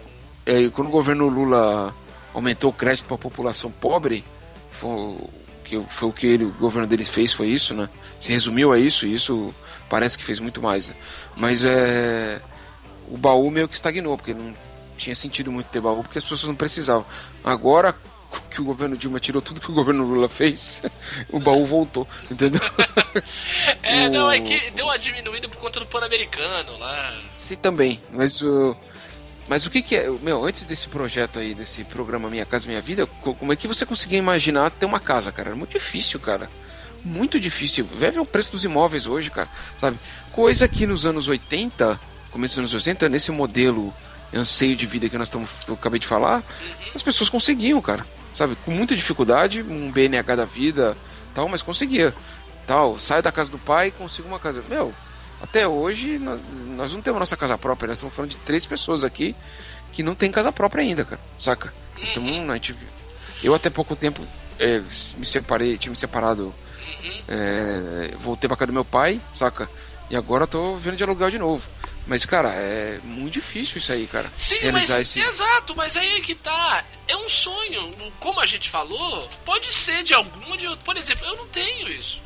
é, 0.44 0.68
quando 0.70 0.88
o 0.88 0.90
governo 0.90 1.28
Lula 1.28 1.94
aumentou 2.34 2.70
o 2.70 2.74
crédito 2.74 3.06
para 3.06 3.14
a 3.14 3.18
população 3.18 3.70
pobre, 3.70 4.24
foi, 4.72 4.90
o 4.90 5.30
que, 5.64 5.82
foi 5.90 6.08
o 6.08 6.12
que 6.12 6.26
ele, 6.26 6.44
o 6.44 6.52
governo 6.52 6.86
dele 6.88 7.04
fez, 7.04 7.32
foi 7.32 7.48
isso, 7.48 7.74
né? 7.74 7.88
Se 8.20 8.30
resumiu 8.30 8.72
a 8.72 8.78
isso, 8.78 9.06
e 9.06 9.14
isso 9.14 9.54
parece 9.88 10.16
que 10.18 10.24
fez 10.24 10.38
muito 10.40 10.60
mais. 10.62 10.90
né? 10.90 10.96
Mas 11.36 11.64
é, 11.64 12.40
o 13.08 13.16
baú 13.16 13.50
meio 13.50 13.68
que 13.68 13.74
estagnou, 13.74 14.16
porque 14.16 14.34
não 14.34 14.54
tinha 14.96 15.14
sentido 15.14 15.52
muito 15.52 15.66
ter 15.68 15.80
baú, 15.80 16.02
porque 16.02 16.18
as 16.18 16.24
pessoas 16.24 16.44
não 16.44 16.54
precisavam. 16.54 17.06
Agora 17.44 17.94
que 18.50 18.60
o 18.60 18.64
governo 18.64 18.96
Dilma 18.96 19.18
tirou 19.20 19.40
tudo 19.40 19.60
que 19.60 19.70
o 19.70 19.74
governo 19.74 20.04
Lula 20.04 20.28
fez, 20.28 20.82
o 21.30 21.38
baú 21.40 21.64
voltou, 21.66 22.06
entendeu? 22.30 22.60
É, 23.82 24.06
O- 24.06 24.10
não, 24.10 24.30
é 24.30 24.40
que 24.40 24.70
deu 24.72 24.84
uma 24.84 24.98
diminuída 24.98 25.48
por 25.48 25.56
conta 25.58 25.80
do 25.80 25.86
Pan-Americano 25.86 26.76
lá. 26.78 27.18
Sim, 27.36 27.56
também. 27.56 28.00
Mas 28.12 28.42
o. 28.42 28.76
Mas 29.48 29.64
o 29.64 29.70
que, 29.70 29.80
que 29.80 29.96
é. 29.96 30.10
Meu, 30.10 30.44
antes 30.44 30.64
desse 30.64 30.88
projeto 30.88 31.38
aí, 31.38 31.54
desse 31.54 31.84
programa 31.84 32.28
Minha 32.28 32.44
Casa 32.44 32.66
Minha 32.66 32.82
Vida, 32.82 33.06
co- 33.06 33.34
como 33.34 33.52
é 33.52 33.56
que 33.56 33.68
você 33.68 33.86
conseguia 33.86 34.18
imaginar 34.18 34.70
ter 34.70 34.84
uma 34.86 35.00
casa, 35.00 35.32
cara? 35.32 35.50
Era 35.50 35.56
muito 35.56 35.72
difícil, 35.72 36.18
cara. 36.20 36.50
Muito 37.04 37.38
difícil. 37.40 37.86
Ver 37.86 38.18
o 38.18 38.26
preço 38.26 38.52
dos 38.52 38.64
imóveis 38.64 39.06
hoje, 39.06 39.30
cara. 39.30 39.48
Sabe? 39.78 39.96
Coisa 40.32 40.66
que 40.68 40.86
nos 40.86 41.06
anos 41.06 41.28
80, 41.28 41.98
começo 42.30 42.54
dos 42.54 42.58
anos 42.58 42.74
80, 42.74 43.08
nesse 43.08 43.30
modelo 43.30 43.94
anseio 44.34 44.76
de 44.76 44.86
vida 44.86 45.08
que 45.08 45.18
nós 45.18 45.28
estamos. 45.28 45.50
Eu 45.66 45.74
acabei 45.74 46.00
de 46.00 46.06
falar, 46.06 46.42
as 46.94 47.02
pessoas 47.02 47.30
conseguiam, 47.30 47.80
cara. 47.80 48.06
Sabe? 48.34 48.56
Com 48.64 48.70
muita 48.70 48.94
dificuldade, 48.94 49.62
um 49.62 49.90
BNH 49.90 50.36
da 50.36 50.44
vida, 50.44 50.96
tal, 51.34 51.48
mas 51.48 51.62
conseguia. 51.62 52.14
Tal, 52.66 52.98
saio 52.98 53.22
da 53.22 53.32
casa 53.32 53.50
do 53.50 53.58
pai 53.58 53.88
e 53.88 53.90
consigo 53.92 54.28
uma 54.28 54.38
casa. 54.38 54.62
Meu, 54.68 54.92
até 55.40 55.66
hoje, 55.66 56.18
nós, 56.18 56.92
não 56.92 57.00
temos 57.00 57.20
nossa 57.20 57.36
casa 57.36 57.56
própria, 57.56 57.88
nós 57.88 57.98
estamos 57.98 58.14
falando 58.14 58.30
de 58.30 58.36
três 58.38 58.66
pessoas 58.66 59.04
aqui 59.04 59.34
que 59.92 60.02
não 60.02 60.14
tem 60.14 60.30
casa 60.30 60.52
própria 60.52 60.82
ainda, 60.82 61.04
cara. 61.04 61.20
Saca? 61.38 61.72
Estamos, 62.02 62.30
a 62.50 62.54
gente, 62.54 62.76
eu 63.42 63.54
até 63.54 63.70
pouco 63.70 63.96
tempo 63.96 64.22
é, 64.58 64.82
me 65.16 65.24
separei, 65.24 65.78
tinha 65.78 65.90
me 65.90 65.96
separado, 65.96 66.54
é, 67.28 68.14
voltei 68.18 68.48
pra 68.48 68.56
casa 68.56 68.66
do 68.66 68.74
meu 68.74 68.84
pai, 68.84 69.20
saca? 69.34 69.70
E 70.10 70.16
agora 70.16 70.46
tô 70.46 70.76
vendo 70.76 70.96
de 70.96 71.04
aluguel 71.04 71.30
de 71.30 71.38
novo. 71.38 71.68
Mas, 72.06 72.24
cara, 72.24 72.52
é 72.52 73.00
muito 73.02 73.34
difícil 73.34 73.78
isso 73.78 73.92
aí, 73.92 74.06
cara. 74.06 74.30
Sim, 74.32 74.58
realizar 74.58 74.98
mas 74.98 75.08
esse. 75.08 75.18
exato, 75.18 75.74
mas 75.74 75.96
aí 75.96 76.16
é 76.16 76.20
que 76.20 76.36
tá. 76.36 76.84
É 77.08 77.16
um 77.16 77.28
sonho. 77.28 77.92
Como 78.20 78.38
a 78.40 78.46
gente 78.46 78.70
falou, 78.70 79.28
pode 79.44 79.74
ser 79.74 80.04
de 80.04 80.14
alguma 80.14 80.56
de 80.56 80.68
outra. 80.68 80.84
Por 80.84 80.96
exemplo, 80.96 81.26
eu 81.26 81.36
não 81.36 81.48
tenho 81.48 81.88
isso. 81.88 82.22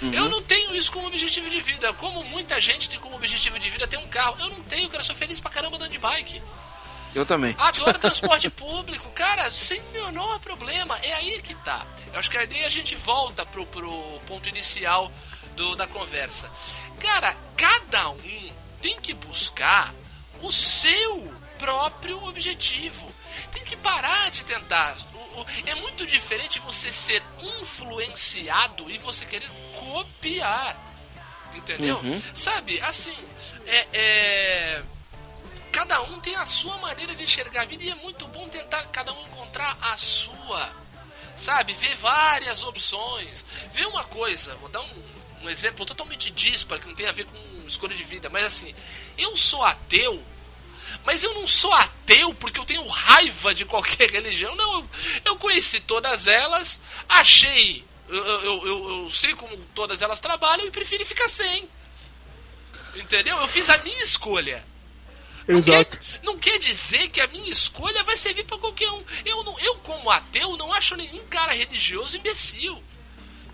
Uhum. 0.00 0.12
Eu 0.12 0.28
não 0.28 0.42
tenho 0.42 0.74
isso 0.74 0.90
como 0.90 1.08
objetivo 1.08 1.48
de 1.50 1.60
vida. 1.60 1.92
Como 1.94 2.24
muita 2.24 2.58
gente 2.58 2.88
tem 2.88 2.98
como 2.98 3.16
objetivo 3.16 3.58
de 3.58 3.68
vida 3.68 3.86
ter 3.86 3.98
um 3.98 4.08
carro. 4.08 4.36
Eu 4.40 4.48
não 4.48 4.62
tenho, 4.62 4.88
cara. 4.88 5.02
Eu 5.02 5.06
sou 5.06 5.16
feliz 5.16 5.38
pra 5.38 5.50
caramba 5.50 5.76
andando 5.76 5.92
de 5.92 5.98
bike. 5.98 6.42
Eu 7.14 7.26
também. 7.26 7.54
Adoro 7.58 7.96
transporte 8.00 8.48
público, 8.48 9.10
cara, 9.10 9.50
sem 9.50 9.82
menor 9.92 10.38
problema. 10.40 10.98
É 11.02 11.14
aí 11.14 11.42
que 11.42 11.54
tá. 11.56 11.86
Eu 12.12 12.18
acho 12.18 12.30
que 12.30 12.38
aí 12.38 12.64
a 12.64 12.70
gente 12.70 12.94
volta 12.94 13.44
pro, 13.44 13.66
pro 13.66 14.20
ponto 14.26 14.48
inicial 14.48 15.12
do, 15.54 15.76
da 15.76 15.86
conversa. 15.86 16.50
Cara, 16.98 17.36
cada 17.56 18.10
um 18.10 18.55
tem 18.80 19.00
que 19.00 19.14
buscar 19.14 19.94
o 20.40 20.50
seu 20.52 21.34
próprio 21.58 22.22
objetivo. 22.24 23.12
Tem 23.52 23.64
que 23.64 23.76
parar 23.76 24.30
de 24.30 24.44
tentar. 24.44 24.96
É 25.66 25.74
muito 25.74 26.06
diferente 26.06 26.58
você 26.60 26.92
ser 26.92 27.22
influenciado 27.60 28.90
e 28.90 28.98
você 28.98 29.24
querer 29.24 29.50
copiar. 29.74 30.76
Entendeu? 31.54 31.96
Uhum. 31.98 32.22
Sabe, 32.34 32.80
assim, 32.80 33.16
é, 33.66 33.86
é- 33.92 34.82
Cada 35.76 36.00
um 36.00 36.18
tem 36.20 36.34
a 36.34 36.46
sua 36.46 36.78
maneira 36.78 37.14
de 37.14 37.22
enxergar 37.24 37.62
a 37.62 37.66
vida 37.66 37.84
e 37.84 37.90
é 37.90 37.94
muito 37.96 38.26
bom 38.28 38.48
tentar 38.48 38.82
cada 38.86 39.12
um 39.12 39.26
encontrar 39.26 39.76
a 39.78 39.94
sua. 39.98 40.72
Sabe? 41.36 41.74
Ver 41.74 41.94
várias 41.96 42.64
opções. 42.64 43.44
Ver 43.74 43.86
uma 43.86 44.02
coisa, 44.04 44.54
vou 44.56 44.70
dar 44.70 44.80
um, 44.80 45.02
um 45.46 45.50
exemplo 45.50 45.86
totalmente 45.86 46.30
disparo 46.30 46.80
que 46.80 46.88
não 46.88 46.94
tem 46.94 47.06
a 47.06 47.12
ver 47.12 47.24
com 47.24 47.66
escolha 47.66 47.94
de 47.94 48.04
vida, 48.04 48.28
mas 48.28 48.44
assim, 48.44 48.74
eu 49.16 49.36
sou 49.36 49.62
ateu, 49.62 50.22
mas 51.04 51.22
eu 51.22 51.34
não 51.34 51.46
sou 51.46 51.72
ateu 51.72 52.34
porque 52.34 52.58
eu 52.58 52.64
tenho 52.64 52.86
raiva 52.86 53.54
de 53.54 53.64
qualquer 53.64 54.10
religião. 54.12 54.54
Não, 54.54 54.74
eu, 54.74 54.90
eu 55.24 55.36
conheci 55.36 55.80
todas 55.80 56.26
elas, 56.26 56.80
achei. 57.08 57.84
Eu, 58.08 58.24
eu, 58.24 58.66
eu, 58.66 58.88
eu 59.04 59.10
sei 59.10 59.34
como 59.34 59.56
todas 59.74 60.00
elas 60.00 60.20
trabalham 60.20 60.66
e 60.66 60.70
preferi 60.70 61.04
ficar 61.04 61.28
sem. 61.28 61.68
Entendeu? 62.94 63.36
Eu 63.38 63.48
fiz 63.48 63.68
a 63.68 63.78
minha 63.78 64.02
escolha. 64.02 64.64
Não 65.46 65.62
quer, 65.62 65.88
não 66.24 66.38
quer 66.38 66.58
dizer 66.58 67.08
que 67.08 67.20
a 67.20 67.26
minha 67.28 67.52
escolha 67.52 68.02
vai 68.02 68.16
servir 68.16 68.44
pra 68.44 68.58
qualquer 68.58 68.90
um. 68.90 69.04
Eu, 69.24 69.44
não, 69.44 69.58
eu 69.60 69.76
como 69.76 70.10
ateu, 70.10 70.56
não 70.56 70.72
acho 70.72 70.96
nenhum 70.96 71.24
cara 71.26 71.52
religioso 71.52 72.16
imbecil. 72.16 72.82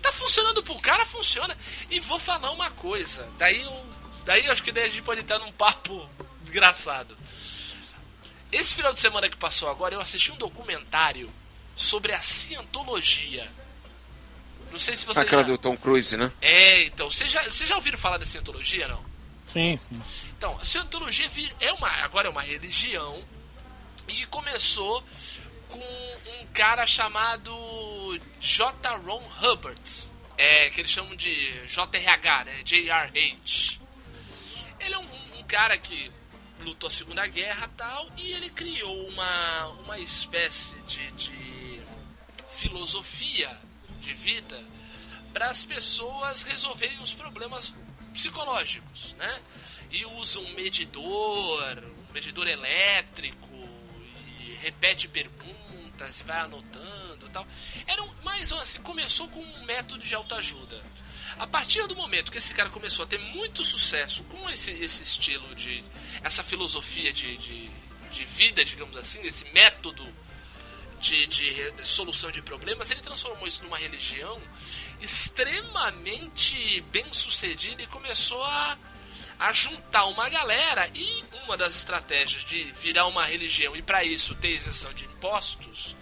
Tá 0.03 0.11
funcionando 0.11 0.61
pro 0.61 0.75
cara, 0.79 1.05
funciona. 1.05 1.57
E 1.89 1.97
vou 2.01 2.19
falar 2.19 2.51
uma 2.51 2.69
coisa. 2.69 3.25
Daí, 3.37 3.61
eu, 3.61 3.85
daí 4.25 4.49
acho 4.49 4.61
que 4.61 4.71
daí 4.73 4.83
a 4.83 4.89
gente 4.89 5.01
pode 5.01 5.21
estar 5.21 5.39
num 5.39 5.51
papo 5.53 6.07
engraçado. 6.45 7.17
Esse 8.51 8.75
final 8.75 8.91
de 8.91 8.99
semana 8.99 9.29
que 9.29 9.37
passou 9.37 9.69
agora, 9.69 9.95
eu 9.95 10.01
assisti 10.01 10.29
um 10.29 10.35
documentário 10.35 11.31
sobre 11.73 12.11
a 12.11 12.21
cientologia. 12.21 13.49
Não 14.73 14.79
sei 14.79 14.97
se 14.97 15.05
você 15.05 15.21
Aquela 15.21 15.41
já... 15.43 15.47
do 15.47 15.57
Tom 15.57 15.77
Cruise, 15.77 16.17
né? 16.17 16.31
É, 16.41 16.83
então, 16.83 17.09
vocês 17.09 17.31
já, 17.31 17.41
vocês 17.43 17.69
já 17.69 17.75
ouviram 17.75 17.97
falar 17.97 18.17
da 18.17 18.25
cientologia, 18.25 18.89
não? 18.89 19.03
Sim, 19.47 19.79
sim. 19.79 20.01
Então, 20.37 20.57
a 20.59 20.65
cientologia 20.65 21.29
é 21.61 21.71
uma, 21.71 21.87
agora 22.03 22.27
é 22.27 22.31
uma 22.31 22.41
religião 22.41 23.23
e 24.07 24.25
começou 24.25 25.01
com 25.73 26.41
um 26.43 26.47
cara 26.53 26.85
chamado 26.85 27.51
J. 28.39 28.95
Ron 28.97 29.23
Hubbard, 29.41 29.81
é, 30.37 30.69
que 30.69 30.81
eles 30.81 30.91
chamam 30.91 31.15
de 31.15 31.33
JRH, 31.67 32.45
né? 32.45 32.63
JRH. 32.63 33.79
Ele 34.79 34.93
é 34.93 34.97
um, 34.99 35.39
um 35.39 35.43
cara 35.43 35.75
que 35.77 36.11
lutou 36.59 36.87
a 36.87 36.91
Segunda 36.91 37.25
Guerra 37.25 37.69
tal, 37.75 38.11
e 38.15 38.31
ele 38.33 38.51
criou 38.51 39.07
uma, 39.07 39.67
uma 39.79 39.99
espécie 39.99 40.79
de, 40.83 41.11
de 41.13 41.81
filosofia 42.55 43.57
de 43.99 44.13
vida 44.13 44.63
para 45.33 45.49
as 45.49 45.65
pessoas 45.65 46.43
resolverem 46.43 46.99
os 46.99 47.13
problemas 47.13 47.73
psicológicos, 48.13 49.13
né? 49.13 49.41
E 49.89 50.05
usa 50.05 50.39
um 50.39 50.53
medidor, 50.53 51.83
um 52.09 52.13
medidor 52.13 52.47
elétrico, 52.47 53.49
e 54.39 54.53
repete 54.61 55.07
perguntas 55.07 55.62
e 56.07 56.23
vai 56.23 56.39
anotando 56.39 57.29
tal. 57.29 57.45
Era 57.87 58.01
um, 58.03 58.13
mas 58.23 58.51
assim, 58.51 58.79
começou 58.81 59.27
com 59.27 59.39
um 59.39 59.65
método 59.65 60.03
de 60.03 60.13
autoajuda. 60.13 60.81
A 61.37 61.47
partir 61.47 61.85
do 61.87 61.95
momento 61.95 62.31
que 62.31 62.37
esse 62.37 62.53
cara 62.53 62.69
começou 62.69 63.03
a 63.03 63.07
ter 63.07 63.17
muito 63.17 63.63
sucesso 63.63 64.23
com 64.25 64.49
esse, 64.49 64.71
esse 64.71 65.03
estilo 65.03 65.55
de. 65.55 65.83
essa 66.23 66.43
filosofia 66.43 67.11
de, 67.11 67.37
de, 67.37 67.71
de 68.11 68.25
vida, 68.25 68.63
digamos 68.63 68.95
assim, 68.95 69.21
esse 69.21 69.45
método 69.51 70.05
de, 70.99 71.27
de 71.27 71.73
solução 71.83 72.31
de 72.31 72.41
problemas, 72.41 72.89
ele 72.89 73.01
transformou 73.01 73.47
isso 73.47 73.63
numa 73.63 73.77
religião 73.77 74.41
extremamente 75.01 76.81
bem 76.91 77.11
sucedida 77.11 77.83
e 77.83 77.87
começou 77.87 78.41
a, 78.41 78.77
a 79.39 79.51
juntar 79.51 80.05
uma 80.05 80.29
galera. 80.29 80.89
E 80.93 81.23
uma 81.43 81.57
das 81.57 81.75
estratégias 81.75 82.43
de 82.43 82.71
virar 82.81 83.07
uma 83.07 83.25
religião 83.25 83.75
e 83.75 83.81
para 83.81 84.03
isso 84.03 84.35
ter 84.35 84.51
isenção 84.51 84.93
de 84.93 85.05
impostos 85.05 85.95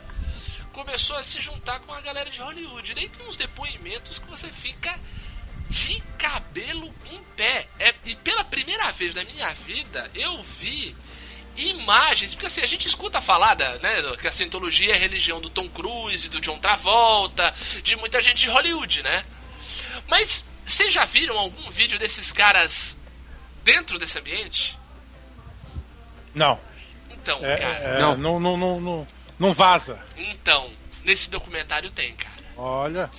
começou 0.71 1.15
a 1.17 1.23
se 1.23 1.39
juntar 1.41 1.79
com 1.81 1.93
a 1.93 2.01
galera 2.01 2.29
de 2.29 2.39
Hollywood. 2.39 2.93
Daí 2.93 3.09
tem 3.09 3.27
uns 3.27 3.37
depoimentos 3.37 4.19
que 4.19 4.27
você 4.27 4.47
fica 4.49 4.97
de 5.69 6.01
cabelo 6.17 6.93
em 7.11 7.21
pé. 7.35 7.67
É, 7.79 7.93
e 8.05 8.15
pela 8.15 8.43
primeira 8.43 8.91
vez 8.91 9.15
na 9.15 9.23
minha 9.23 9.49
vida 9.53 10.09
eu 10.13 10.41
vi 10.43 10.95
imagens, 11.55 12.33
porque 12.33 12.47
assim, 12.47 12.61
a 12.61 12.65
gente 12.65 12.87
escuta 12.87 13.21
falar 13.21 13.55
da, 13.55 13.77
né, 13.79 14.01
que 14.19 14.27
a 14.27 14.31
cientologia 14.31 14.93
é 14.93 14.95
a 14.95 14.99
religião 14.99 15.41
do 15.41 15.49
Tom 15.49 15.69
Cruise, 15.69 16.29
do 16.29 16.39
John 16.39 16.57
Travolta, 16.59 17.53
de 17.83 17.95
muita 17.95 18.21
gente 18.21 18.37
de 18.37 18.49
Hollywood, 18.49 19.03
né? 19.03 19.25
Mas 20.07 20.45
vocês 20.65 20.93
já 20.93 21.05
viram 21.05 21.37
algum 21.37 21.69
vídeo 21.69 21.99
desses 21.99 22.31
caras 22.31 22.97
dentro 23.63 23.97
desse 23.99 24.17
ambiente? 24.19 24.77
Não. 26.33 26.59
Então, 27.09 27.43
É, 27.45 27.57
cara. 27.57 27.73
é, 27.75 27.99
Não. 28.01 28.17
não. 28.17 28.39
Não, 28.39 28.57
não, 28.57 28.81
não, 28.81 29.07
não 29.39 29.53
vaza. 29.53 30.03
Então, 30.17 30.71
nesse 31.03 31.29
documentário 31.29 31.91
tem, 31.91 32.15
cara. 32.15 32.41
Olha. 32.57 33.09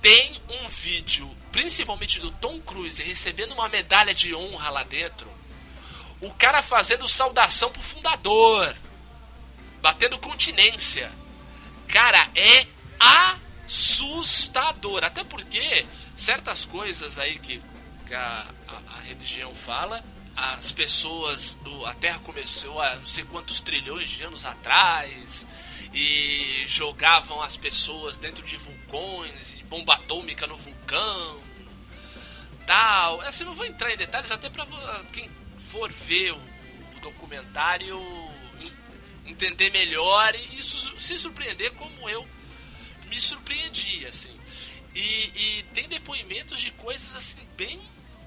Tem 0.00 0.40
um 0.48 0.68
vídeo, 0.68 1.28
principalmente 1.50 2.20
do 2.20 2.30
Tom 2.30 2.60
Cruise, 2.60 3.02
recebendo 3.02 3.52
uma 3.52 3.68
medalha 3.68 4.14
de 4.14 4.34
honra 4.34 4.70
lá 4.70 4.82
dentro. 4.84 5.28
O 6.20 6.32
cara 6.32 6.62
fazendo 6.62 7.06
saudação 7.08 7.70
pro 7.70 7.82
fundador. 7.82 8.74
Batendo 9.82 10.18
continência. 10.18 11.10
Cara, 11.88 12.28
é 12.34 12.66
assustador. 13.66 15.04
Até 15.04 15.22
porque 15.24 15.84
certas 16.16 16.64
coisas 16.64 17.18
aí 17.18 17.38
que, 17.38 17.60
que 18.06 18.14
a, 18.14 18.46
a- 18.68 18.96
a 18.96 19.00
religião 19.00 19.54
fala, 19.54 20.04
as 20.36 20.70
pessoas. 20.72 21.54
do- 21.56 21.84
a 21.86 21.94
Terra 21.94 22.18
começou 22.20 22.80
há 22.80 22.96
não 22.96 23.06
sei 23.06 23.24
quantos 23.24 23.60
trilhões 23.60 24.08
de 24.10 24.22
anos 24.22 24.44
atrás. 24.44 25.46
E 25.94 26.64
jogavam 26.66 27.40
as 27.40 27.56
pessoas 27.56 28.18
dentro 28.18 28.44
de 28.44 28.56
vulcões 28.56 29.54
e 29.54 29.62
bomba 29.64 29.94
atômica 29.94 30.46
no 30.46 30.56
vulcão 30.56 31.40
tal. 32.66 33.20
Assim, 33.22 33.44
não 33.44 33.54
vou 33.54 33.64
entrar 33.64 33.92
em 33.92 33.96
detalhes, 33.96 34.30
até 34.30 34.48
vo- 34.50 35.04
quem 35.12 35.30
for 35.70 35.90
ver 35.90 36.32
o, 36.32 36.36
o 36.96 37.00
documentário 37.00 37.98
en- 38.60 39.30
entender 39.30 39.70
melhor 39.70 40.34
e 40.34 40.58
isso 40.58 41.00
se 41.00 41.16
surpreender 41.18 41.72
como 41.72 42.08
eu 42.10 42.26
me 43.08 43.18
surpreendi, 43.20 44.04
assim. 44.06 44.36
E, 44.94 45.00
e 45.00 45.62
tem 45.74 45.88
depoimentos 45.88 46.60
de 46.60 46.70
coisas 46.72 47.14
assim 47.16 47.38
bem 47.56 47.80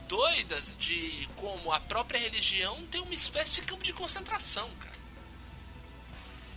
doidas 0.10 0.76
de 0.80 1.30
como 1.36 1.72
a 1.72 1.80
própria 1.80 2.20
religião 2.20 2.84
tem 2.88 3.00
uma 3.00 3.14
espécie 3.14 3.54
de 3.54 3.62
campo 3.62 3.84
de 3.84 3.94
concentração, 3.94 4.68
cara. 4.82 4.98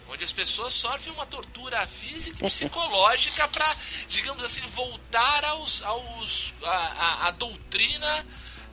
Onde 0.09 0.25
as 0.25 0.33
pessoas 0.33 0.73
sofrem 0.75 1.13
uma 1.15 1.27
tortura 1.27 1.87
física 1.87 2.39
e 2.45 2.49
psicológica 2.49 3.47
para, 3.49 3.77
digamos 4.09 4.43
assim, 4.43 4.63
voltar 4.69 5.45
aos, 5.45 5.83
aos 5.83 6.55
a, 6.63 6.69
a, 6.71 7.27
a 7.29 7.31
doutrina 7.31 8.27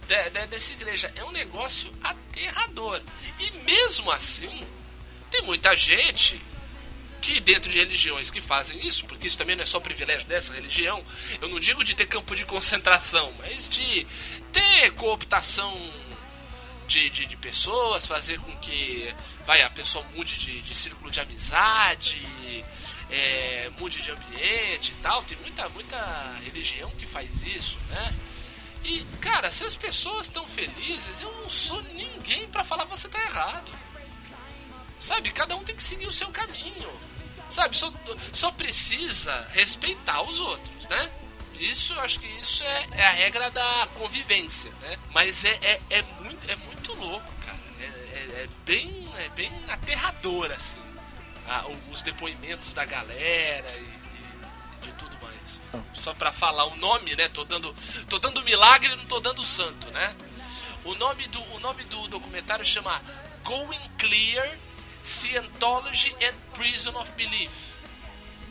de- 0.07 0.29
de- 0.31 0.47
dessa 0.47 0.71
igreja. 0.71 1.11
É 1.15 1.23
um 1.25 1.31
negócio 1.31 1.91
aterrador. 2.01 3.01
E 3.37 3.51
mesmo 3.59 4.09
assim, 4.11 4.65
tem 5.29 5.41
muita 5.43 5.75
gente 5.75 6.41
que 7.21 7.39
dentro 7.39 7.69
de 7.71 7.77
religiões 7.77 8.31
que 8.31 8.41
fazem 8.41 8.79
isso, 8.85 9.05
porque 9.05 9.27
isso 9.27 9.37
também 9.37 9.55
não 9.55 9.63
é 9.63 9.65
só 9.65 9.79
privilégio 9.79 10.27
dessa 10.27 10.53
religião, 10.53 11.03
eu 11.41 11.47
não 11.47 11.59
digo 11.59 11.83
de 11.83 11.95
ter 11.95 12.07
campo 12.07 12.35
de 12.35 12.45
concentração, 12.45 13.33
mas 13.39 13.67
de 13.69 14.07
ter 14.51 14.91
cooptação 14.91 15.77
de, 16.87 17.09
de, 17.11 17.25
de 17.27 17.37
pessoas, 17.37 18.07
fazer 18.07 18.39
com 18.39 18.55
que 18.57 19.13
vai, 19.45 19.61
a 19.61 19.69
pessoa 19.69 20.03
mude 20.15 20.39
de, 20.39 20.61
de 20.61 20.73
círculo 20.73 21.11
de 21.11 21.19
amizade, 21.19 22.19
é, 23.11 23.69
mude 23.79 24.01
de 24.01 24.11
ambiente 24.11 24.91
e 24.91 25.01
tal. 25.01 25.23
Tem 25.23 25.37
muita, 25.37 25.69
muita 25.69 26.35
religião 26.43 26.89
que 26.91 27.05
faz 27.05 27.43
isso, 27.43 27.77
né? 27.89 28.11
E, 28.83 29.03
cara, 29.21 29.51
se 29.51 29.63
as 29.63 29.75
pessoas 29.75 30.27
estão 30.27 30.45
felizes, 30.47 31.21
eu 31.21 31.31
não 31.41 31.49
sou 31.49 31.81
ninguém 31.93 32.47
pra 32.47 32.63
falar 32.63 32.85
você 32.85 33.07
tá 33.07 33.21
errado. 33.21 33.71
Sabe? 34.99 35.31
Cada 35.31 35.55
um 35.55 35.63
tem 35.63 35.75
que 35.75 35.83
seguir 35.83 36.07
o 36.07 36.13
seu 36.13 36.29
caminho. 36.29 36.89
Sabe? 37.49 37.75
Só, 37.75 37.91
só 38.31 38.51
precisa 38.51 39.47
respeitar 39.51 40.21
os 40.21 40.39
outros, 40.39 40.87
né? 40.87 41.09
Isso, 41.59 41.93
acho 41.99 42.19
que 42.19 42.27
isso 42.39 42.63
é, 42.63 42.87
é 42.93 43.05
a 43.05 43.09
regra 43.09 43.51
da 43.51 43.89
convivência, 43.95 44.71
né? 44.81 44.97
Mas 45.11 45.43
é, 45.43 45.59
é, 45.61 45.81
é, 45.89 46.01
muito, 46.01 46.49
é 46.49 46.55
muito 46.55 46.93
louco, 46.93 47.27
cara. 47.45 47.59
É, 47.79 47.83
é, 47.83 48.43
é 48.43 48.49
bem, 48.65 49.09
é 49.17 49.29
bem 49.29 49.51
aterrador, 49.67 50.51
assim. 50.51 50.79
os 51.91 52.01
depoimentos 52.01 52.73
da 52.73 52.85
galera 52.85 53.69
e, 53.77 53.99
tudo 54.93 55.17
mais. 55.21 55.61
Só 55.93 56.13
pra 56.13 56.31
falar 56.31 56.65
o 56.65 56.77
nome, 56.77 57.15
né? 57.15 57.27
Tô 57.27 57.43
dando, 57.43 57.75
tô 58.07 58.19
dando 58.19 58.41
milagre, 58.43 58.95
não 58.95 59.05
tô 59.05 59.19
dando 59.19 59.43
santo, 59.43 59.91
né? 59.91 60.15
O 60.85 60.95
nome 60.95 61.27
do, 61.27 61.41
o 61.53 61.59
nome 61.59 61.83
do 61.83 62.07
documentário 62.07 62.65
chama 62.65 63.01
Going 63.43 63.89
Clear 63.97 64.57
Scientology 65.03 66.13
and 66.23 66.35
Prison 66.53 66.95
of 66.95 67.11
Belief. 67.13 67.51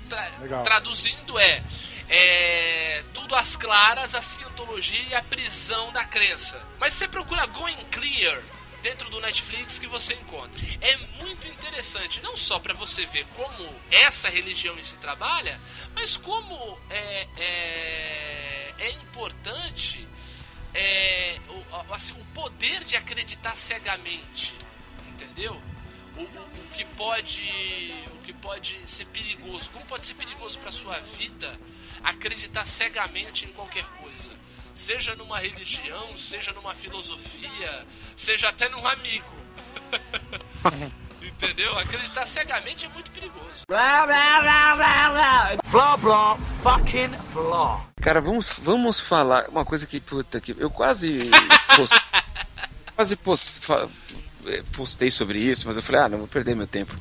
Tra- 0.08 0.32
Legal. 0.40 0.64
traduzindo 0.64 1.38
é, 1.38 1.62
é 2.08 3.04
tudo 3.12 3.34
às 3.34 3.56
claras, 3.56 4.14
a 4.14 4.22
cientologia 4.22 5.00
e 5.02 5.14
a 5.14 5.22
prisão 5.22 5.92
da 5.92 6.04
crença. 6.04 6.60
Mas 6.78 6.94
você 6.94 7.06
procura 7.06 7.44
Going 7.46 7.76
Clear 7.90 8.40
dentro 8.82 9.10
do 9.10 9.20
Netflix 9.20 9.78
que 9.78 9.86
você 9.86 10.14
encontra. 10.14 10.58
É 10.80 10.96
muito 11.22 11.46
interessante, 11.48 12.20
não 12.22 12.36
só 12.36 12.58
para 12.58 12.72
você 12.74 13.04
ver 13.06 13.26
como 13.36 13.74
essa 13.90 14.30
religião 14.30 14.82
si 14.82 14.96
trabalha, 14.96 15.60
mas 15.94 16.16
como 16.16 16.78
é, 16.88 17.26
é, 17.36 18.74
é 18.78 18.90
importante 18.92 20.08
é, 20.72 21.38
o, 21.48 21.92
assim, 21.92 22.12
o 22.12 22.24
poder 22.32 22.84
de 22.84 22.96
acreditar 22.96 23.56
cegamente, 23.56 24.54
entendeu? 25.08 25.60
O, 26.18 26.22
o- 26.22 26.68
que 26.74 26.84
pode 26.84 27.94
o 28.14 28.18
que 28.22 28.32
pode 28.34 28.78
ser 28.86 29.04
perigoso, 29.06 29.70
como 29.70 29.84
pode 29.86 30.04
ser 30.06 30.14
perigoso 30.14 30.58
para 30.58 30.70
sua 30.72 30.98
vida 31.18 31.58
acreditar 32.04 32.66
cegamente 32.66 33.44
em 33.46 33.48
qualquer 33.48 33.84
coisa, 34.00 34.30
seja 34.74 35.14
numa 35.16 35.38
religião, 35.38 36.16
seja 36.16 36.52
numa 36.52 36.74
filosofia, 36.74 37.86
seja 38.16 38.48
até 38.50 38.68
num 38.68 38.86
amigo. 38.86 39.26
Entendeu? 41.22 41.76
Acreditar 41.78 42.26
cegamente 42.26 42.86
é 42.86 42.88
muito 42.90 43.10
perigoso. 43.10 43.62
Blah, 43.68 44.06
blah, 44.06 44.40
blah, 44.40 44.76
blah, 44.76 45.10
blah. 45.10 45.56
Blah, 45.70 45.96
blah, 45.96 46.36
fucking 46.62 47.10
blah. 47.32 47.84
Cara, 48.00 48.20
vamos, 48.20 48.52
vamos 48.60 49.00
falar 49.00 49.48
uma 49.48 49.64
coisa 49.64 49.86
que, 49.86 50.00
puta, 50.00 50.40
que 50.40 50.54
eu 50.58 50.70
quase 50.70 51.30
post- 51.76 52.02
quase 52.96 53.16
post- 53.16 53.60
fa- 53.60 53.88
postei 54.72 55.10
sobre 55.10 55.38
isso, 55.38 55.66
mas 55.66 55.76
eu 55.76 55.82
falei, 55.82 56.02
ah, 56.02 56.08
não 56.08 56.18
vou 56.18 56.26
perder 56.28 56.54
meu 56.54 56.66
tempo. 56.66 56.94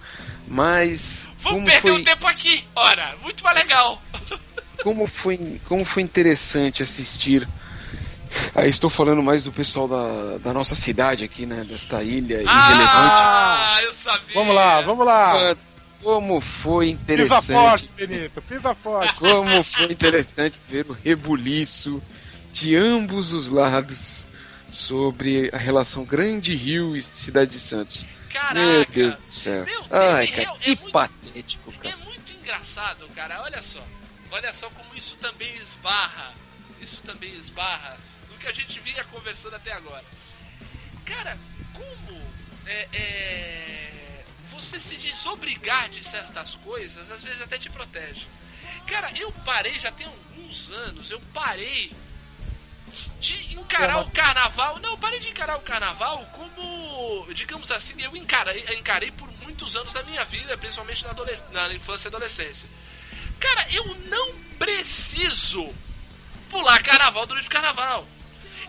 Mas 0.47 1.27
Vamos 1.39 1.43
como 1.43 1.65
perder 1.65 1.81
foi, 1.81 1.91
o 1.91 2.03
tempo 2.03 2.27
aqui! 2.27 2.63
Ora, 2.75 3.15
muito 3.21 3.43
mais 3.43 3.57
legal! 3.57 4.01
como 4.83 5.07
foi, 5.07 5.59
como 5.67 5.83
foi 5.83 6.03
interessante 6.03 6.83
assistir. 6.83 7.47
Aí 8.53 8.69
estou 8.69 8.89
falando 8.89 9.23
mais 9.23 9.43
do 9.45 9.51
pessoal 9.51 9.87
da, 9.87 10.37
da 10.37 10.53
nossa 10.53 10.75
cidade 10.75 11.23
aqui, 11.23 11.45
né, 11.45 11.63
desta 11.63 12.03
ilha 12.03 12.35
irrelevante. 12.35 12.87
Ah, 12.89 13.79
eu 13.83 13.93
sabia! 13.93 14.33
Vamos 14.33 14.55
lá, 14.55 14.81
vamos 14.81 15.05
lá. 15.05 15.51
Ah, 15.51 15.55
Como 16.03 16.39
foi 16.41 16.87
Pisa 16.87 17.01
interessante. 17.01 17.45
forte, 17.53 17.91
Benito, 17.95 18.41
pisa 18.43 18.75
forte. 18.75 19.13
Como 19.19 19.63
foi 19.63 19.85
interessante 19.91 20.59
ver 20.69 20.85
o 20.89 20.93
rebuliço 20.93 22.01
de 22.51 22.75
ambos 22.75 23.31
os 23.33 23.47
lados 23.49 24.16
sobre 24.77 25.49
a 25.53 25.57
relação 25.57 26.05
Grande 26.05 26.53
Rio 26.55 26.95
e 26.95 27.01
Cidade 27.01 27.51
de 27.51 27.59
Santos. 27.59 28.05
Caraca! 28.31 28.53
Meu 28.65 28.85
Deus 28.85 29.15
do 29.15 29.21
céu. 29.21 29.65
Meu, 29.65 29.85
Ai, 29.89 30.25
é 30.25 30.27
cara, 30.27 30.41
é 30.41 30.59
que 30.59 30.67
muito- 30.67 30.91
patético, 30.91 31.73
É 31.81 31.89
cara. 31.89 31.97
muito 32.03 32.31
engraçado, 32.33 33.07
cara. 33.15 33.41
Olha 33.41 33.61
só. 33.61 33.83
Olha 34.31 34.53
só 34.53 34.69
como 34.69 34.95
isso 34.95 35.15
também 35.17 35.53
esbarra. 35.57 36.33
Isso 36.79 37.01
também 37.01 37.33
esbarra 37.33 37.97
no 38.29 38.37
que 38.37 38.47
a 38.47 38.53
gente 38.53 38.79
vinha 38.81 39.03
conversando 39.05 39.55
até 39.55 39.71
agora. 39.73 40.05
Cara, 41.05 41.37
como 41.73 42.21
é, 42.67 42.87
é, 42.93 44.23
você 44.51 44.79
se 44.79 44.95
desobrigar 44.97 45.89
de 45.89 46.03
certas 46.03 46.53
coisas, 46.55 47.09
às 47.11 47.23
vezes 47.23 47.41
até 47.41 47.57
te 47.57 47.69
protege. 47.69 48.27
Cara, 48.85 49.11
eu 49.17 49.31
parei, 49.43 49.79
já 49.79 49.91
tem 49.91 50.05
alguns 50.05 50.69
anos, 50.69 51.09
eu 51.09 51.19
parei 51.33 51.91
de 53.19 53.55
encarar 53.55 53.99
o 54.01 54.11
carnaval. 54.11 54.79
Não, 54.79 54.97
parei 54.97 55.19
de 55.19 55.29
encarar 55.29 55.57
o 55.57 55.61
carnaval 55.61 56.25
como, 56.33 57.27
digamos 57.33 57.71
assim, 57.71 57.95
eu 58.01 58.15
encarei, 58.15 58.63
encarei 58.77 59.11
por 59.11 59.29
muitos 59.43 59.75
anos 59.75 59.93
da 59.93 60.03
minha 60.03 60.23
vida, 60.25 60.57
principalmente 60.57 61.03
na, 61.03 61.11
adolesc- 61.11 61.45
na 61.51 61.73
infância 61.73 62.07
e 62.07 62.09
adolescência. 62.09 62.69
Cara, 63.39 63.67
eu 63.71 63.85
não 64.09 64.33
preciso 64.57 65.73
pular 66.49 66.81
carnaval 66.81 67.25
durante 67.25 67.47
o 67.47 67.51
carnaval. 67.51 68.07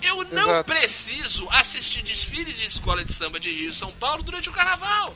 Eu 0.03 0.25
não 0.25 0.51
Exato. 0.51 0.65
preciso 0.65 1.49
assistir 1.51 2.03
desfile 2.03 2.53
de 2.53 2.65
escola 2.65 3.05
de 3.05 3.13
samba 3.13 3.41
de 3.41 3.51
Rio 3.53 3.71
e 3.71 3.75
São 3.75 3.93
Paulo 3.93 4.23
durante 4.23 4.49
o 4.49 4.53
carnaval. 4.53 5.15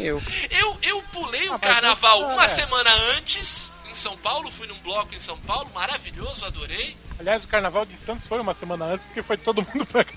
Eu. 0.00 0.22
Eu, 0.50 0.78
eu 0.82 1.02
pulei 1.12 1.48
o 1.48 1.52
Ah, 1.54 1.58
mas 1.62 1.70
carnaval 1.72 2.22
uma 2.32 2.44
é. 2.44 2.48
semana 2.48 2.90
antes 3.16 3.70
em 3.90 3.94
São 3.94 4.16
Paulo, 4.18 4.50
fui 4.50 4.66
num 4.66 4.78
bloco 4.80 5.14
em 5.14 5.20
São 5.20 5.38
Paulo, 5.38 5.70
maravilhoso, 5.74 6.44
adorei. 6.44 6.96
Aliás, 7.18 7.44
o 7.44 7.48
carnaval 7.48 7.84
de 7.84 7.96
Santos 7.96 8.26
foi 8.26 8.40
uma 8.40 8.54
semana 8.54 8.84
antes, 8.84 9.04
porque 9.06 9.22
foi 9.22 9.36
todo 9.36 9.62
mundo 9.62 9.84
pra 9.86 10.04
cá. 10.04 10.14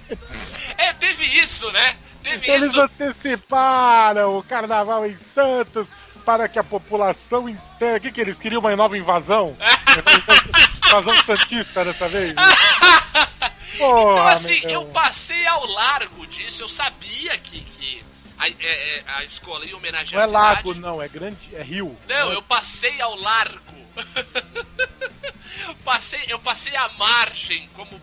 É, 0.78 0.94
teve 0.94 1.26
isso, 1.26 1.72
né? 1.72 1.98
Teve 2.24 2.50
Eles 2.50 2.68
isso. 2.70 2.82
anteciparam 2.82 4.38
o 4.38 4.44
carnaval 4.44 5.06
em 5.08 5.18
Santos 5.18 5.88
para 6.26 6.48
que 6.48 6.60
a 6.60 6.64
população 6.64 7.50
inteira. 7.50 7.98
O 7.98 8.02
que, 8.02 8.12
que 8.12 8.22
eles 8.22 8.38
queriam? 8.38 8.60
Uma 8.60 8.76
nova 8.76 8.98
invasão? 8.98 9.58
invasão 10.88 11.14
santista 11.24 11.84
dessa 11.84 12.08
vez? 12.08 12.36
Porra, 13.78 14.12
Então, 14.12 14.28
assim, 14.28 14.62
eu 14.66 14.86
passei 14.88 15.46
ao 15.48 15.66
largo 15.66 16.28
disso, 16.28 16.62
eu 16.62 16.70
sabia 16.70 17.36
que 18.50 18.66
a, 18.66 18.70
é- 18.70 18.98
é- 18.98 19.04
a 19.08 19.24
escola 19.24 19.66
ia 19.66 19.76
homenagear 19.76 20.14
Não 20.14 20.22
é 20.22 20.24
a 20.24 20.28
cidade. 20.28 20.68
lago, 20.68 20.74
não, 20.80 21.02
é 21.02 21.08
grande, 21.08 21.56
é 21.56 21.62
rio. 21.62 21.98
Não, 22.08 22.32
eu 22.32 22.42
passei 22.42 23.00
ao 23.02 23.16
largo. 23.16 23.82
passei, 25.84 26.24
eu 26.28 26.40
passei 26.40 26.76
a 26.76 26.88
margem 26.90 27.68
como 27.74 28.02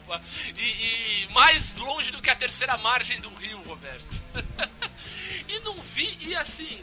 e, 0.57 0.61
e 0.61 1.29
mais 1.33 1.75
longe 1.77 2.11
do 2.11 2.21
que 2.21 2.31
a 2.31 2.37
terceira 2.37 2.77
margem 2.77 3.21
do 3.21 3.29
rio, 3.31 3.61
Roberto. 3.63 4.23
e 5.49 5.61
não 5.61 5.75
vi 5.95 6.17
e 6.21 6.35
assim, 6.37 6.79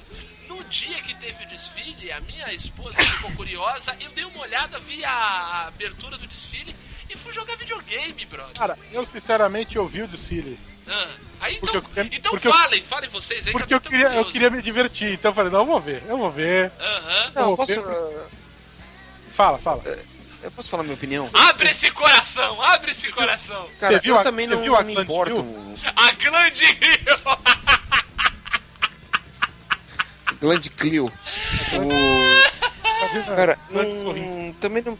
no 0.47 0.63
dia 0.65 1.01
que 1.01 1.13
teve 1.15 1.43
o 1.43 1.47
desfile, 1.47 2.11
a 2.11 2.19
minha 2.21 2.51
esposa 2.53 3.01
ficou 3.01 3.31
curiosa, 3.33 3.95
eu 3.99 4.09
dei 4.11 4.25
uma 4.25 4.41
olhada, 4.41 4.79
vi 4.79 5.03
a, 5.05 5.11
a 5.11 5.67
abertura 5.67 6.17
do 6.17 6.27
desfile 6.27 6.75
e 7.09 7.15
fui 7.15 7.33
jogar 7.33 7.55
videogame, 7.57 8.25
brother. 8.25 8.55
Cara, 8.55 8.77
eu 8.91 9.05
sinceramente 9.05 9.77
ouvi 9.77 10.01
o 10.01 10.07
desfile. 10.07 10.59
Ah, 10.87 11.07
aí 11.45 11.59
Porque 11.59 11.77
então, 11.77 11.89
eu 11.89 11.95
queria- 12.03 12.17
então 12.17 12.31
porque 12.31 12.47
eu- 12.47 12.53
falem, 12.53 12.83
falem 12.83 13.09
vocês 13.09 13.45
aí 13.47 13.51
Porque 13.53 13.67
que 13.67 13.73
eu 13.73 13.77
eu 13.77 13.81
tô 13.81 13.89
queria, 13.89 14.07
eu 14.13 14.25
queria 14.25 14.49
me 14.49 14.61
divertir, 14.61 15.13
então 15.13 15.31
eu 15.31 15.35
falei, 15.35 15.51
não, 15.51 15.59
eu 15.61 15.65
vou 15.65 15.79
ver, 15.81 16.03
eu 16.07 16.17
vou 16.17 16.31
ver. 16.31 16.71
Aham. 16.79 17.31
Não, 17.35 17.53
Ô, 17.53 17.57
posso, 17.57 17.67
Pedro. 17.73 18.27
Fala, 19.33 19.57
fala. 19.57 19.83
eu 20.43 20.51
posso 20.51 20.69
falar 20.69 20.83
minha 20.83 20.95
opinião? 20.95 21.29
Abre 21.33 21.69
esse 21.71 21.89
coração, 21.91 22.61
abre 22.61 22.91
esse 22.91 23.11
coração. 23.11 23.67
Cara, 23.79 23.93
Você 23.95 23.99
viu 23.99 24.15
eu 24.15 24.19
a- 24.19 24.23
também 24.23 24.47
você 24.47 24.55
não, 24.55 24.61
viu 24.61 24.75
a 24.75 24.83
me 24.83 24.93
importo. 24.93 25.45
A 25.95 26.11
Grande 26.11 26.65
Rio! 26.65 27.37
Glande 30.39 30.69
Clio. 30.69 31.05
O... 31.73 33.35
Cara, 33.35 33.57
não, 33.69 34.53
também 34.55 34.83
não. 34.83 34.97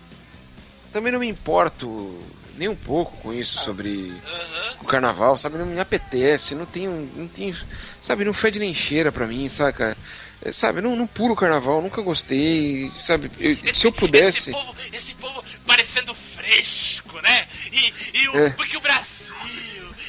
Também 0.93 1.11
não 1.11 1.19
me 1.19 1.27
importo 1.27 2.23
nem 2.58 2.68
um 2.68 2.76
pouco 2.76 3.16
com 3.18 3.34
isso 3.34 3.60
sobre 3.64 4.14
Aham. 4.26 4.76
o 4.82 4.86
carnaval, 4.86 5.38
sabe? 5.38 5.58
Não 5.58 5.66
me 5.66 5.80
apetece, 5.80 6.56
não 6.56 6.66
tenho. 6.66 7.10
Não 7.16 7.28
tenho 7.28 7.56
sabe, 8.01 8.24
não 8.26 8.34
fede 8.34 8.60
nem 8.60 8.74
cheira 8.74 9.12
pra 9.12 9.28
mim, 9.28 9.47
saca? 9.49 9.97
É, 10.41 10.51
Sabe, 10.51 10.80
não, 10.82 10.95
não 10.95 11.08
pulo 11.08 11.36
carnaval, 11.36 11.82
nunca 11.82 12.01
gostei, 12.01 12.91
sabe? 13.01 13.32
Eu- 13.39 13.74
se 13.74 13.88
eu 13.88 13.91
pudesse. 13.91 14.38
Esse 14.39 14.51
povo, 14.51 14.76
esse 14.93 15.14
povo 15.16 15.43
parecendo 15.66 16.14
fresco, 16.14 17.20
né? 17.22 17.47
E, 17.72 17.93
e 18.14 18.30
o, 18.30 18.38
É. 18.38 18.49
porque 18.51 18.78
o 18.78 18.82
Brasil, 18.82 19.34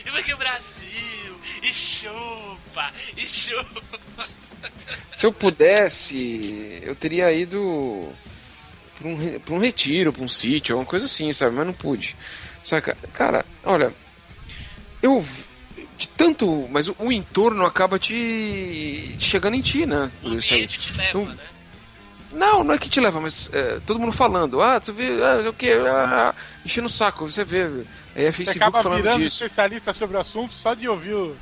e 0.05 0.11
porque 0.11 0.35
o 0.35 0.37
Brasil, 0.37 1.41
e 1.63 1.73
chupa, 1.73 2.93
e 3.17 3.27
chupa. 3.27 4.29
Se 5.13 5.25
eu 5.25 5.33
pudesse, 5.33 6.81
eu 6.83 6.95
teria 6.95 7.33
ido 7.33 8.13
pra 8.99 9.09
um, 9.09 9.39
pra 9.41 9.55
um 9.55 9.59
retiro, 9.59 10.13
pra 10.13 10.23
um 10.25 10.29
sítio, 10.29 10.75
alguma 10.75 10.89
coisa 10.89 11.07
assim, 11.07 11.33
sabe? 11.33 11.55
Mas 11.57 11.67
não 11.67 11.73
pude. 11.75 12.17
Saca? 12.65 12.97
Cara, 13.13 13.45
olha, 13.65 13.93
eu. 15.03 15.25
De 15.99 16.09
tanto. 16.09 16.69
Mas 16.71 16.89
o, 16.89 16.97
o 16.99 17.11
entorno 17.13 17.65
acaba 17.65 17.99
te. 17.99 19.17
chegando 19.19 19.55
em 19.55 19.63
ti, 19.63 19.87
né? 19.87 20.11
O 20.23 20.29
ambiente 20.29 20.79
te 20.79 20.93
leva, 20.93 21.09
Então, 21.09 21.25
né? 21.27 21.37
Não, 22.33 22.63
não 22.65 22.75
é 22.75 22.79
que 22.79 22.89
te 22.89 23.01
leva, 23.01 23.19
mas 23.21 23.49
é, 23.53 23.81
todo 23.87 23.99
mundo 23.99 24.13
falando. 24.13 24.61
Ah, 24.61 24.79
você 24.79 24.93
vê, 24.93 25.09
ah, 25.23 25.49
o 25.49 25.53
que? 25.55 25.73
Ah, 25.73 26.35
enchendo 26.67 26.87
o 26.87 26.91
saco, 26.91 27.31
você 27.31 27.45
vê. 27.45 27.63
Aí 28.15 28.25
é 28.25 28.33
Você 28.33 28.45
Facebook 28.45 28.59
acaba 28.59 28.83
falando 28.83 29.03
virando 29.03 29.23
disso. 29.23 29.45
especialista 29.45 29.95
sobre 29.95 30.17
o 30.17 30.21
assunto 30.21 30.53
só 30.55 30.75
de 30.75 30.87
ouvir 30.89 31.15
o. 31.15 31.35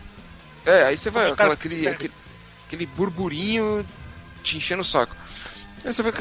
É, 0.65 0.85
aí 0.85 0.97
você 0.97 1.11
vai, 1.11 1.25
caras- 1.35 1.35
aquela, 1.35 1.55
aquele, 1.55 1.89
aquele, 1.89 2.13
aquele 2.67 2.87
burburinho 2.87 3.85
te 4.45 4.57
enchendo 4.57 4.83
o 4.83 4.85
saco. 4.85 5.17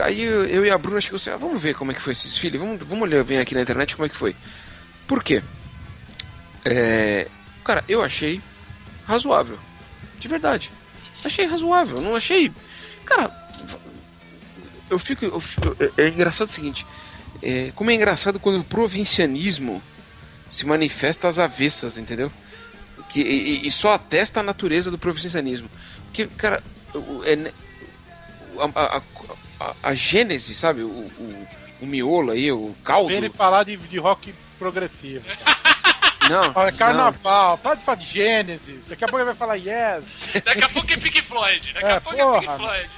Aí, 0.03 0.21
eu, 0.21 0.65
e 0.65 0.69
a 0.69 0.77
Bruna 0.77 0.99
chegou 0.99 1.15
assim, 1.15 1.29
ah, 1.29 1.37
vamos 1.37 1.61
ver 1.61 1.73
como 1.75 1.91
é 1.91 1.93
que 1.93 2.01
foi 2.01 2.13
esse 2.13 2.27
desfile, 2.27 2.57
vamos, 2.57 2.85
vamos 2.85 3.03
olhar 3.03 3.23
bem 3.23 3.39
aqui 3.39 3.55
na 3.55 3.61
internet 3.61 3.95
como 3.95 4.05
é 4.05 4.09
que 4.09 4.17
foi. 4.17 4.35
Por 5.07 5.23
quê? 5.23 5.41
É, 6.65 7.27
cara, 7.63 7.83
eu 7.87 8.01
achei 8.03 8.41
razoável. 9.05 9.57
De 10.19 10.27
verdade. 10.27 10.71
Achei 11.23 11.45
razoável, 11.45 12.01
não 12.01 12.15
achei. 12.15 12.51
Cara, 13.05 13.31
eu 14.89 14.99
fico. 14.99 15.25
eu 15.25 15.39
fico- 15.39 15.75
é, 15.97 16.03
é 16.03 16.07
engraçado 16.09 16.47
o 16.47 16.51
seguinte: 16.51 16.85
é, 17.41 17.71
como 17.75 17.91
é 17.91 17.93
engraçado 17.93 18.39
quando 18.39 18.59
o 18.59 18.63
provincianismo 18.63 19.81
se 20.49 20.65
manifesta 20.65 21.27
às 21.27 21.39
avessas, 21.39 21.97
entendeu? 21.97 22.31
Que, 23.09 23.21
e, 23.21 23.67
e 23.67 23.71
só 23.71 23.93
atesta 23.93 24.39
a 24.39 24.43
natureza 24.43 24.91
do 24.91 24.97
provincianismo. 24.97 25.69
Porque, 26.05 26.27
cara, 26.27 26.61
é, 27.25 27.35
ne- 27.35 27.53
a, 28.75 28.97
a, 28.97 29.01
a, 29.63 29.89
a 29.89 29.93
gênese, 29.93 30.55
sabe? 30.55 30.81
O, 30.81 30.87
o, 30.89 31.47
o 31.81 31.85
miolo 31.85 32.31
aí, 32.31 32.51
o 32.51 32.75
caldo. 32.83 33.11
Ele 33.11 33.29
falar 33.29 33.63
de, 33.63 33.77
de 33.77 33.97
rock 33.97 34.33
progressivo. 34.59 35.25
Não, 36.29 36.53
Olha, 36.55 36.71
não. 36.71 36.77
carnaval, 36.77 37.57
para 37.57 37.75
de 37.75 37.83
falar 37.83 37.97
de 37.97 38.05
Gênesis. 38.05 38.85
Daqui 38.87 39.03
a 39.03 39.07
pouco 39.09 39.17
ele 39.19 39.25
vai 39.25 39.35
falar 39.35 39.55
Yes. 39.55 40.05
Daqui 40.45 40.63
a 40.63 40.69
pouco 40.69 40.89
é 40.89 40.95
Pink 40.95 41.21
Floyd. 41.21 41.73
Daqui 41.73 41.85
É, 41.85 41.91
a 41.97 41.99
pouco 41.99 42.17
é 42.17 42.39
Pink 42.39 42.45
porra. 42.45 42.57
Floyd. 42.57 42.89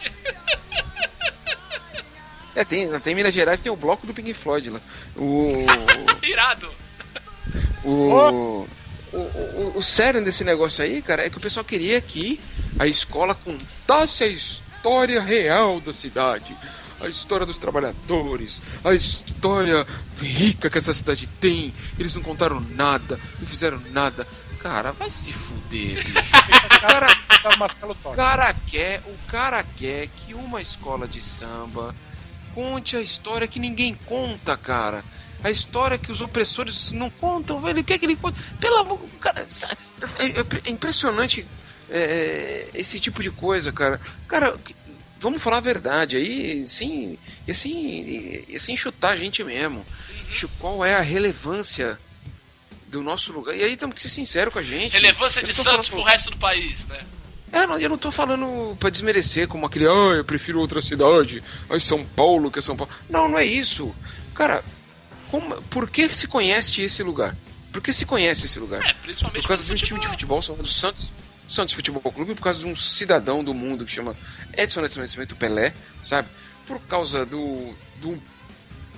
É, 2.56 2.64
tem, 2.64 2.88
tem 3.00 3.14
em 3.14 3.16
Minas 3.16 3.34
Gerais 3.34 3.60
tem 3.60 3.72
o 3.72 3.76
bloco 3.76 4.06
do 4.06 4.14
Pink 4.14 4.32
Floyd 4.36 4.70
lá. 4.70 4.80
O. 5.18 5.66
Irado. 6.24 6.72
O, 7.84 7.90
o, 9.12 9.18
o, 9.18 9.74
o 9.78 9.82
sério 9.82 10.24
desse 10.24 10.44
negócio 10.44 10.84
aí, 10.84 11.02
cara, 11.02 11.26
é 11.26 11.30
que 11.30 11.38
o 11.38 11.42
pessoal 11.42 11.66
queria 11.66 12.00
que 12.02 12.40
a 12.80 12.86
escola 12.86 13.34
contasse 13.36 14.24
a 14.24 14.28
história 14.28 14.65
real 14.90 15.80
da 15.80 15.92
cidade. 15.92 16.56
A 17.02 17.08
história 17.08 17.46
dos 17.46 17.58
trabalhadores, 17.58 18.62
a 18.84 18.94
história 18.94 19.86
rica 20.22 20.70
que 20.70 20.78
essa 20.78 20.94
cidade 20.94 21.28
tem. 21.40 21.74
Eles 22.00 22.16
não 22.16 22.22
contaram 22.22 22.60
nada, 22.62 23.20
não 23.40 23.48
fizeram 23.48 23.82
nada. 23.92 24.26
Cara, 24.60 24.92
vai 24.94 25.10
se 25.10 25.32
fuder, 25.34 26.04
bicho. 26.06 26.32
O 28.14 28.16
cara, 28.16 28.54
quer, 28.68 29.02
o 29.06 29.28
cara 29.28 29.64
quer 29.64 30.08
que 30.08 30.34
uma 30.34 30.62
escola 30.62 31.08
de 31.08 31.22
samba 31.22 31.94
conte 32.54 32.96
a 32.96 33.02
história 33.02 33.48
que 33.48 33.60
ninguém 33.60 33.94
conta, 34.06 34.56
cara. 34.56 35.04
A 35.44 35.52
história 35.52 35.98
que 35.98 36.12
os 36.12 36.22
opressores 36.22 36.92
não 36.94 37.10
contam, 37.10 37.60
velho. 37.60 37.82
O 37.82 37.84
que 37.84 37.94
é 37.94 37.98
que 38.00 38.06
ele 38.06 38.16
conta? 38.16 38.40
Pelo 38.60 38.78
amor. 38.78 39.00
Cara, 39.20 39.46
é- 40.18 40.70
é 40.70 40.72
impressionante 40.72 41.46
é, 41.90 42.68
esse 42.74 43.00
tipo 43.00 43.22
de 43.22 43.32
coisa, 43.32 43.72
cara. 43.72 44.00
Cara, 44.28 44.56
vamos 45.20 45.42
falar 45.42 45.58
a 45.58 45.62
verdade 45.62 46.18
aí, 46.18 46.66
sim, 46.66 47.18
e 47.48 47.52
assim, 47.52 48.44
e 48.48 48.56
assim 48.56 48.76
chutar 48.78 49.12
a 49.12 49.18
gente 49.18 49.44
mesmo. 49.44 49.86
Chu- 50.32 50.50
Qual 50.60 50.84
é 50.86 50.96
a 50.96 51.02
relevância 51.02 52.00
do 52.88 53.02
nosso 53.02 53.32
lugar? 53.32 53.56
E 53.56 53.64
aí 53.64 53.76
temos 53.78 53.96
que 53.96 54.02
ser 54.02 54.10
sinceros 54.10 54.54
com 54.54 54.60
a 54.60 54.64
gente. 54.64 54.94
Relevância 54.94 55.42
de 55.44 55.54
Santos 55.54 55.88
falando- 55.88 55.90
pro 55.90 56.12
resto 56.12 56.32
do 56.32 56.38
país, 56.38 56.86
né? 56.88 57.00
é, 57.52 57.66
não, 57.68 57.78
eu 57.80 57.90
não 57.90 57.98
tô 57.98 58.12
falando 58.12 58.76
pra 58.78 58.90
desmerecer 58.90 59.48
como 59.48 59.66
aquele, 59.66 59.88
ah, 59.88 60.14
eu 60.18 60.26
prefiro 60.26 60.60
outra 60.60 60.82
cidade, 60.82 61.42
ai, 61.70 61.80
São 61.80 62.04
Paulo 62.06 62.52
que 62.52 62.60
é 62.60 62.62
São 62.62 62.76
Paulo. 62.76 62.92
Não, 63.10 63.28
não 63.30 63.38
é 63.38 63.46
isso. 63.46 63.96
Cara, 64.34 64.64
como, 65.32 65.62
por 65.64 65.90
que 65.90 66.14
se 66.14 66.28
conhece 66.28 66.82
esse 66.82 67.02
lugar? 67.02 67.36
Por 67.72 67.82
que 67.82 67.92
se 67.94 68.06
conhece 68.06 68.46
esse 68.46 68.60
lugar? 68.60 68.86
É, 68.86 68.94
principalmente 68.94 69.42
Por 69.44 69.48
causa 69.50 69.64
de 69.64 69.68
pelo 69.70 69.80
um 69.80 69.84
time 69.84 70.00
de 70.00 70.08
futebol. 70.08 70.42
futebol 70.42 70.58
chamado 70.58 70.68
Santos, 70.68 71.12
Santos 71.48 71.74
Futebol 71.76 72.02
Clube, 72.12 72.34
por 72.36 72.42
causa 72.44 72.60
de 72.60 72.66
um 72.66 72.76
cidadão 72.76 73.44
do 73.44 73.54
mundo 73.54 73.86
que 73.86 73.92
chama 73.92 74.16
Edson 74.58 74.82
Nascimento 74.82 75.36
Pelé, 75.36 75.74
sabe? 76.04 76.28
Por 76.66 76.80
causa 76.82 77.26
do, 77.26 77.74
do 77.98 78.22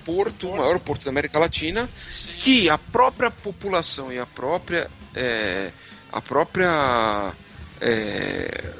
porto, 0.04 0.48
o 0.48 0.56
maior 0.56 0.78
porto 0.80 1.04
da 1.04 1.10
América 1.10 1.38
Latina, 1.38 1.88
Sim. 2.10 2.32
que 2.38 2.70
a 2.70 2.78
própria 2.78 3.30
população 3.30 4.10
e 4.12 4.18
a 4.18 4.24
própria 4.26 4.90
é, 5.14 5.72
a 6.10 6.20
própria 6.22 7.32
é, 7.80 8.74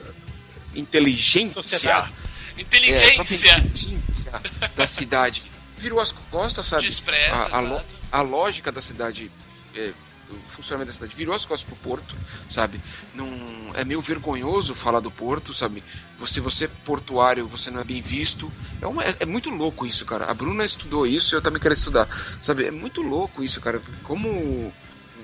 inteligência, 0.74 1.62
Sociedade. 1.62 2.12
é, 2.56 2.62
a 2.62 3.14
própria 3.14 3.34
Inteligência. 3.36 3.56
inteligência 3.56 4.32
da 4.74 4.86
cidade 4.86 5.50
virou 5.76 6.00
as 6.00 6.12
costas, 6.12 6.66
sabe? 6.66 6.86
Despreza, 6.86 7.34
a, 7.34 7.58
a, 7.58 7.60
lo- 7.60 7.82
a 8.10 8.20
lógica 8.22 8.72
da 8.72 8.80
cidade 8.80 9.30
é, 9.74 9.92
do 10.28 10.34
funcionamento 10.48 10.88
da 10.90 10.94
cidade 10.94 11.16
virou 11.16 11.34
as 11.34 11.44
costas 11.44 11.66
pro 11.68 11.76
Porto, 11.76 12.14
sabe? 12.50 12.80
Não 13.14 13.26
é 13.74 13.84
meio 13.84 14.00
vergonhoso 14.00 14.74
falar 14.74 15.00
do 15.00 15.10
Porto, 15.10 15.54
sabe? 15.54 15.82
Você 16.18 16.40
você 16.40 16.66
é 16.66 16.68
portuário, 16.84 17.46
você 17.48 17.70
não 17.70 17.80
é 17.80 17.84
bem 17.84 18.00
visto. 18.02 18.50
É, 18.80 18.86
uma, 18.86 19.02
é, 19.04 19.16
é 19.20 19.26
muito 19.26 19.50
louco 19.50 19.86
isso, 19.86 20.04
cara. 20.04 20.26
A 20.26 20.34
Bruna 20.34 20.64
estudou 20.64 21.06
isso, 21.06 21.34
eu 21.34 21.40
também 21.42 21.60
quero 21.60 21.74
estudar, 21.74 22.08
sabe? 22.42 22.64
É 22.64 22.70
muito 22.70 23.00
louco 23.02 23.42
isso, 23.42 23.60
cara. 23.60 23.80
Como 24.04 24.72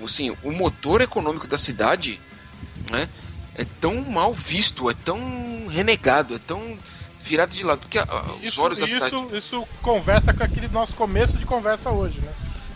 assim, 0.02 0.36
o 0.42 0.50
motor 0.50 1.00
econômico 1.02 1.46
da 1.46 1.58
cidade, 1.58 2.20
né? 2.90 3.08
É 3.54 3.64
tão 3.64 4.00
mal 4.02 4.32
visto, 4.34 4.90
é 4.90 4.94
tão 4.94 5.66
renegado, 5.68 6.34
é 6.34 6.38
tão 6.38 6.76
virado 7.22 7.54
de 7.54 7.62
lado, 7.62 7.78
porque 7.80 7.98
a- 7.98 8.02
a- 8.02 8.34
os 8.34 8.42
Isso, 8.44 8.60
olhos 8.60 8.78
da 8.80 8.84
isso, 8.84 8.94
cidade 8.94 9.36
isso 9.38 9.66
conversa 9.80 10.34
com 10.34 10.42
aquele 10.42 10.68
nosso 10.68 10.94
começo 10.94 11.38
de 11.38 11.46
conversa 11.46 11.90
hoje, 11.90 12.18
né? 12.20 12.32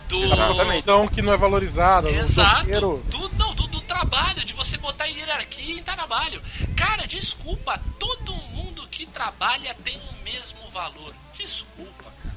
Do... 0.09 0.23
Exatamente. 0.23 0.65
Profissão 0.65 1.07
que 1.07 1.21
não 1.21 1.31
é 1.33 1.37
valorizada. 1.37 2.09
Exato. 2.09 2.61
doqueiro- 2.65 3.03
Do, 3.07 3.29
não, 3.37 3.53
do, 3.53 3.67
do 3.67 3.79
trabalho, 3.81 4.43
de 4.43 4.53
você 4.53 4.75
botar 4.77 5.07
em 5.07 5.15
hierarquia 5.17 5.75
em 5.79 5.83
trabalho. 5.83 6.41
Cara, 6.75 7.05
desculpa, 7.07 7.79
todo 7.99 8.33
mundo 8.33 8.87
que 8.87 9.05
trabalha 9.05 9.73
tem 9.75 9.97
o 9.97 10.23
mesmo 10.23 10.67
valor. 10.71 11.13
Desculpa, 11.37 12.11
cara. 12.23 12.35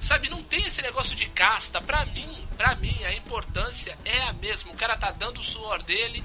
Sabe, 0.00 0.28
não 0.28 0.42
tem 0.42 0.60
esse 0.66 0.82
negócio 0.82 1.16
de 1.16 1.26
casta. 1.30 1.80
Pra 1.80 2.04
mim, 2.06 2.46
pra 2.56 2.74
mim, 2.76 2.96
a 3.04 3.12
importância 3.14 3.98
é 4.04 4.20
a 4.24 4.32
mesma. 4.34 4.70
O 4.70 4.76
cara 4.76 4.96
tá 4.96 5.10
dando 5.10 5.40
o 5.40 5.42
suor 5.42 5.82
dele 5.82 6.22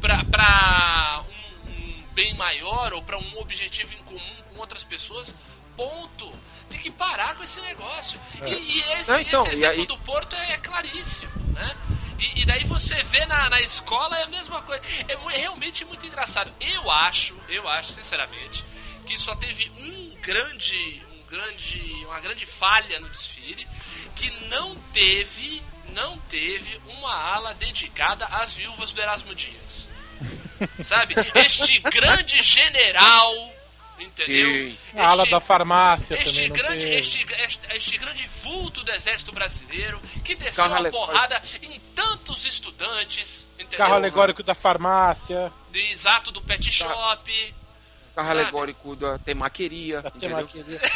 pra, 0.00 0.22
pra 0.24 1.24
um, 1.66 1.70
um 1.70 2.02
bem 2.12 2.34
maior 2.34 2.92
ou 2.92 3.02
pra 3.02 3.18
um 3.18 3.38
objetivo 3.38 3.92
em 3.94 4.02
comum 4.04 4.36
com 4.52 4.60
outras 4.60 4.84
pessoas. 4.84 5.34
Ponto. 5.76 6.30
Tem 6.70 6.80
que 6.80 6.90
parar 6.90 7.34
com 7.36 7.42
esse 7.44 7.60
negócio. 7.60 8.20
E, 8.44 8.50
e 8.52 8.80
esse, 8.94 9.10
Não, 9.10 9.20
então, 9.20 9.42
esse 9.46 9.54
e 9.54 9.58
exemplo 9.58 9.80
aí- 9.80 9.86
do 9.86 9.98
Porto 9.98 10.34
é, 10.36 10.56
claríssimo, 10.58 11.32
né? 11.52 11.76
E, 12.18 12.42
e 12.42 12.44
daí 12.46 12.64
você 12.64 12.94
vê 13.04 13.24
na, 13.26 13.50
na 13.50 13.60
escola 13.60 14.16
é 14.18 14.22
a 14.24 14.28
mesma 14.28 14.62
coisa. 14.62 14.82
É, 15.08 15.12
é 15.12 15.38
realmente 15.38 15.84
muito 15.84 16.04
engraçado. 16.06 16.52
Eu 16.60 16.90
acho, 16.90 17.36
eu 17.48 17.68
acho, 17.68 17.92
sinceramente, 17.92 18.64
que 19.06 19.18
só 19.18 19.34
teve 19.36 19.70
um 19.76 20.16
grande, 20.20 21.02
um 21.12 21.26
grande, 21.28 22.04
uma 22.06 22.20
grande 22.20 22.46
falha 22.46 22.98
no 23.00 23.08
desfile, 23.10 23.66
que 24.16 24.30
não 24.48 24.74
teve, 24.92 25.62
não 25.92 26.16
teve 26.30 26.80
uma 26.86 27.12
ala 27.14 27.52
dedicada 27.54 28.24
às 28.26 28.54
viúvas 28.54 28.92
do 28.92 29.00
Erasmo 29.00 29.34
Dias. 29.34 29.88
Sabe? 30.84 31.14
Este 31.34 31.78
grande 31.80 32.40
general, 32.42 33.53
entendeu? 33.98 34.70
Sim. 34.70 34.78
A 34.98 35.08
ala 35.08 35.22
Este- 35.22 35.30
da 35.32 35.40
farmácia 35.40 36.14
este 36.14 36.32
também. 36.48 36.52
grande, 36.52 36.84
este, 36.86 37.26
este, 37.44 37.60
este 37.76 37.96
grande 37.98 38.26
vulto 38.42 38.82
do 38.82 38.90
exército 38.92 39.32
brasileiro 39.32 40.00
que 40.24 40.34
desceu 40.34 40.64
Carro 40.68 40.86
a 40.86 40.90
porrada 40.90 41.42
em 41.62 41.80
tantos 41.94 42.44
estudantes, 42.44 43.46
entendeu? 43.58 43.78
Carro 43.78 43.94
alegórico 43.94 44.42
da 44.42 44.54
farmácia, 44.54 45.52
De 45.70 45.80
exato 45.92 46.30
do 46.30 46.40
pet 46.42 46.70
shop. 46.70 47.54
Carro 48.14 48.28
sabe? 48.28 48.40
alegórico 48.40 48.96
da 48.96 49.18
temaqueria, 49.18 50.00
da 50.02 50.08
entendeu? 50.08 50.46
temaqueria. 50.46 50.80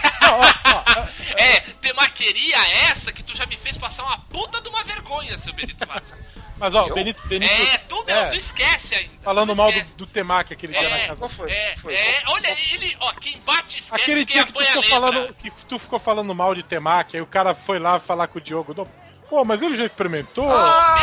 É, 1.36 1.60
temaqueria 1.80 2.56
essa 2.90 3.12
que 3.12 3.22
tu 3.22 3.34
já 3.36 3.46
me 3.46 3.56
fez 3.56 3.76
passar 3.76 4.04
uma 4.04 4.18
puta 4.18 4.60
de 4.60 4.68
uma 4.68 4.82
vergonha, 4.84 5.36
seu 5.38 5.52
Benito 5.52 5.86
Vasquez. 5.86 6.34
mas 6.58 6.74
ó, 6.74 6.86
Eu? 6.88 6.94
Benito, 6.94 7.26
Benito 7.26 7.50
É, 7.52 7.78
tu 7.78 8.04
não, 8.06 8.14
é, 8.14 8.28
tu 8.28 8.36
esquece 8.36 8.94
ainda. 8.94 9.10
falando 9.22 9.54
mal 9.56 9.72
do, 9.72 9.82
do 9.94 10.06
Temaki 10.06 10.52
aquele 10.52 10.72
dia 10.78 10.88
na 10.88 10.98
É, 10.98 11.06
casa. 11.06 11.18
Qual 11.18 11.28
foi? 11.30 11.50
é, 11.50 11.76
Foi? 11.76 11.94
é, 11.94 12.20
Qual- 12.22 12.34
olha, 12.36 12.56
ele, 12.72 12.96
ó, 13.00 13.12
quem 13.14 13.38
bate 13.40 13.78
esquece, 13.78 14.02
Aquele 14.02 14.26
quem 14.26 14.34
dia 14.36 14.44
que 14.46 14.52
tu, 14.52 14.62
ficou 14.64 14.82
falando, 14.82 15.34
que 15.34 15.50
tu 15.50 15.78
ficou 15.78 15.98
falando 15.98 16.34
mal 16.34 16.54
de 16.54 16.62
Temaki, 16.62 17.16
aí 17.16 17.22
o 17.22 17.26
cara 17.26 17.54
foi 17.54 17.78
lá 17.78 17.98
falar 18.00 18.26
com 18.28 18.38
o 18.38 18.42
Diogo. 18.42 18.74
Não, 18.76 18.86
Pô, 19.28 19.44
mas 19.44 19.60
ele 19.60 19.76
já 19.76 19.84
experimentou? 19.84 20.48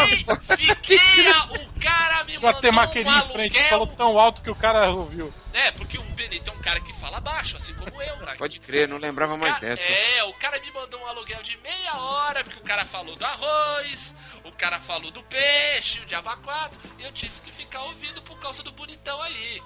Ei, 0.09 0.26
fiquei, 0.57 1.28
a- 1.32 1.45
o 1.45 1.80
cara 1.80 2.23
me 2.23 2.34
mandou 2.36 2.49
um 2.57 2.61
temaqueria 2.61 3.11
em 3.19 3.30
frente, 3.30 3.61
falou 3.69 3.86
tão 3.88 4.17
alto 4.19 4.41
que 4.41 4.49
o 4.49 4.55
cara 4.55 4.89
ouviu. 4.89 5.32
É, 5.53 5.71
porque 5.71 5.97
o 5.97 6.03
Benito 6.03 6.49
é 6.49 6.53
um 6.53 6.59
cara 6.61 6.80
que 6.82 6.91
fala 6.93 7.19
baixo, 7.21 7.55
assim 7.55 7.73
como 7.76 8.01
eu, 8.01 8.17
tá? 8.26 8.36
Pode 8.36 8.59
crer, 8.59 8.88
não 8.88 8.97
lembrava 8.97 9.38
mais 9.38 9.53
Cara, 9.55 9.67
dessa. 9.67 9.84
É, 9.88 10.23
o 10.23 10.34
cara 10.34 10.59
me 10.59 10.71
mandou 10.71 10.99
um 10.99 11.05
aluguel 11.07 11.41
de 11.43 11.55
meia 11.57 11.95
hora, 11.97 12.43
porque 12.43 12.59
o 12.59 12.63
cara 12.63 12.84
falou 12.84 13.15
do 13.15 13.23
arroz, 13.23 14.15
o 14.43 14.51
cara 14.51 14.80
falou 14.80 15.11
do 15.11 15.21
peixe, 15.23 15.99
o 15.99 16.05
diabo 16.05 16.36
quatro, 16.43 16.80
e 16.99 17.03
eu 17.03 17.11
tive 17.11 17.34
que 17.45 17.51
ficar 17.51 17.84
ouvindo 17.84 18.21
por 18.23 18.39
causa 18.39 18.63
do 18.63 18.71
bonitão 18.71 19.21
aí. 19.21 19.61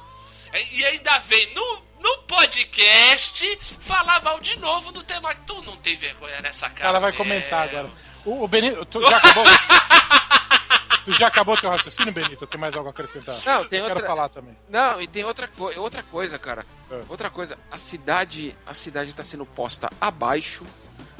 E 0.53 0.80
e 0.80 0.86
ainda 0.86 1.18
vem 1.20 1.53
no, 1.53 1.82
no 1.99 2.18
podcast 2.24 3.60
falar 3.80 4.22
mal 4.24 4.39
de 4.39 4.57
novo 4.57 4.91
do 4.91 5.03
tema. 5.03 5.34
Tu 5.45 5.62
não 5.62 5.78
tem 5.78 5.95
vergonha 5.95 6.41
nessa 6.41 6.66
O 6.68 6.70
cara. 6.72 6.82
cara 6.82 6.99
vai 6.99 7.12
mesmo. 7.12 7.24
comentar 7.24 7.68
agora. 7.70 7.89
O, 8.26 8.43
o 8.43 8.47
Benito, 8.47 8.86
tu 8.86 9.01
já 9.01 9.17
acabou? 9.17 9.43
tu 11.05 11.13
já 11.13 11.28
acabou 11.28 11.57
teu 11.57 11.70
raciocínio, 11.70 12.11
Benito? 12.13 12.45
Tem 12.45 12.59
mais 12.59 12.76
algo 12.76 12.88
a 12.88 12.91
acrescentar? 12.91 13.36
Não, 13.45 13.65
tem 13.65 13.80
Eu 13.80 13.86
quero 13.86 13.95
outra- 13.95 14.07
falar 14.07 14.30
também. 14.30 14.55
Não, 14.70 15.01
e 15.01 15.07
tem 15.07 15.24
outra, 15.24 15.47
co 15.47 15.72
outra 15.80 16.03
coisa, 16.03 16.38
cara. 16.38 16.65
É. 16.91 17.01
Outra 17.07 17.30
coisa, 17.30 17.57
a 17.72 17.78
cidade, 17.78 18.55
a 18.65 18.74
cidade 18.74 19.13
tá 19.15 19.24
sendo 19.24 19.45
posta 19.45 19.89
abaixo, 19.99 20.63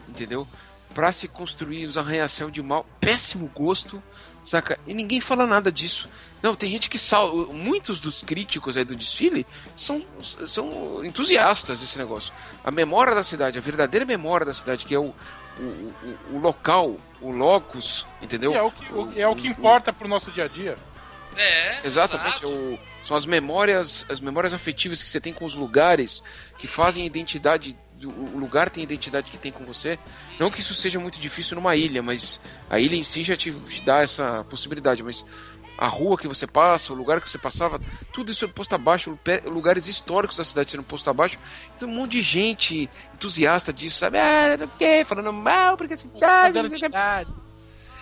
entendeu? 0.08 0.48
Pra 0.94 1.12
se 1.12 1.28
construir 1.28 1.86
os 1.86 1.98
arranha-céu 1.98 2.50
de 2.50 2.62
mau, 2.62 2.86
péssimo 3.00 3.48
gosto, 3.54 4.02
saca? 4.44 4.80
E 4.88 4.94
ninguém 4.94 5.22
fala 5.22 5.46
nada 5.46 5.72
disso. 5.72 6.10
Não, 6.42 6.56
tem 6.56 6.72
gente 6.72 6.90
que 6.90 6.98
sal... 6.98 7.36
Muitos 7.54 8.00
dos 8.00 8.24
críticos 8.24 8.76
aí 8.76 8.84
do 8.84 8.96
desfile 8.96 9.46
são, 9.76 10.04
são 10.48 11.04
entusiastas 11.06 11.80
desse 11.80 11.98
negócio. 11.98 12.34
A 12.64 12.72
memória 12.72 13.14
da 13.14 13.24
cidade, 13.24 13.58
a 13.58 13.62
verdadeira 13.62 14.06
memória 14.06 14.46
da 14.48 14.54
cidade, 14.54 14.86
que 14.86 14.96
é 14.96 15.00
o, 15.00 15.14
o, 15.60 15.94
o, 16.34 16.36
o 16.36 16.40
local, 16.40 16.98
o 17.22 17.32
locus, 17.32 18.06
entendeu? 18.22 18.52
E 18.52 18.56
é 18.56 18.62
o 18.62 18.72
que, 18.72 18.94
o- 18.94 19.14
é 19.16 19.28
o 19.28 19.36
que 19.36 19.48
importa 19.48 19.92
pro 19.94 20.08
nosso 20.08 20.32
dia 20.32 20.46
a 20.46 20.48
dia. 20.48 20.76
É, 21.36 21.86
Exatamente, 21.86 22.44
exato. 22.44 22.48
o- 22.50 22.80
são 23.02 23.16
as 23.16 23.26
memórias, 23.26 24.06
as 24.10 24.20
memórias 24.20 24.54
afetivas 24.54 25.02
que 25.02 25.08
você 25.08 25.22
tem 25.22 25.32
com 25.34 25.46
os 25.46 25.54
lugares 25.56 26.22
que 26.58 26.68
fazem 26.68 27.04
a 27.04 27.06
identidade, 27.06 27.78
do- 27.94 28.10
o 28.10 28.38
lugar 28.38 28.70
tem 28.70 28.82
a 28.82 28.84
identidade 28.84 29.30
que 29.32 29.38
tem 29.38 29.52
com 29.52 29.64
você. 29.64 29.98
Não 30.40 30.50
que 30.50 30.60
isso 30.60 30.74
seja 30.74 31.00
muito 31.00 31.20
difícil 31.20 31.56
numa 31.56 31.76
ilha, 31.76 32.02
mas 32.02 32.40
a 32.70 32.80
ilha 32.80 32.96
em 32.96 33.04
si 33.04 33.24
já 33.24 33.38
te, 33.38 33.52
te 33.52 33.82
dá 33.82 34.02
essa 34.02 34.44
possibilidade, 34.50 35.04
mas 35.04 35.26
a 35.80 35.88
rua 35.88 36.18
que 36.18 36.28
você 36.28 36.46
passa, 36.46 36.92
o 36.92 36.96
lugar 36.96 37.22
que 37.22 37.30
você 37.30 37.38
passava, 37.38 37.80
tudo 38.12 38.32
isso 38.32 38.44
é 38.44 38.48
posto 38.50 38.74
abaixo, 38.76 39.18
lugares 39.46 39.88
históricos 39.88 40.36
da 40.36 40.44
cidade 40.44 40.70
sendo 40.72 40.84
posto 40.84 41.10
abaixo. 41.10 41.40
Então 41.78 41.88
um 41.88 41.94
monte 41.94 42.12
de 42.12 42.22
gente 42.22 42.90
entusiasta 43.16 43.72
disso, 43.72 43.98
sabe? 44.00 44.18
Ah, 44.18 44.58
não 44.60 44.68
sei 44.68 44.78
quê, 44.78 45.06
falando 45.06 45.32
mal, 45.32 45.78
porque 45.78 45.94
a 45.94 45.98
cidade. 45.98 46.60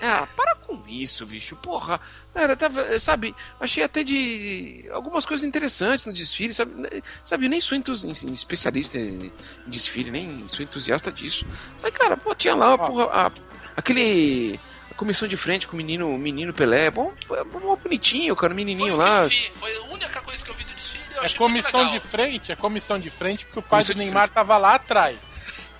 Ah, 0.02 0.28
para 0.36 0.56
com 0.56 0.84
isso, 0.88 1.26
bicho. 1.26 1.56
Porra. 1.56 2.00
Cara, 2.34 2.56
tava, 2.56 3.00
sabe, 3.00 3.36
achei 3.60 3.84
até 3.84 4.04
de 4.04 4.88
algumas 4.92 5.26
coisas 5.26 5.44
interessantes 5.48 6.06
no 6.06 6.14
desfile, 6.14 6.54
sabe? 6.54 7.04
Sabe, 7.24 7.46
eu 7.46 7.50
nem 7.50 7.60
sou 7.60 7.76
entusi- 7.78 8.12
especialista 8.34 8.98
em 9.00 9.32
desfile, 9.66 10.12
nem 10.12 10.48
sou 10.48 10.64
entusiasta 10.64 11.12
disso. 11.12 11.46
Mas, 11.82 11.92
cara, 11.92 12.16
pô, 12.16 12.36
tinha 12.36 12.54
lá, 12.54 12.78
porra, 12.78 13.06
a- 13.06 13.32
aquele. 13.76 14.60
A 14.98 15.00
comissão 15.00 15.28
de 15.28 15.38
frente 15.38 15.68
com 15.68 15.76
o 15.76 15.78
menino, 15.78 16.10
o 16.10 16.18
menino 16.18 16.52
Pelé. 16.52 16.90
Bom, 16.90 17.14
bom 17.52 17.76
bonitinho, 17.76 18.36
cara, 18.36 18.52
o 18.52 18.56
Foi 18.56 18.66
menininho 18.66 18.96
o 18.96 18.98
que 18.98 19.04
lá. 19.06 19.22
eu 19.24 19.30
vi, 19.30 19.52
foi 19.54 19.76
a 19.78 19.82
única 19.94 20.22
coisa 20.22 20.44
que 20.44 20.50
eu 20.50 20.56
vi 20.56 20.64
do 20.64 20.74
desfile 20.74 21.04
eu 21.16 21.22
É 21.22 21.26
achei 21.26 21.38
comissão 21.38 21.86
muito 21.86 22.02
de 22.02 22.08
frente, 22.08 22.52
é 22.52 22.56
comissão 22.56 23.00
de 23.00 23.10
frente, 23.12 23.46
porque 23.46 23.60
o 23.60 23.62
pai 23.62 23.70
Comissão 23.82 23.94
do 23.96 24.00
de 24.00 24.06
Neymar 24.06 24.30
tava 24.30 24.58
lá 24.58 24.74
atrás. 24.74 25.18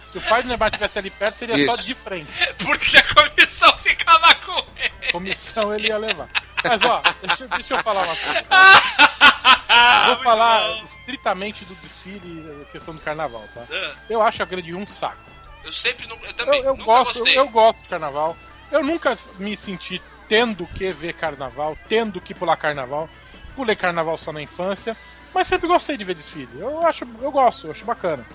Se 0.06 0.20
o 0.20 0.22
pai 0.22 0.44
do 0.44 0.50
Neymar 0.50 0.70
tivesse 0.70 1.00
ali 1.00 1.10
perto, 1.10 1.40
seria 1.40 1.66
só 1.66 1.74
Isso. 1.74 1.84
de 1.84 1.96
frente. 1.96 2.28
Porque 2.64 2.96
a 2.98 3.04
comissão 3.16 3.76
ficava 3.80 4.36
com 4.36 4.66
ele. 4.78 5.12
Comissão 5.12 5.74
ele 5.74 5.88
ia 5.88 5.98
levar. 5.98 6.30
Mas 6.64 6.82
ó, 6.84 7.02
deixa, 7.26 7.44
eu- 7.44 7.50
deixa 7.50 7.74
eu 7.76 7.84
falar 7.84 8.04
uma 8.04 8.16
coisa. 8.16 8.46
Ah, 8.50 10.04
Vou 10.06 10.16
muito 10.16 10.24
falar 10.24 10.68
bom. 10.76 10.86
estritamente 10.86 11.66
do 11.66 11.74
desfile, 11.76 12.62
a 12.62 12.72
questão 12.72 12.94
do 12.94 13.02
carnaval, 13.02 13.44
tá? 13.54 13.64
Ah, 13.72 13.96
Eu 14.10 14.22
acho 14.22 14.42
a 14.44 14.46
grande 14.46 14.74
um 14.76 14.86
saco. 14.88 15.18
Eu 15.64 15.74
sempre, 15.74 16.06
nu- 16.08 16.16
eu 16.22 16.28
Eu, 16.30 16.34
também, 16.36 16.62
eu 16.62 16.72
nunca 16.74 16.84
gosto, 16.86 17.20
gostei. 17.20 17.38
eu 17.38 17.50
gosto 17.50 17.82
de 17.82 17.90
carnaval. 17.90 18.38
Eu 18.72 18.84
nunca 18.84 19.18
me 19.40 19.56
senti 19.56 20.02
tendo 20.28 20.66
que 20.68 20.92
ver 20.92 21.14
carnaval, 21.14 21.78
tendo 21.88 22.20
que 22.20 22.34
pular 22.34 22.58
carnaval. 22.58 23.10
Pulei 23.56 23.76
carnaval 23.76 24.18
só 24.18 24.32
na 24.32 24.42
infância, 24.42 24.96
mas 25.34 25.48
sempre 25.48 25.68
gostei 25.68 25.98
de 25.98 26.04
ver 26.04 26.16
desfile. 26.16 26.50
Eu 26.60 26.86
acho, 26.86 27.06
eu 27.22 27.32
gosto, 27.32 27.68
eu 27.68 27.72
acho 27.72 27.86
bacana. 27.86 28.26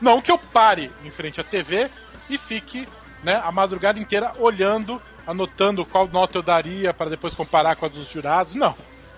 Não 0.00 0.20
que 0.20 0.30
eu 0.30 0.38
pare 0.38 0.90
em 1.04 1.10
frente 1.10 1.40
à 1.40 1.44
TV 1.44 1.90
e 2.28 2.38
fique, 2.38 2.88
né, 3.22 3.40
a 3.44 3.52
madrugada 3.52 3.98
inteira 3.98 4.32
olhando, 4.38 5.00
anotando 5.26 5.84
qual 5.84 6.08
nota 6.08 6.38
eu 6.38 6.42
daria 6.42 6.92
para 6.94 7.10
depois 7.10 7.34
comparar 7.34 7.76
com 7.76 7.86
a 7.86 7.88
dos 7.88 8.08
jurados. 8.08 8.54
Não. 8.54 8.74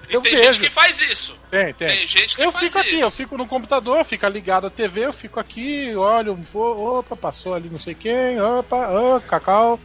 E 0.08 0.14
Eu 0.14 0.20
tem 0.20 0.36
vejo. 0.36 0.52
gente 0.52 0.60
que 0.60 0.70
faz 0.70 1.00
isso. 1.00 1.36
Tem, 1.50 1.72
tem. 1.74 1.88
Tem 1.88 2.06
gente 2.06 2.36
que 2.36 2.42
eu 2.42 2.52
faz 2.52 2.66
fico 2.66 2.78
aqui, 2.78 2.94
isso. 2.94 3.00
eu 3.02 3.10
fico 3.10 3.36
no 3.36 3.46
computador, 3.46 4.04
fica 4.04 4.28
ligado 4.28 4.66
à 4.66 4.70
TV, 4.70 5.06
eu 5.06 5.12
fico 5.12 5.40
aqui, 5.40 5.94
olho 5.96 6.32
um 6.32 6.42
pouco, 6.42 6.98
opa, 6.98 7.16
passou 7.16 7.54
ali 7.54 7.68
não 7.68 7.78
sei 7.80 7.94
quem, 7.94 8.40
opa, 8.40 8.76
ah, 8.86 9.20
cacau. 9.20 9.80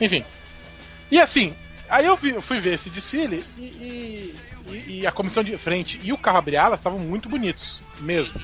Enfim. 0.00 0.24
E 1.10 1.20
assim, 1.20 1.54
aí 1.88 2.06
eu, 2.06 2.16
vi- 2.16 2.30
eu 2.30 2.42
fui 2.42 2.58
ver 2.60 2.74
esse 2.74 2.90
desfile 2.90 3.44
e, 3.56 3.62
e- 4.70 4.84
e- 5.00 5.06
a 5.06 5.12
comissão 5.12 5.42
de 5.44 5.56
frente 5.58 6.00
e 6.02 6.12
o 6.12 6.18
carro 6.18 6.38
abrir 6.38 6.56
alas 6.56 6.80
estavam 6.80 6.98
muito 6.98 7.28
bonitos, 7.28 7.80
mesmo. 8.00 8.40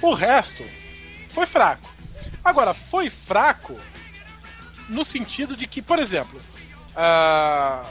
O 0.00 0.12
resto 0.14 0.64
foi 1.30 1.46
fraco. 1.46 1.88
Agora, 2.44 2.72
foi 2.74 3.10
fraco 3.10 3.78
no 4.88 5.04
sentido 5.04 5.56
de 5.56 5.66
que, 5.66 5.82
por 5.82 5.98
exemplo, 5.98 6.40
ah, 6.96 7.84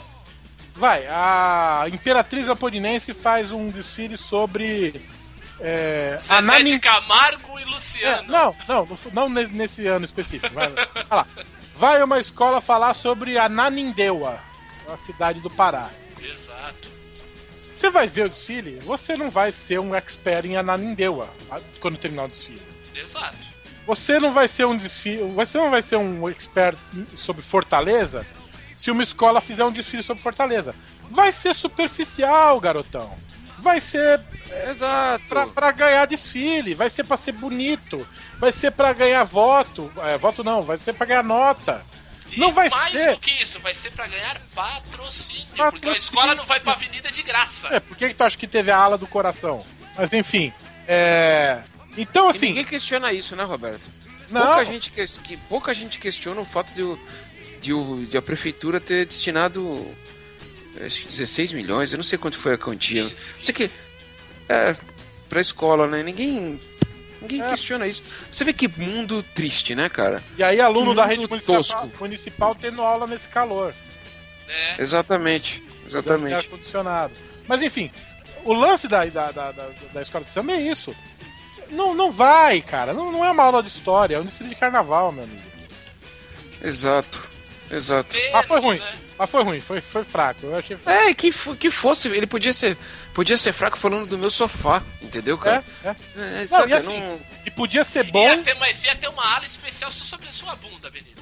vai, 0.76 1.06
a 1.08 1.86
Imperatriz 1.92 2.50
Aporinense 2.50 3.14
faz 3.14 3.52
um 3.52 3.70
desfile 3.70 4.18
sobre 4.18 5.00
é, 5.62 6.18
a 6.30 6.42
Zezé 6.42 6.64
de 6.64 6.80
Camargo 6.80 7.60
e 7.60 7.64
é, 7.64 7.66
Luciano. 7.66 8.32
não, 8.32 8.56
não, 8.68 8.86
não, 8.86 8.98
não 9.14 9.30
ne- 9.30 9.48
nesse 9.48 9.86
ano 9.88 10.06
específico. 10.06 10.54
Vai, 10.54 10.74
lá. 11.10 11.28
Vai 11.76 12.04
uma 12.04 12.20
escola 12.20 12.60
falar 12.62 12.94
sobre 12.94 13.38
a 13.38 13.48
Nanindeua, 13.50 14.40
a 14.92 14.98
cidade 14.98 15.40
do 15.40 15.50
Pará. 15.50 15.90
Exato. 16.22 16.90
Você 17.76 17.90
vai 17.90 18.08
ver 18.08 18.26
o 18.26 18.30
desfile, 18.30 18.80
você 18.82 19.16
não 19.16 19.30
vai 19.30 19.54
ser 19.54 19.80
um 19.80 19.96
expert 19.96 20.46
em 20.46 20.58
Ananindeua 20.58 21.34
quando 21.80 21.98
terminar 21.98 22.26
o 22.26 22.28
desfile. 22.28 22.62
Exato. 22.94 23.38
Você 23.88 24.20
não 24.20 24.34
vai 24.34 24.48
ser 24.50 24.66
um 24.66 24.76
desfile, 24.78 25.24
você 25.30 25.58
não 25.58 25.70
vai 25.72 25.82
ser 25.82 25.96
um 25.96 26.28
expert 26.30 26.78
sobre 27.16 27.42
Fortaleza 27.42 28.26
se 28.76 28.92
uma 28.92 29.02
escola 29.04 29.40
fizer 29.42 29.64
um 29.64 29.72
desfile 29.72 30.04
sobre 30.04 30.22
Fortaleza. 30.22 30.76
Vai 31.10 31.32
ser 31.32 31.56
superficial, 31.56 32.60
garotão. 32.60 33.16
Vai 33.62 33.80
ser 33.82 34.22
Exato. 34.70 35.24
pra, 35.28 35.48
pra 35.48 35.72
ganhar 35.72 36.06
desfile, 36.06 36.74
vai 36.74 36.90
ser 36.90 37.04
pra 37.04 37.18
ser 37.18 37.32
bonito, 37.34 38.08
vai 38.40 38.52
ser 38.52 38.72
pra 38.72 38.94
ganhar 38.94 39.24
voto, 39.24 39.92
é, 40.04 40.18
voto 40.18 40.44
não, 40.44 40.64
vai 40.64 40.78
ser 40.78 40.94
pra 40.94 41.06
ganhar 41.06 41.24
nota. 41.24 41.84
E 42.32 42.40
Não 42.40 42.54
vai 42.54 42.70
mais 42.70 42.92
ser. 42.92 43.14
do 43.16 43.20
que 43.20 43.32
isso, 43.42 43.60
vai 43.60 43.74
ser 43.74 43.92
pra 43.92 44.06
ganhar 44.06 44.40
patrocínio. 44.54 45.42
Porque 45.48 45.62
a 45.62 45.66
Patrocínio. 45.66 45.98
escola 45.98 46.36
não 46.36 46.46
vai 46.46 46.60
pra 46.60 46.74
avenida 46.74 47.12
de 47.12 47.24
graça. 47.24 47.68
É, 47.72 47.80
por 47.80 47.98
que, 47.98 48.10
que 48.10 48.14
tu 48.14 48.24
acha 48.24 48.38
que 48.38 48.46
teve 48.48 48.70
a 48.70 48.78
ala 48.78 48.98
do 49.00 49.08
coração? 49.08 49.66
Mas 49.98 50.14
enfim, 50.14 50.54
é. 50.88 51.60
Então 51.98 52.28
E 52.28 52.30
assim. 52.30 52.46
ninguém 52.50 52.66
questiona 52.66 53.12
isso, 53.12 53.36
né, 53.36 53.44
Roberto? 53.44 53.90
Não. 54.30 54.42
Pouca 54.46 54.64
gente, 54.66 54.92
que, 54.92 55.06
que- 55.22 55.38
pouca 55.38 55.74
gente 55.74 55.98
questiona 55.98 56.40
o 56.40 56.46
fato 56.46 56.72
de, 56.72 56.84
o- 56.84 57.00
de, 57.62 57.74
o- 57.74 58.06
de 58.06 58.16
a 58.16 58.22
prefeitura 58.22 58.80
ter 58.80 59.08
destinado 59.08 59.88
acho 60.86 61.02
que 61.02 61.08
16 61.08 61.52
milhões, 61.54 61.92
eu 61.92 61.98
não 61.98 62.04
sei 62.04 62.18
quanto 62.18 62.38
foi 62.38 62.54
a 62.54 62.58
quantia. 62.58 63.04
Não 63.06 63.12
sei 63.42 63.54
que. 63.54 63.70
É, 64.48 64.76
pra 65.28 65.42
escola, 65.42 65.88
né? 65.88 66.02
Ninguém. 66.04 66.60
Ninguém 67.22 67.42
É. 67.42 67.48
questiona 67.48 67.86
isso. 67.88 68.02
Você 68.32 68.44
vê 68.46 68.54
que 68.54 68.68
mundo 68.68 69.22
triste, 69.34 69.76
né, 69.76 69.90
cara? 69.90 70.24
E 70.38 70.44
aí, 70.44 70.62
aluno 70.62 70.96
da 70.96 71.06
rede 71.06 71.28
municipal, 71.28 71.58
tosco. 71.58 71.92
municipal 72.00 72.56
tendo 72.56 72.82
aula 72.82 73.06
nesse 73.06 73.28
calor. 73.28 73.74
É. 74.48 74.82
Exatamente. 74.82 75.62
Exatamente. 75.86 76.34
ar-condicionado. 76.36 77.14
Mas 77.48 77.62
enfim, 77.62 77.92
o 78.46 78.54
lance 78.54 78.88
da, 78.88 79.04
da, 79.06 79.32
da, 79.32 79.52
da, 79.52 79.70
da 79.94 80.02
escola 80.02 80.24
de 80.24 80.30
samba 80.32 80.54
é 80.54 80.62
isso. 80.62 80.96
Não, 81.70 81.94
não 81.94 82.10
vai, 82.12 82.62
cara. 82.62 82.94
Não, 82.94 83.12
não 83.12 83.24
é 83.26 83.30
uma 83.32 83.44
aula 83.44 83.62
de 83.62 83.68
história, 83.70 84.16
é 84.16 84.20
um 84.20 84.26
desfile 84.26 84.50
de 84.50 84.56
carnaval, 84.56 85.12
meu 85.12 85.24
amigo. 85.26 85.42
Exato. 86.64 87.22
Exato. 87.70 88.16
Ah, 88.34 88.44
foi 88.44 88.60
ruim. 88.60 88.80
né? 88.80 88.94
Mas 89.20 89.30
foi 89.30 89.44
ruim, 89.44 89.60
foi, 89.60 89.82
foi 89.82 90.04
fraco. 90.06 90.46
Eu 90.46 90.56
achei 90.56 90.78
fraco. 90.78 90.98
É, 90.98 91.14
que, 91.14 91.30
que 91.58 91.70
fosse, 91.70 92.08
ele 92.08 92.26
podia 92.26 92.54
ser, 92.54 92.78
podia 93.14 93.36
ser 93.36 93.52
fraco 93.52 93.78
falando 93.78 94.08
do 94.08 94.18
meu 94.18 94.32
sofá, 94.32 94.82
entendeu, 95.02 95.38
cara? 95.38 95.62
É, 95.84 95.90
é. 95.90 95.96
É, 96.16 96.40
Não, 96.40 96.48
sabe, 96.48 96.72
e 96.72 96.74
assim, 96.74 97.00
não- 97.02 97.22
E 97.46 97.52
podia 97.52 97.84
ser 97.84 98.04
bom. 98.06 98.24
Ia 98.26 98.38
ter, 98.42 98.54
mas 98.56 98.82
ia 98.84 98.96
ter 98.96 99.10
uma 99.10 99.36
ala 99.36 99.46
especial 99.46 99.92
só 99.92 100.06
sobre 100.06 100.30
a 100.30 100.32
sua 100.32 100.56
bunda, 100.56 100.90
Benito. 100.90 101.20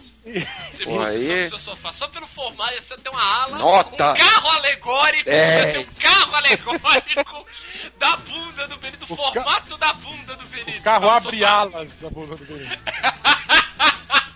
Se 0.71 0.83
Pô, 0.83 0.95
fosse 0.97 1.09
aí- 1.09 1.23
sobre 1.25 1.43
o 1.45 1.49
seu 1.49 1.59
sofá. 1.59 1.93
Só 1.93 2.07
pelo 2.09 2.27
formato 2.27 2.73
ia 2.73 2.97
ter 2.97 3.09
uma 3.09 3.23
ala. 3.43 3.57
Nota. 3.57 4.11
Um 4.11 4.15
carro 4.17 4.49
alegórico. 4.57 5.29
É. 5.29 5.57
Ia 5.57 5.71
ter 5.73 5.79
um 5.79 5.93
carro 5.99 6.35
alegórico 6.35 7.45
da 7.97 8.15
bunda 8.17 8.67
do 8.67 8.77
Benito. 8.77 9.05
Do 9.05 9.13
O 9.13 9.17
ca- 9.17 9.41
formato 9.41 9.77
da 9.77 9.93
bunda 9.93 10.35
do 10.35 10.45
Benito. 10.47 10.77
O 10.79 10.81
carro 10.83 11.05
Não, 11.05 11.09
abre 11.11 11.37
sofá. 11.39 11.51
alas 11.51 11.91
da 12.01 12.09
bunda 12.09 12.35
do 12.35 12.45
Benito. 12.45 12.77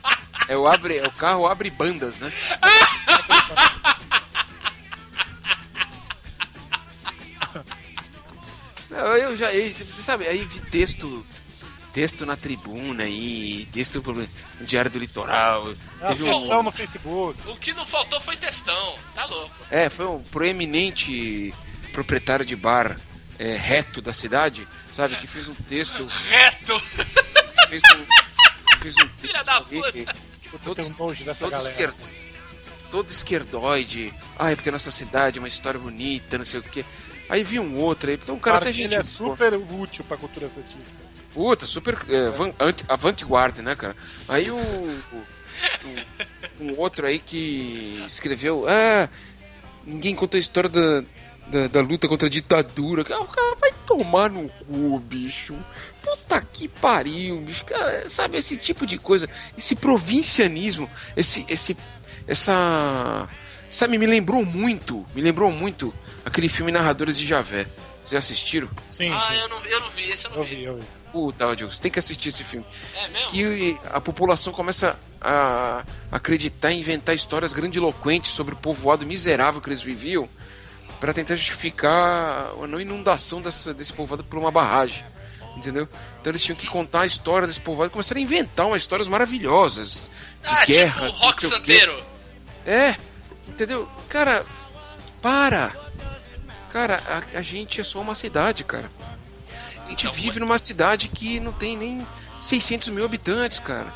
É 0.52 0.58
o, 0.58 0.68
abre, 0.68 0.98
é 0.98 1.04
o 1.08 1.12
carro 1.12 1.48
abre 1.48 1.70
bandas, 1.70 2.20
né? 2.20 2.30
Não, 8.90 9.16
eu 9.18 9.38
já, 9.38 9.54
eu- 9.54 9.74
sabe, 10.00 10.28
aí 10.28 10.44
vi 10.44 10.60
texto, 10.60 11.26
texto 11.94 12.26
na 12.26 12.36
tribuna 12.36 13.04
aí, 13.04 13.66
texto 13.72 14.02
no 14.60 14.66
Diário 14.66 14.92
do 14.92 15.00
Litoral. 15.00 15.72
É 16.02 16.08
Teve 16.10 16.24
um, 16.26 16.64
no 16.64 16.72
Facebook. 16.72 17.40
O 17.48 17.56
que 17.56 17.74
não 17.74 17.86
faltou 17.86 18.20
foi 18.20 18.36
textão. 18.36 18.96
Tá 19.16 19.26
louco. 19.26 19.56
é, 19.70 19.90
foi 19.90 20.06
um 20.06 20.22
proeminente 20.24 21.54
proprietário 21.94 22.46
de 22.46 22.56
bar 22.56 23.00
é, 23.40 23.56
reto 23.56 24.02
da 24.02 24.12
cidade, 24.12 24.68
sabe, 24.92 25.16
que 25.18 25.28
fez 25.28 25.48
um 25.48 25.56
texto, 25.56 26.06
Reto. 26.30 26.80
fez 27.70 27.82
um, 27.96 28.78
fez 28.80 28.96
um 28.98 29.08
texto 29.08 29.12
Filha 29.22 29.44
da 29.44 29.62
puta. 29.62 30.31
Puta, 30.60 30.82
tem 30.84 30.92
um 30.92 30.98
nojo 30.98 31.24
dessa 31.24 31.40
todo, 31.40 31.52
galera. 31.52 31.70
esquer... 31.72 31.94
todo 32.90 33.10
esquerdoide. 33.10 34.14
Ah, 34.38 34.52
é 34.52 34.56
porque 34.56 34.72
nossa 34.72 34.92
cidade 34.92 35.38
é 35.38 35.42
uma 35.42 35.48
história 35.48 35.80
bonita, 35.80 36.38
não 36.38 36.46
sei 36.46 36.60
o 36.60 36.64
quê. 36.64 36.84
Aí 37.30 37.44
vi 37.44 37.60
um 37.60 37.78
outro 37.78 38.10
aí, 38.10 38.20
então 38.22 38.36
um 38.36 38.40
cara 38.40 38.58
até 38.58 38.74
gente. 38.74 38.86
ele 38.86 38.96
é 38.96 39.00
pô, 39.00 39.06
super 39.06 39.54
útil 39.56 40.04
pra 40.04 40.18
cultura 40.18 40.50
científica. 40.50 41.02
Puta, 41.34 41.66
super. 41.66 41.98
É, 42.10 42.30
van- 42.32 42.54
anti- 42.60 42.84
avant-garde, 42.90 43.62
né, 43.62 43.76
cara? 43.76 43.96
Aí 44.28 44.52
o. 44.52 44.58
o- 44.58 45.24
um, 45.86 46.66
um 46.72 46.80
outro 46.80 47.06
aí 47.08 47.20
que 47.20 48.04
escreveu. 48.06 48.66
Ah, 48.68 49.08
ninguém 49.86 50.16
conta 50.16 50.36
a 50.36 50.40
história 50.40 50.70
da, 50.70 51.04
da, 51.52 51.68
da 51.68 51.82
luta 51.82 52.08
contra 52.08 52.28
a 52.28 52.30
ditadura. 52.32 53.06
Ah, 53.10 53.22
O 53.22 53.28
cara 53.28 53.56
vai 53.60 53.72
tomar 53.86 54.30
no 54.30 54.50
cu, 54.50 55.00
bicho. 55.00 55.56
Puta 56.02 56.42
que 56.42 56.68
pariu, 56.68 57.40
bicho. 57.42 57.64
Cara, 57.66 58.08
sabe 58.10 58.38
esse 58.38 58.58
tipo 58.58 58.88
de 58.88 58.98
coisa, 58.98 59.30
esse 59.58 59.76
provincianismo, 59.76 60.90
esse, 61.16 61.46
esse, 61.48 61.78
essa, 62.28 63.28
sabe, 63.70 63.98
me 63.98 64.06
lembrou 64.08 64.44
muito, 64.46 65.06
me 65.14 65.22
lembrou 65.22 65.52
muito 65.52 65.94
aquele 66.26 66.50
filme 66.50 66.72
Narradores 66.72 67.18
de 67.18 67.26
Javé. 67.26 67.68
Vocês 68.04 68.18
assistiram? 68.24 68.70
Sim, 68.92 69.10
Ah, 69.10 69.28
sim. 69.32 69.38
eu 69.40 69.50
não, 69.50 69.66
eu 69.66 69.80
não 69.82 69.90
vi, 69.92 70.10
esse 70.10 70.26
eu 70.26 70.32
não 70.32 70.38
eu 70.40 70.44
vi. 70.44 70.56
vi, 70.56 70.64
eu 70.64 70.78
vi. 70.78 70.84
Puta, 71.12 71.54
Diogo, 71.58 71.74
você 71.74 71.82
tem 71.82 71.92
que 71.92 72.00
assistir 72.00 72.30
esse 72.30 72.42
filme. 72.44 72.66
É 72.96 73.08
mesmo? 73.10 73.32
Que 73.32 73.78
a 73.92 74.00
população 74.00 74.54
começa 74.54 74.98
a 75.20 75.84
acreditar 76.10 76.72
e 76.72 76.80
inventar 76.80 77.14
histórias 77.14 77.52
grandiloquentes 77.52 78.32
sobre 78.32 78.54
o 78.54 78.58
povoado 78.58 79.06
miserável 79.06 79.60
que 79.60 79.68
eles 79.70 79.82
viviam 79.82 80.28
para 81.02 81.14
tentar 81.14 81.36
justificar 81.36 82.52
a 82.64 82.68
não 82.68 82.80
inundação 82.80 83.42
dessa, 83.42 83.74
desse 83.74 83.92
povoado 83.92 84.24
por 84.24 84.40
uma 84.40 84.52
barragem. 84.52 85.04
Entendeu? 85.58 85.90
Então 86.22 86.32
eles 86.32 86.42
tinham 86.44 86.56
que 86.56 86.66
contar 86.68 87.02
a 87.02 87.06
história 87.06 87.46
desse 87.46 87.60
povoado 87.60 87.90
e 87.90 87.92
começaram 87.92 88.22
a 88.22 88.24
inventar 88.24 88.68
umas 88.68 88.82
histórias 88.84 89.08
maravilhosas. 89.10 90.10
De 90.42 90.48
Ah, 90.48 90.66
guerra. 90.66 91.08
tipo 91.10 91.18
o 91.18 91.20
Rock. 91.20 91.46
Santeiro. 91.46 92.02
É, 92.66 92.96
entendeu? 93.48 93.90
Cara, 94.08 94.46
para! 95.22 95.76
Cara, 96.70 97.02
a, 97.36 97.40
a 97.40 97.42
gente 97.42 97.82
é 97.82 97.84
só 97.84 98.00
uma 98.00 98.16
cidade, 98.16 98.64
cara. 98.64 98.90
A 99.86 99.90
gente 99.90 100.06
Então, 100.06 100.14
vive 100.14 100.40
numa 100.40 100.58
cidade 100.58 101.10
que 101.10 101.40
não 101.40 101.52
tem 101.52 101.76
nem 101.76 102.08
600 102.42 102.88
mil 102.90 103.04
habitantes, 103.04 103.60
cara. 103.60 103.92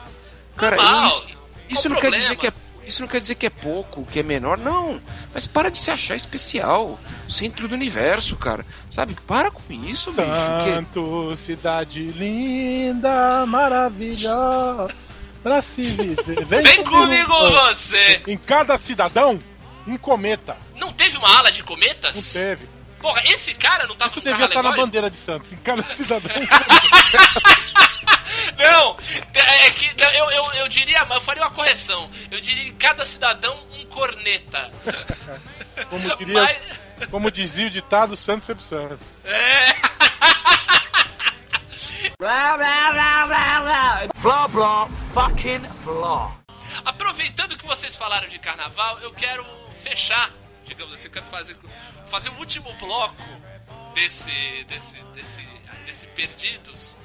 Cara, 0.58 0.76
isso, 1.08 1.28
isso 1.70 1.88
não 1.90 1.96
quer 1.96 2.02
problema? 2.10 2.24
dizer 2.24 2.36
que 2.36 2.48
é 2.48 2.54
isso 2.88 3.02
não 3.02 3.08
quer 3.08 3.20
dizer 3.20 3.36
que 3.36 3.46
é 3.46 3.50
pouco, 3.50 4.06
que 4.06 4.20
é 4.20 4.24
menor, 4.24 4.58
não. 4.58 5.02
Mas 5.34 5.46
para 5.48 5.70
de 5.70 5.78
se 5.78 5.90
achar 5.92 6.16
especial, 6.16 7.00
centro 7.30 7.68
do 7.68 7.74
universo, 7.76 8.36
cara. 8.36 8.66
Sabe? 8.90 9.16
Para 9.28 9.52
com 9.52 9.62
isso, 9.72 10.12
bicho. 10.12 10.24
que- 10.64 10.72
Santo, 10.74 11.38
cidade 11.38 12.02
linda, 12.08 13.46
maravilhosa, 13.46 14.94
pra 15.44 15.62
se 15.62 15.82
viver. 15.84 16.46
Vem 16.64 16.84
comigo 16.84 17.34
você! 17.52 18.22
Em 18.28 18.38
cada 18.38 18.78
cidadão, 18.78 19.40
um 19.88 19.98
cometa. 19.98 20.58
Não 20.76 20.92
teve 20.94 21.18
uma 21.18 21.38
ala 21.38 21.52
de 21.52 21.60
Não 21.60 21.68
cometas? 21.68 22.34
teve. 22.34 22.68
Porra, 23.06 23.22
esse 23.26 23.54
cara 23.54 23.86
não 23.86 23.96
tava 23.96 24.10
Isso 24.10 24.20
devia 24.20 24.34
estar 24.34 24.48
na 24.48 24.54
alegórico? 24.70 24.82
bandeira 24.82 25.12
de 25.12 25.18
Santos. 25.18 25.54
Em 25.54 25.58
cada 25.58 25.84
cidadão. 25.94 26.32
Não, 28.58 28.98
é 29.34 29.70
que 29.72 29.94
não, 30.02 30.10
eu, 30.12 30.32
eu, 30.32 30.54
eu 30.54 30.68
diria, 30.68 31.06
eu 31.10 31.22
faria 31.22 31.44
uma 31.44 31.52
correção. 31.52 32.10
Eu 32.32 32.42
diria 32.42 32.68
em 32.68 32.74
cada 32.74 33.06
cidadão 33.06 33.56
um 33.74 33.86
corneta. 33.88 34.72
Como, 35.90 36.16
diria, 36.18 36.42
Mas- 36.42 37.10
como 37.12 37.30
dizia 37.30 37.68
o 37.68 37.70
ditado, 37.70 38.16
Santos 38.18 38.48
sempre 38.48 38.64
Santos. 38.64 39.06
É. 39.24 39.74
Blah, 42.18 42.58
blah, 42.58 42.92
blah, 42.92 43.26
blah, 43.28 43.62
blah. 43.62 44.08
Blah, 44.22 44.48
blah, 44.48 44.88
fucking 45.14 45.62
blah. 45.84 46.32
Aproveitando 46.86 47.58
que 47.58 47.66
vocês 47.68 47.96
falaram 47.96 48.28
de 48.30 48.40
carnaval, 48.40 49.00
eu 49.02 49.12
quero 49.12 49.46
fechar, 49.84 50.30
digamos 50.66 50.94
assim, 50.94 51.08
eu 51.08 51.12
quero 51.12 51.26
fazer, 51.26 51.58
fazer 52.10 52.30
o 52.30 52.38
último 52.38 52.72
bloco 52.74 53.24
desse, 53.94 54.64
desse, 54.66 54.96
desse, 55.14 55.48
desse 55.86 56.08
Perdidos 56.08 56.96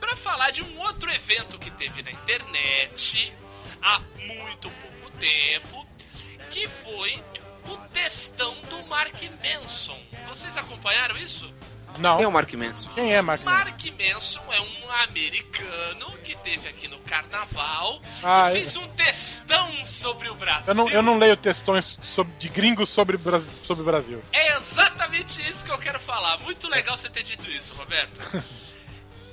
para 0.00 0.16
falar 0.16 0.50
de 0.50 0.62
um 0.62 0.78
outro 0.80 1.10
evento 1.10 1.58
que 1.58 1.70
teve 1.70 2.02
na 2.02 2.10
internet 2.10 3.32
há 3.80 3.98
muito 3.98 4.70
pouco 4.70 5.10
tempo, 5.18 5.86
que 6.50 6.68
foi 6.68 7.22
o 7.66 7.76
textão 7.88 8.54
do 8.62 8.86
Mark 8.86 9.14
Manson. 9.42 9.98
Vocês 10.28 10.56
acompanharam 10.56 11.16
isso? 11.16 11.52
Não. 11.98 12.16
Quem 12.16 12.24
é 12.24 12.28
o 12.28 12.32
Mark 12.32 12.52
Manson? 12.54 12.90
Quem 12.94 13.14
é 13.14 13.22
Mark 13.22 13.42
Manson? 13.44 13.56
Mark 13.56 13.80
Manson 13.84 14.42
é 14.52 14.60
um 14.60 14.90
americano 15.02 16.10
que 16.24 16.34
teve 16.36 16.68
aqui 16.68 16.88
no 16.88 16.98
carnaval 17.00 18.00
Ah, 18.22 18.52
e 18.52 18.56
eu- 18.56 18.60
fez 18.62 18.76
um 18.76 18.88
textão 18.88 19.84
sobre 19.84 20.28
o 20.28 20.34
Brasil. 20.34 20.64
Eu 20.68 20.74
não, 20.74 20.88
eu 20.90 21.02
não 21.02 21.18
leio 21.18 21.36
textões 21.36 21.98
sobre- 22.02 22.32
de 22.38 22.48
gringos 22.48 22.90
sobre, 22.90 23.18
sobre 23.66 23.82
o 23.82 23.86
Brasil. 23.86 24.22
É 24.32 24.56
exatamente 24.56 25.40
isso 25.48 25.64
que 25.64 25.70
eu 25.70 25.78
quero 25.78 26.00
falar. 26.00 26.38
Muito 26.38 26.68
legal 26.68 26.96
você 26.98 27.08
ter 27.08 27.22
dito 27.22 27.50
isso, 27.50 27.74
Roberto. 27.74 28.20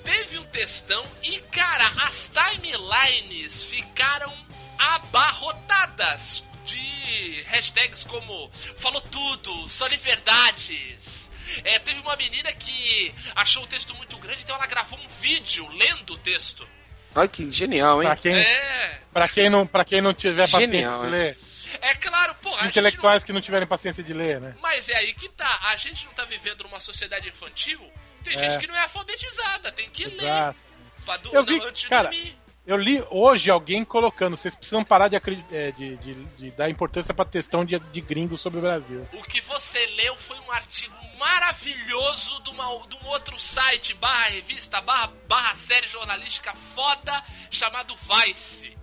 Teve 0.03 0.39
um 0.39 0.43
textão 0.45 1.03
e, 1.23 1.37
cara, 1.51 1.85
as 2.07 2.29
timelines 2.29 3.63
ficaram 3.63 4.33
abarrotadas 4.77 6.43
de 6.65 7.43
hashtags 7.47 8.03
como 8.05 8.49
falou 8.77 9.01
tudo, 9.01 9.67
só 9.69 9.87
de 9.87 9.97
verdades. 9.97 11.29
É, 11.63 11.79
teve 11.79 11.99
uma 11.99 12.15
menina 12.15 12.51
que 12.53 13.13
achou 13.35 13.63
o 13.63 13.67
texto 13.67 13.93
muito 13.95 14.17
grande, 14.17 14.43
então 14.43 14.55
ela 14.55 14.67
gravou 14.67 14.97
um 14.99 15.07
vídeo 15.21 15.67
lendo 15.69 16.13
o 16.13 16.17
texto. 16.17 16.67
Ai, 17.15 17.27
que 17.27 17.51
genial, 17.51 18.01
hein? 18.01 18.07
Pra 18.07 18.15
quem, 18.15 18.33
É, 18.35 19.01
pra 19.11 19.27
quem, 19.27 19.49
não, 19.49 19.67
pra 19.67 19.83
quem 19.83 20.01
não 20.01 20.13
tiver 20.13 20.49
paciência 20.49 20.75
Genial, 20.77 20.99
de 21.05 21.05
né? 21.07 21.11
ler. 21.11 21.37
é 21.81 21.95
claro, 21.95 22.33
porra. 22.35 22.55
gente 22.55 22.61
não- 22.63 22.69
Intelectuais 22.69 23.23
que 23.23 23.33
não 23.33 23.41
tiverem 23.41 23.67
paciência 23.67 24.03
de 24.03 24.13
ler, 24.13 24.39
né? 24.39 24.55
Mas 24.61 24.87
é 24.89 24.95
aí 24.95 25.13
que 25.13 25.27
tá. 25.29 25.59
A 25.63 25.75
gente 25.75 26.05
não 26.05 26.13
tá 26.13 26.23
vivendo 26.25 26.63
numa 26.63 26.79
sociedade 26.79 27.27
infantil. 27.27 27.81
Tem 28.23 28.35
É. 28.35 28.39
gente 28.39 28.59
que 28.61 28.67
não 28.67 28.75
é 28.75 28.81
alfabetizada, 28.83 29.71
tem 29.71 29.89
que 29.89 30.05
ler. 30.05 30.23
Exato. 30.23 30.59
Pra 31.05 31.17
do, 31.17 31.33
Eu 31.35 31.43
vi, 31.43 31.59
antes 31.61 31.81
de 31.81 31.87
cara, 31.89 32.03
dormir. 32.09 32.37
Eu 32.65 32.77
li 32.77 33.03
hoje 33.09 33.49
alguém 33.49 33.83
colocando, 33.83 34.37
vocês 34.37 34.53
precisam 34.55 34.83
parar 34.83 35.07
de, 35.07 35.15
é, 35.51 35.71
de, 35.71 35.97
de- 35.97 36.23
de 36.37 36.51
dar 36.51 36.69
importância 36.69 37.11
pra 37.13 37.25
textão 37.25 37.65
de, 37.65 37.77
de 37.79 38.01
gringos 38.01 38.39
sobre 38.39 38.59
o 38.59 38.61
Brasil. 38.61 39.07
O 39.13 39.23
que 39.23 39.41
você 39.41 39.83
leu 39.97 40.15
foi 40.15 40.39
um 40.39 40.51
artigo 40.51 40.93
maravilhoso 41.17 42.41
de, 42.43 42.49
uma, 42.51 42.65
de 42.87 42.95
um 42.97 43.07
outro 43.07 43.37
site, 43.39 43.93
barra 43.95 44.27
revista, 44.29 44.79
barra, 44.79 45.11
barra 45.27 45.55
série 45.55 45.87
jornalística 45.87 46.53
foda, 46.53 47.23
chamado 47.49 47.95
Vice. 47.95 48.77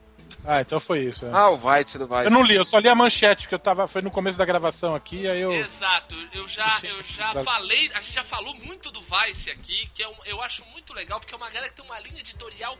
Ah, 0.45 0.61
então 0.61 0.81
foi 0.81 1.01
isso. 1.01 1.26
é. 1.26 1.31
Ah, 1.33 1.49
o 1.51 1.64
Weitz 1.64 1.95
do 1.95 2.07
Weitz. 2.12 2.24
Eu 2.24 2.31
não 2.31 2.43
li, 2.43 2.55
eu 2.55 2.64
só 2.64 2.79
li 2.79 2.89
a 2.89 2.95
manchete, 2.95 3.49
que 3.49 3.55
eu 3.55 3.59
tava. 3.59 3.87
Foi 3.89 4.01
no 4.03 4.11
começo 4.11 4.39
da 4.39 4.45
gravação 4.45 4.95
aqui, 4.95 5.29
aí 5.29 5.41
eu. 5.41 5.53
Exato, 5.53 6.14
eu 6.33 6.49
já, 6.49 6.79
eu 6.85 7.03
já 7.05 7.43
falei, 7.45 7.91
a 7.95 8.01
gente 8.01 8.14
já 8.14 8.24
falou 8.24 8.55
muito 8.55 8.91
do 8.91 9.01
Vice 9.03 9.51
aqui, 9.51 9.91
que 9.95 10.03
é 10.03 10.09
um- 10.09 10.24
eu 10.24 10.41
acho 10.41 10.64
muito 10.66 10.95
legal, 10.95 11.18
porque 11.20 11.35
é 11.35 11.37
uma 11.37 11.49
galera 11.51 11.68
que 11.68 11.76
tem 11.76 11.85
uma 11.85 11.99
linha 12.01 12.20
editorial 12.20 12.79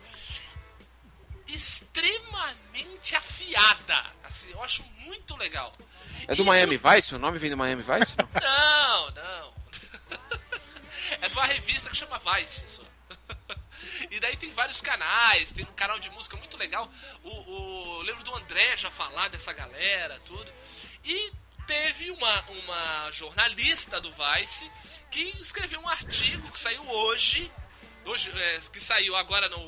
extremamente 1.49 3.17
afiada. 3.17 4.05
Assim, 4.25 4.51
eu 4.51 4.63
acho 4.63 4.83
muito 5.01 5.37
legal. 5.37 5.73
É 6.27 6.35
do 6.35 6.43
E 6.43 6.47
Miami 6.47 6.75
eu- 6.75 6.81
Vice? 6.93 7.15
O 7.15 7.19
nome 7.19 7.39
vem 7.39 7.51
do 7.51 7.57
Miami 7.57 7.83
Vice? 7.83 8.15
Não? 8.43 9.11
Não. 9.13 9.59
É 11.21 11.27
de 11.27 11.33
uma 11.35 11.47
revista 11.47 11.89
que 11.91 11.97
chama 11.97 12.19
Vice. 12.21 12.65
E 14.11 14.21
daí 14.21 14.37
tem 14.37 14.51
vários 14.53 14.81
canais, 14.81 15.53
tem 15.53 15.65
um 15.65 15.73
canal 15.73 15.99
de 15.99 16.09
música 16.11 16.37
muito 16.37 16.57
legal. 16.57 16.91
O, 17.23 17.29
o 17.29 17.97
eu 18.01 18.03
lembro 18.03 18.23
do 18.25 18.35
André 18.35 18.77
já 18.77 18.91
falar 18.91 19.29
dessa 19.29 19.53
galera, 19.53 20.19
tudo. 20.27 20.51
E 21.05 21.33
teve 21.67 22.11
uma, 22.11 22.41
uma 22.51 23.11
jornalista 23.13 24.01
do 24.01 24.11
Vice 24.13 24.71
que 25.11 25.21
escreveu 25.41 25.81
um 25.81 25.89
artigo 25.89 26.51
que 26.51 26.59
saiu 26.59 26.83
hoje, 26.89 27.51
hoje 28.05 28.31
é, 28.31 28.61
que 28.73 28.81
saiu 28.81 29.15
agora 29.17 29.49
no, 29.49 29.59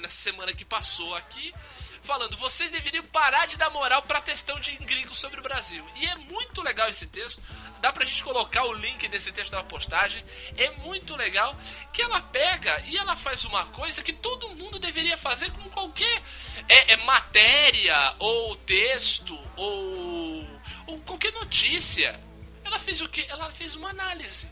nessa 0.00 0.22
semana 0.22 0.52
que 0.52 0.64
passou 0.64 1.14
aqui, 1.14 1.54
falando: 2.02 2.36
vocês 2.36 2.70
deveriam 2.70 3.04
parar 3.06 3.46
de 3.46 3.56
dar 3.56 3.70
moral 3.70 4.02
pra 4.02 4.20
textão 4.20 4.58
de 4.60 4.76
gringo 4.76 5.14
sobre 5.14 5.40
o 5.40 5.42
Brasil. 5.42 5.84
E 5.96 6.06
é 6.06 6.14
muito 6.16 6.62
legal 6.62 6.88
esse 6.88 7.06
texto. 7.06 7.42
Dá 7.80 7.92
pra 7.92 8.04
gente 8.04 8.22
colocar 8.22 8.64
o 8.64 8.72
link 8.72 9.08
desse 9.08 9.32
texto 9.32 9.52
na 9.52 9.64
postagem. 9.64 10.24
É 10.56 10.70
muito 10.78 11.16
legal 11.16 11.56
que 11.92 12.00
ela 12.00 12.20
pega 12.20 12.80
e 12.86 12.96
ela 12.96 13.16
faz 13.16 13.44
uma 13.44 13.66
coisa 13.66 14.02
que 14.02 14.12
todo 14.12 14.54
mundo 14.54 14.78
deveria 14.78 15.16
fazer 15.16 15.50
com 15.50 15.68
qualquer 15.70 16.22
é, 16.68 16.92
é, 16.92 16.96
matéria 16.98 18.14
ou 18.18 18.54
texto 18.56 19.36
ou, 19.56 20.46
ou 20.86 21.00
qualquer 21.00 21.32
notícia. 21.32 22.20
Ela 22.64 22.78
fez 22.78 23.00
o 23.00 23.08
que? 23.08 23.26
Ela 23.28 23.50
fez 23.50 23.74
uma 23.74 23.90
análise. 23.90 24.48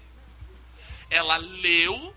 Ela 1.09 1.37
leu, 1.37 2.15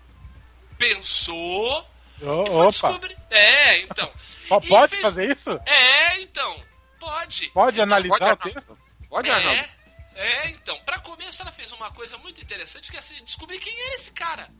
pensou, 0.76 1.86
E 2.18 2.24
foi 2.24 2.34
opa! 2.48 2.70
descobrir. 2.70 3.16
É, 3.30 3.78
então. 3.80 4.10
E 4.44 4.68
Pode 4.68 4.90
fez- 4.90 5.00
fazer 5.02 5.32
isso? 5.32 5.50
É, 5.64 6.20
então. 6.20 6.62
Pode. 7.00 7.48
Pode 7.48 7.80
analisar 7.80 8.18
Pode, 8.18 8.32
o 8.50 8.52
texto? 8.52 8.78
Pode, 9.08 9.30
Arnaldo? 9.30 9.58
É, 9.58 9.68
é, 10.16 10.50
então. 10.50 10.78
Pra 10.84 10.98
começo, 10.98 11.40
ela 11.40 11.50
fez 11.50 11.72
uma 11.72 11.90
coisa 11.90 12.18
muito 12.18 12.42
interessante 12.42 12.90
que 12.90 12.96
é 12.96 13.00
assim, 13.00 13.24
descobrir 13.24 13.58
quem 13.58 13.74
era 13.86 13.94
esse 13.94 14.10
cara. 14.10 14.50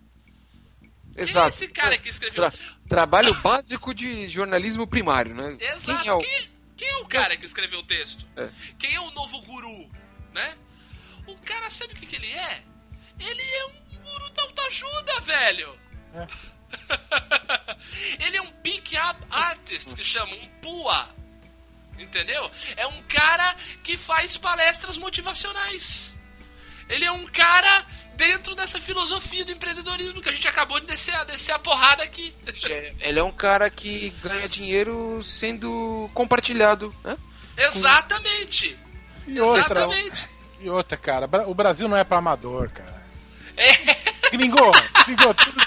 Quem 0.80 0.90
é 1.16 1.22
Exato. 1.22 1.48
esse 1.50 1.68
cara 1.68 1.98
que 1.98 2.08
escreveu? 2.08 2.50
Tra- 2.50 2.58
trabalho 2.88 3.34
básico 3.34 3.92
de 3.94 4.26
jornalismo 4.28 4.86
primário, 4.86 5.34
né? 5.34 5.56
Exato. 5.60 6.00
Quem 6.02 6.08
é 6.10 6.14
o... 6.14 6.18
Quem, 6.18 6.50
quem 6.78 6.88
é 6.88 6.96
o 6.96 7.06
cara 7.06 7.36
que 7.36 7.44
escreveu 7.44 7.80
o 7.80 7.84
texto? 7.84 8.26
É. 8.36 8.48
Quem 8.78 8.94
é 8.94 9.00
o 9.00 9.10
novo 9.10 9.40
guru, 9.42 9.90
né? 10.32 10.56
O 11.26 11.36
cara 11.36 11.68
sabe 11.70 11.92
o 11.92 11.96
que, 11.96 12.06
que 12.06 12.16
ele 12.16 12.32
é? 12.32 12.62
Ele 13.20 13.42
é 13.42 13.66
um 13.66 13.98
guru 14.02 14.30
da 14.30 14.42
autoajuda, 14.42 15.20
velho. 15.20 15.78
ele 18.20 18.36
é 18.36 18.42
um 18.42 18.52
make-up 18.64 19.18
artist, 19.30 19.94
que 19.94 20.04
chama 20.04 20.34
um 20.34 20.46
pua. 20.60 21.08
Entendeu? 21.98 22.50
É 22.76 22.86
um 22.86 23.00
cara 23.02 23.54
que 23.84 23.96
faz 23.96 24.36
palestras 24.36 24.96
motivacionais. 24.96 26.14
Ele 26.88 27.04
é 27.04 27.12
um 27.12 27.24
cara 27.26 27.86
dentro 28.16 28.54
dessa 28.54 28.80
filosofia 28.80 29.44
do 29.44 29.52
empreendedorismo 29.52 30.20
que 30.20 30.28
a 30.28 30.32
gente 30.32 30.46
acabou 30.48 30.78
de 30.80 30.86
descer, 30.86 31.14
a- 31.14 31.24
descer 31.24 31.52
a 31.52 31.58
porrada 31.58 32.02
aqui. 32.02 32.34
Ele 33.00 33.18
é 33.18 33.22
um 33.22 33.30
cara 33.32 33.70
que 33.70 34.10
ganha 34.22 34.48
dinheiro 34.48 35.22
sendo 35.22 36.10
compartilhado, 36.14 36.94
né? 37.04 37.16
Exatamente. 37.56 38.76
E 39.26 39.40
outra, 39.40 39.60
Exatamente. 39.60 40.28
e 40.60 40.68
outra, 40.68 40.96
cara. 40.96 41.26
O 41.46 41.54
Brasil 41.54 41.88
não 41.88 41.96
é 41.96 42.04
pra 42.04 42.18
amador, 42.18 42.68
cara. 42.70 43.02
É, 43.56 44.30
Gringo, 44.30 44.56
gringo, 45.06 45.32
tudo- 45.34 45.66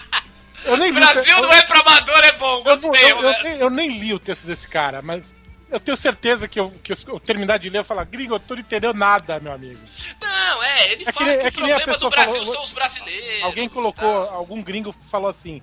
eu 0.67 0.77
nem 0.77 0.91
o 0.91 0.91
o 0.91 0.99
Brasil 0.99 1.35
eu- 1.37 1.41
não 1.43 1.51
é 1.53 1.61
pra 1.63 1.79
amador, 1.79 2.23
é 2.23 2.31
bom. 2.33 2.57
eu, 2.65 2.75
não- 2.75 2.89
Gostei, 2.89 3.03
eu- 3.03 3.09
eu 3.09 3.15
Roberto. 3.17 3.43
nem- 3.43 3.57
eu 3.59 3.69
nem 3.69 3.99
li 3.99 4.13
o 4.13 4.19
texto 4.19 4.45
desse 4.45 4.67
cara, 4.67 5.01
mas 5.01 5.23
eu 5.69 5.79
tenho 5.79 5.97
certeza 5.97 6.47
que 6.47 6.59
eu, 6.59 6.71
que 6.83 6.93
eu, 6.93 6.97
eu 7.07 7.19
terminar 7.19 7.57
de 7.59 7.69
ler 7.69 7.81
e 7.81 7.83
falar, 7.83 8.03
gringo, 8.05 8.39
tu 8.39 8.53
não 8.53 8.61
entendeu 8.61 8.93
nada, 8.93 9.39
meu 9.39 9.51
amigo. 9.51 9.79
Não, 10.21 10.63
é, 10.63 10.91
ele 10.91 11.03
É 11.03 11.05
que 11.05 11.11
fala 11.11 11.25
nem- 11.27 11.37
que, 11.39 11.45
é 11.45 11.47
o 11.47 11.51
que 11.51 11.57
a 11.57 11.79
problema 11.79 11.97
do 11.97 12.09
Brasil 12.09 12.33
falou- 12.39 12.53
são 12.53 12.63
os 12.63 12.71
brasileiros. 12.71 13.43
Alguém 13.43 13.67
colocou, 13.69 14.25
tá? 14.25 14.33
algum 14.33 14.61
gringo 14.61 14.95
falou 15.11 15.29
assim, 15.29 15.61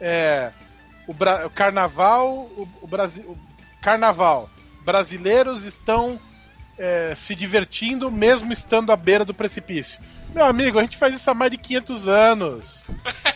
é, 0.00 0.50
o, 1.06 1.14
Bra- 1.14 1.46
o 1.46 1.50
carnaval, 1.50 2.26
o, 2.28 2.68
o 2.82 2.86
Brasil, 2.86 3.24
o 3.24 3.38
carnaval, 3.82 4.50
brasileiros 4.84 5.64
estão 5.64 6.18
é, 6.78 7.14
se 7.16 7.34
divertindo 7.34 8.10
mesmo 8.10 8.52
estando 8.52 8.92
à 8.92 8.96
beira 8.96 9.24
do 9.24 9.32
precipício. 9.32 9.98
Meu 10.36 10.44
amigo, 10.44 10.78
a 10.78 10.82
gente 10.82 10.98
faz 10.98 11.14
isso 11.14 11.30
há 11.30 11.32
mais 11.32 11.50
de 11.50 11.56
500 11.56 12.06
anos. 12.06 12.82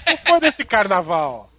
Não 0.07 0.17
foi 0.19 0.41
nesse 0.41 0.67
carnaval. 0.67 1.51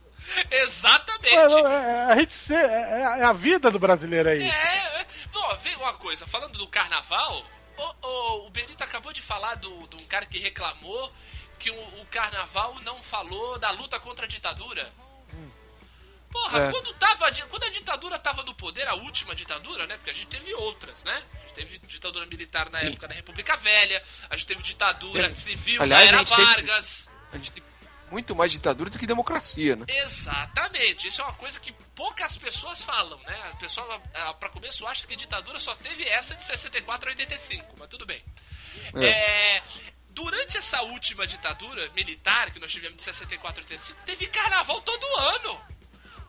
Exatamente. 0.51 1.33
É, 1.35 1.39
é- 1.39 2.05
a 2.11 2.19
gente 2.19 2.53
é, 2.53 3.01
é 3.19 3.23
a 3.23 3.33
vida 3.33 3.71
do 3.71 3.79
brasileiro 3.79 4.29
aí. 4.29 4.43
É, 4.43 5.01
é. 5.01 5.07
Bom, 5.33 5.57
vem 5.63 5.75
uma 5.77 5.93
coisa, 5.93 6.27
falando 6.27 6.59
do 6.59 6.67
carnaval, 6.67 7.43
o, 7.75 8.07
o, 8.07 8.47
o 8.47 8.49
Benito 8.51 8.83
acabou 8.83 9.11
de 9.11 9.23
falar 9.23 9.55
do, 9.55 9.87
de 9.87 9.95
um 9.95 10.05
cara 10.05 10.27
que 10.27 10.37
reclamou 10.37 11.11
que 11.57 11.71
o, 11.71 11.81
o 12.01 12.05
carnaval 12.11 12.75
não 12.85 13.01
falou 13.01 13.57
da 13.57 13.71
luta 13.71 13.99
contra 13.99 14.27
a 14.27 14.29
ditadura. 14.29 14.87
Porra, 16.31 16.59
É. 16.59 16.71
quando, 16.71 16.93
tava, 16.93 17.27
a 17.27 17.45
quando 17.47 17.63
a 17.63 17.69
ditadura 17.69 18.17
tava 18.19 18.43
no 18.43 18.53
poder, 18.55 18.87
a 18.87 18.95
última 18.95 19.35
ditadura, 19.35 19.85
né? 19.87 19.97
Porque 19.97 20.11
a 20.11 20.13
gente 20.13 20.27
teve 20.27 20.53
outras, 20.53 21.03
né? 21.03 21.23
A 21.33 21.37
gente 21.43 21.53
teve 21.53 21.77
ditadura 21.79 22.25
militar 22.25 22.69
na 22.69 22.79
Sim. 22.79 22.87
época 22.87 23.07
da 23.07 23.13
República 23.13 23.57
Velha, 23.57 24.01
a 24.29 24.35
gente 24.35 24.45
teve 24.47 24.63
ditadura 24.63 25.23
Teve- 25.29 25.35
civil 25.35 25.81
Aliás, 25.81 26.09
na 26.11 26.17
a 26.17 26.21
era 26.21 26.25
teve- 26.29 26.43
Vargas. 26.43 27.09
A 27.31 27.37
gente 27.37 27.51
tem 27.51 27.63
muito 28.09 28.35
mais 28.35 28.51
ditadura 28.51 28.89
do 28.89 28.97
que 28.99 29.05
democracia, 29.07 29.75
né? 29.75 29.85
Exatamente, 29.87 31.07
isso 31.07 31.21
é 31.21 31.23
uma 31.23 31.33
coisa 31.33 31.59
que 31.59 31.71
poucas 31.95 32.37
pessoas 32.37 32.83
falam, 32.83 33.17
né? 33.19 33.51
A 33.51 33.55
pessoa, 33.55 33.99
pra 34.39 34.49
começo, 34.49 34.85
acha 34.87 35.05
que 35.07 35.15
ditadura 35.15 35.59
só 35.59 35.75
teve 35.75 36.07
essa 36.07 36.35
de 36.35 36.43
64 36.43 37.09
a 37.09 37.11
85, 37.11 37.75
mas 37.77 37.87
tudo 37.87 38.05
bem. 38.05 38.23
É, 38.95 39.61
durante 40.09 40.57
essa 40.57 40.81
última 40.81 41.25
ditadura 41.27 41.89
militar 41.95 42.51
que 42.51 42.59
nós 42.59 42.71
tivemos 42.71 42.97
de 42.97 43.03
64 43.03 43.61
a 43.61 43.63
85, 43.63 43.99
teve 44.05 44.27
carnaval 44.27 44.81
todo 44.81 45.05
ano. 45.17 45.61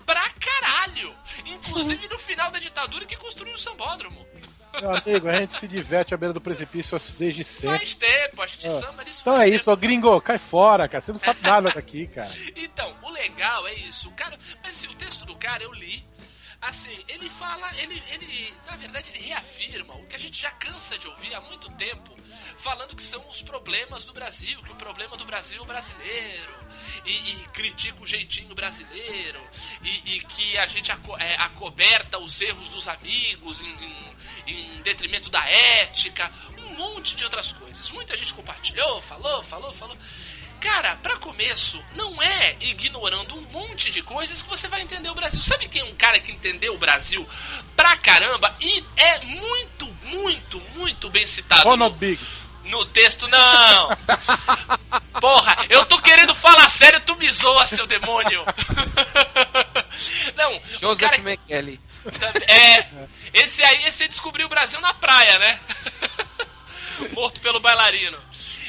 Pra 0.06 0.28
caralho! 0.30 1.14
Inclusive 1.46 2.08
no 2.08 2.18
final 2.18 2.50
da 2.50 2.58
ditadura 2.58 3.04
que 3.06 3.16
construiu 3.16 3.54
o 3.54 3.58
sambódromo. 3.58 4.26
Meu 4.80 4.90
amigo, 4.96 5.28
a 5.28 5.34
gente 5.34 5.54
se 5.58 5.68
diverte 5.68 6.14
à 6.14 6.16
beira 6.16 6.32
do 6.32 6.40
precipício 6.40 6.98
desde 7.18 7.44
sempre. 7.44 7.78
Faz 7.80 7.94
tempo, 7.94 8.40
a 8.42 8.46
gente 8.46 8.66
Ah. 8.66 8.70
samba 8.70 9.04
nisso 9.04 9.20
Então 9.20 9.36
é 9.38 9.44
tempo. 9.44 9.56
isso, 9.56 9.70
ô 9.70 9.76
gringo, 9.76 10.20
cai 10.22 10.38
fora, 10.38 10.88
cara. 10.88 11.02
Você 11.02 11.12
não 11.12 11.18
sabe 11.18 11.40
nada 11.42 11.68
daqui, 11.74 12.06
cara. 12.06 12.30
Então, 12.56 12.96
o 13.02 13.10
legal 13.10 13.66
é 13.68 13.74
isso. 13.74 14.08
O 14.08 14.12
cara, 14.12 14.38
mas 14.62 14.76
assim, 14.76 14.86
o 14.88 14.94
texto 14.94 15.26
do 15.26 15.36
cara 15.36 15.62
eu 15.62 15.72
li. 15.72 16.02
Assim, 16.60 16.96
ele 17.08 17.28
fala, 17.28 17.68
ele, 17.76 18.00
ele, 18.08 18.54
na 18.66 18.76
verdade, 18.76 19.10
ele 19.10 19.18
reafirma 19.26 19.94
o 19.94 20.06
que 20.06 20.14
a 20.14 20.18
gente 20.18 20.40
já 20.40 20.50
cansa 20.52 20.96
de 20.96 21.08
ouvir 21.08 21.34
há 21.34 21.40
muito 21.40 21.68
tempo, 21.72 22.14
falando 22.62 22.94
que 22.94 23.02
são 23.02 23.20
os 23.28 23.42
problemas 23.42 24.04
do 24.04 24.12
Brasil, 24.12 24.62
que 24.62 24.70
o 24.70 24.76
problema 24.76 25.16
do 25.16 25.24
Brasil 25.24 25.58
é 25.58 25.62
o 25.62 25.64
brasileiro, 25.64 26.54
e, 27.04 27.32
e 27.32 27.36
critica 27.52 28.00
o 28.00 28.06
jeitinho 28.06 28.54
brasileiro, 28.54 29.40
e, 29.82 30.14
e 30.14 30.20
que 30.20 30.56
a 30.56 30.66
gente 30.66 30.92
aco, 30.92 31.16
é, 31.18 31.34
acoberta 31.34 32.18
os 32.18 32.40
erros 32.40 32.68
dos 32.68 32.86
amigos 32.86 33.60
em, 33.60 33.66
em, 34.46 34.76
em 34.78 34.82
detrimento 34.82 35.28
da 35.28 35.44
ética, 35.48 36.30
um 36.56 36.74
monte 36.76 37.16
de 37.16 37.24
outras 37.24 37.52
coisas. 37.52 37.90
Muita 37.90 38.16
gente 38.16 38.32
compartilhou, 38.32 39.02
falou, 39.02 39.42
falou, 39.42 39.72
falou. 39.72 39.98
Cara, 40.60 40.94
pra 41.02 41.16
começo, 41.16 41.84
não 41.96 42.22
é 42.22 42.56
ignorando 42.60 43.36
um 43.36 43.40
monte 43.50 43.90
de 43.90 44.00
coisas 44.00 44.40
que 44.40 44.48
você 44.48 44.68
vai 44.68 44.82
entender 44.82 45.10
o 45.10 45.14
Brasil. 45.14 45.40
Sabe 45.42 45.68
quem 45.68 45.82
é 45.82 45.84
um 45.84 45.94
cara 45.96 46.20
que 46.20 46.30
entendeu 46.30 46.76
o 46.76 46.78
Brasil 46.78 47.28
pra 47.74 47.96
caramba 47.96 48.56
e 48.60 48.84
é 48.96 49.18
muito, 49.24 49.86
muito, 50.04 50.60
muito 50.76 51.10
bem 51.10 51.26
citado 51.26 51.64
Ronald 51.64 51.98
Biggs. 51.98 52.41
No 52.64 52.84
texto? 52.86 53.26
Não! 53.28 53.88
Porra, 55.20 55.66
eu 55.68 55.84
tô 55.86 56.00
querendo 56.00 56.34
falar 56.34 56.68
sério, 56.68 57.00
tu 57.00 57.14
me 57.16 57.30
zoa, 57.32 57.66
seu 57.66 57.86
demônio! 57.86 58.44
Não, 60.36 60.60
Joseph 60.80 61.10
cara. 61.10 61.22
Tam- 62.18 62.32
É, 62.48 62.88
esse 63.32 63.62
aí, 63.62 63.84
esse 63.86 64.08
descobriu 64.08 64.46
o 64.46 64.50
Brasil 64.50 64.80
na 64.80 64.92
praia, 64.94 65.38
né? 65.38 65.60
Morto 67.12 67.40
pelo 67.40 67.60
bailarino. 67.60 68.18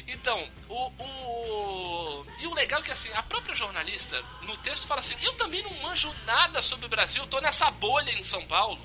Então, 0.07 0.47
o, 0.69 0.91
o. 0.99 2.25
E 2.39 2.47
o 2.47 2.53
legal 2.53 2.81
é 2.81 2.83
que 2.83 2.91
assim, 2.91 3.09
a 3.13 3.23
própria 3.23 3.55
jornalista, 3.55 4.21
no 4.41 4.55
texto, 4.57 4.85
fala 4.85 4.99
assim: 4.99 5.15
eu 5.21 5.33
também 5.33 5.63
não 5.63 5.73
manjo 5.81 6.13
nada 6.25 6.61
sobre 6.61 6.85
o 6.85 6.89
Brasil, 6.89 7.23
eu 7.23 7.27
tô 7.27 7.39
nessa 7.39 7.71
bolha 7.71 8.11
em 8.11 8.21
São 8.23 8.45
Paulo. 8.45 8.79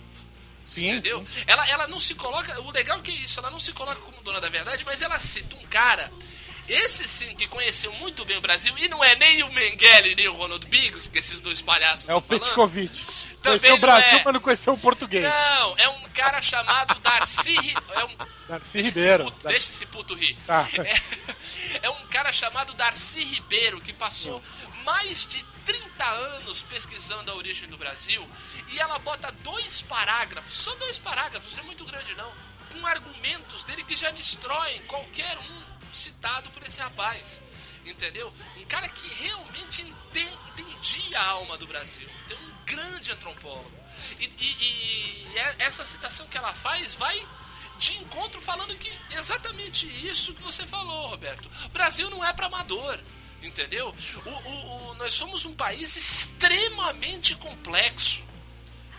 Sim. 0.68 0.90
Entendeu? 0.90 1.26
Ela, 1.46 1.66
ela 1.66 1.88
não 1.88 1.98
se 1.98 2.14
coloca. 2.14 2.60
O 2.60 2.70
legal 2.70 2.98
é 2.98 3.00
que 3.00 3.10
é 3.10 3.14
isso, 3.14 3.40
ela 3.40 3.50
não 3.50 3.58
se 3.58 3.72
coloca 3.72 4.00
como 4.02 4.22
dona 4.22 4.38
da 4.38 4.50
verdade, 4.50 4.84
mas 4.84 5.00
ela 5.00 5.18
cita 5.18 5.56
um 5.56 5.66
cara. 5.66 6.12
Esse 6.68 7.08
sim 7.08 7.34
que 7.34 7.46
conheceu 7.46 7.90
muito 7.94 8.26
bem 8.26 8.36
o 8.36 8.42
Brasil, 8.42 8.76
e 8.76 8.86
não 8.88 9.02
é 9.02 9.16
nem 9.16 9.42
o 9.42 9.50
Mengele 9.50 10.14
nem 10.14 10.28
o 10.28 10.34
Ronald 10.34 10.66
Biggs, 10.66 11.08
que 11.08 11.18
esses 11.18 11.40
dois 11.40 11.62
palhaços 11.62 12.07
É 12.07 12.14
o. 12.14 12.20
Petkovic. 12.20 13.03
Também 13.40 13.61
Conheceu 13.61 13.76
o 13.76 13.80
Brasil, 13.80 14.18
é. 14.18 14.22
mas 14.24 14.34
não 14.34 14.40
conheceu 14.40 14.72
o 14.74 14.78
português. 14.78 15.24
Não, 15.24 15.74
é 15.78 15.88
um 15.88 16.03
cara 16.12 16.42
chamado 16.42 16.99
Darcy. 17.00 17.57
É 17.95 18.04
um, 18.04 18.16
Darcy 18.46 18.82
Ribeiro. 18.82 19.24
Puto, 19.24 19.49
deixa 19.49 19.70
esse 19.70 19.86
puto 19.86 20.14
rir. 20.14 20.36
Tá. 20.46 20.68
É, 20.74 21.80
é 21.86 21.90
um 21.90 22.07
cara 22.08 22.30
chamado 22.32 22.74
Darcy 22.74 23.24
Ribeiro 23.24 23.80
que 23.80 23.95
passou 23.95 24.42
mais 24.84 25.24
de 25.24 25.42
30 25.68 26.04
anos 26.04 26.62
pesquisando 26.62 27.30
a 27.30 27.34
origem 27.34 27.68
do 27.68 27.76
Brasil 27.76 28.26
e 28.68 28.78
ela 28.80 28.99
bota 28.99 29.30
dois 29.42 29.82
parágrafos, 29.82 30.54
só 30.54 30.74
dois 30.76 30.99
parágrafos, 30.99 31.53
não 31.54 31.62
é 31.62 31.66
muito 31.66 31.84
grande 31.84 32.14
não, 32.14 32.32
com 32.72 32.86
argumentos 32.86 33.64
dele 33.64 33.84
que 33.84 33.95
já 33.96 34.11
destroem 34.11 34.80
qualquer 34.84 35.36
um 35.38 35.92
citado 35.92 36.50
por 36.50 36.62
esse 36.64 36.80
rapaz. 36.80 37.40
Entendeu? 37.84 38.32
Um 38.57 38.64
cara 38.66 38.88
que 38.88 39.08
realmente 39.08 39.80
enten- 39.82 40.38
entendia 40.58 41.18
a 41.20 41.26
alma 41.28 41.57
do 41.57 41.66
Brasil. 41.66 42.07
Tem 42.26 42.36
um 42.36 42.53
grande 42.66 43.11
antropólogo. 43.12 43.72
E, 44.18 44.24
e- 44.26 45.28
e 45.32 45.38
é- 45.38 45.57
essa 45.61 45.86
citação 45.86 46.26
que 46.28 46.36
ela 46.36 46.53
faz 46.54 46.95
vai 46.95 47.26
de 47.78 47.96
encontro 47.96 48.40
falando 48.42 48.76
que 48.76 48.90
exatamente 49.12 49.86
isso 50.07 50.34
que 50.34 50.42
você 50.42 50.66
falou, 50.66 51.07
Roberto. 51.08 51.49
Brasil 51.70 52.11
não 52.11 52.22
é 52.24 52.30
para 52.32 52.46
amador, 52.46 52.99
entendeu? 53.42 53.94
O, 54.24 54.28
o- 54.30 54.90
o- 54.90 54.94
nós 54.94 55.14
somos 55.14 55.44
um 55.44 55.54
país 55.54 55.94
extremamente 55.96 57.34
complexo. 57.36 58.22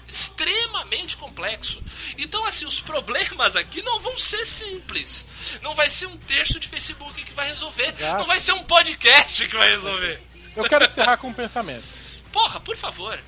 Extremamente 0.07 1.15
complexo. 1.17 1.81
Então, 2.17 2.43
assim, 2.45 2.65
os 2.65 2.81
problemas 2.81 3.55
aqui 3.55 3.81
não 3.83 3.99
vão 3.99 4.17
ser 4.17 4.43
simples. 4.45 5.25
Não 5.61 5.75
vai 5.75 5.89
ser 5.89 6.07
um 6.07 6.17
texto 6.17 6.59
de 6.59 6.67
Facebook 6.67 7.23
que 7.23 7.33
vai 7.33 7.47
resolver. 7.49 7.89
Exato. 7.89 8.17
Não 8.19 8.25
vai 8.25 8.39
ser 8.39 8.53
um 8.53 8.63
podcast 8.63 9.47
que 9.47 9.55
vai 9.55 9.69
resolver. 9.69 10.19
Eu 10.55 10.63
quero 10.63 10.85
encerrar 10.85 11.17
com 11.17 11.27
um 11.27 11.33
pensamento. 11.33 11.83
Porra, 12.31 12.59
por 12.59 12.75
favor. 12.75 13.19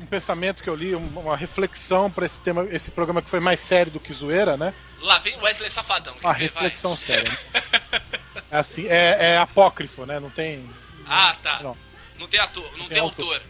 Um 0.00 0.06
pensamento 0.06 0.62
que 0.62 0.70
eu 0.70 0.74
li, 0.74 0.94
um- 0.94 1.18
uma 1.20 1.36
reflexão 1.36 2.10
para 2.10 2.24
esse 2.24 2.40
tema, 2.40 2.66
esse 2.70 2.90
programa 2.90 3.20
que 3.20 3.28
foi 3.28 3.38
mais 3.40 3.60
sério 3.60 3.92
do 3.92 4.00
que 4.00 4.12
zoeira, 4.12 4.56
né? 4.56 4.72
Lá 5.00 5.18
vem 5.18 5.36
Wesley 5.38 5.70
Safadão. 5.70 6.14
Uma 6.14 6.32
vem, 6.32 6.48
vai. 6.48 6.62
reflexão 6.62 6.96
séria. 6.96 7.30
É 8.50 8.56
assim, 8.56 8.86
é, 8.86 9.32
é 9.32 9.38
apócrifo, 9.38 10.06
né? 10.06 10.18
Não 10.20 10.30
tem. 10.30 10.68
Ah, 11.06 11.36
tá. 11.42 11.60
Não. 11.62 11.76
Não 12.18 12.26
tem 12.28 12.40
ator, 12.40 12.64
não, 12.72 12.86
tem 12.86 12.88
tem, 12.88 12.98
autor. 13.00 13.34
autor. 13.34 13.42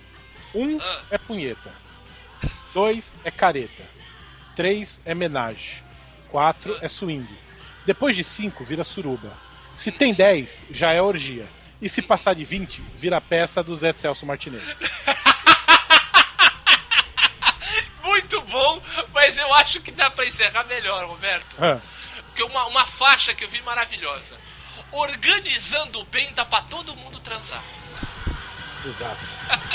Um 0.55 0.79
Ah. 0.81 1.03
é 1.11 1.19
punheta. 1.19 1.73
Dois 2.75 3.19
é 3.25 3.31
careta. 3.31 3.85
Três 4.57 5.01
é 5.05 5.15
menage. 5.15 5.83
Quatro 6.31 6.77
é 6.81 6.89
swing. 6.89 7.29
Depois 7.85 8.17
de 8.17 8.25
cinco, 8.25 8.65
vira 8.65 8.85
suruba. 8.85 9.33
Se 9.77 9.91
tem 9.91 10.15
dez, 10.15 10.63
já 10.71 10.93
é 10.93 11.03
orgia. 11.03 11.47
E 11.81 11.89
se 11.89 12.01
passar 12.01 12.35
de 12.35 12.45
20, 12.45 12.81
vira 12.97 13.21
peça 13.21 13.63
do 13.63 13.75
Zé 13.75 13.93
Celso 13.93 14.25
Martinez. 14.25 14.79
Muito 18.05 18.41
bom, 18.43 18.81
mas 19.13 19.39
eu 19.39 19.53
acho 19.55 19.81
que 19.81 19.91
dá 19.91 20.11
pra 20.11 20.25
encerrar 20.27 20.65
melhor, 20.65 21.07
Roberto. 21.07 21.57
Ah, 21.61 21.81
Porque 22.27 22.43
uma, 22.43 22.67
uma 22.67 22.87
faixa 22.87 23.35
que 23.35 23.45
eu 23.45 23.49
vi 23.49 23.61
maravilhosa. 23.63 24.37
Organizando 24.93 26.05
bem 26.07 26.33
dá 26.35 26.45
pra 26.45 26.61
todo 26.63 26.95
mundo 26.97 27.19
transar. 27.21 27.63
exato. 28.85 29.21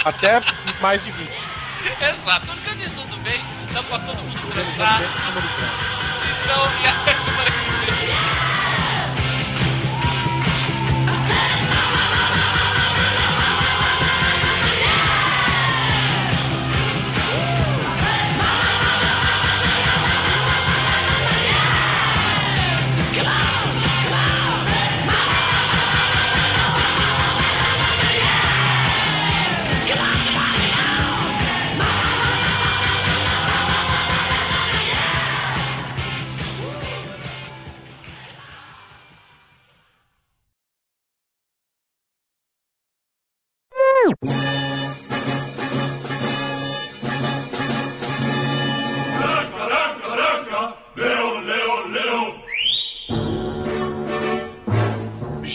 Até 0.05 0.41
mais 0.79 1.03
de 1.03 1.11
20. 1.11 1.31
Exato, 2.01 2.51
organizando 2.51 3.17
bem, 3.17 3.41
dá 3.73 3.81
pra 3.83 3.99
todo 3.99 4.17
mundo 4.17 4.51
transar. 4.51 5.01
Então, 6.43 6.81
e 6.83 6.87
até 6.87 7.16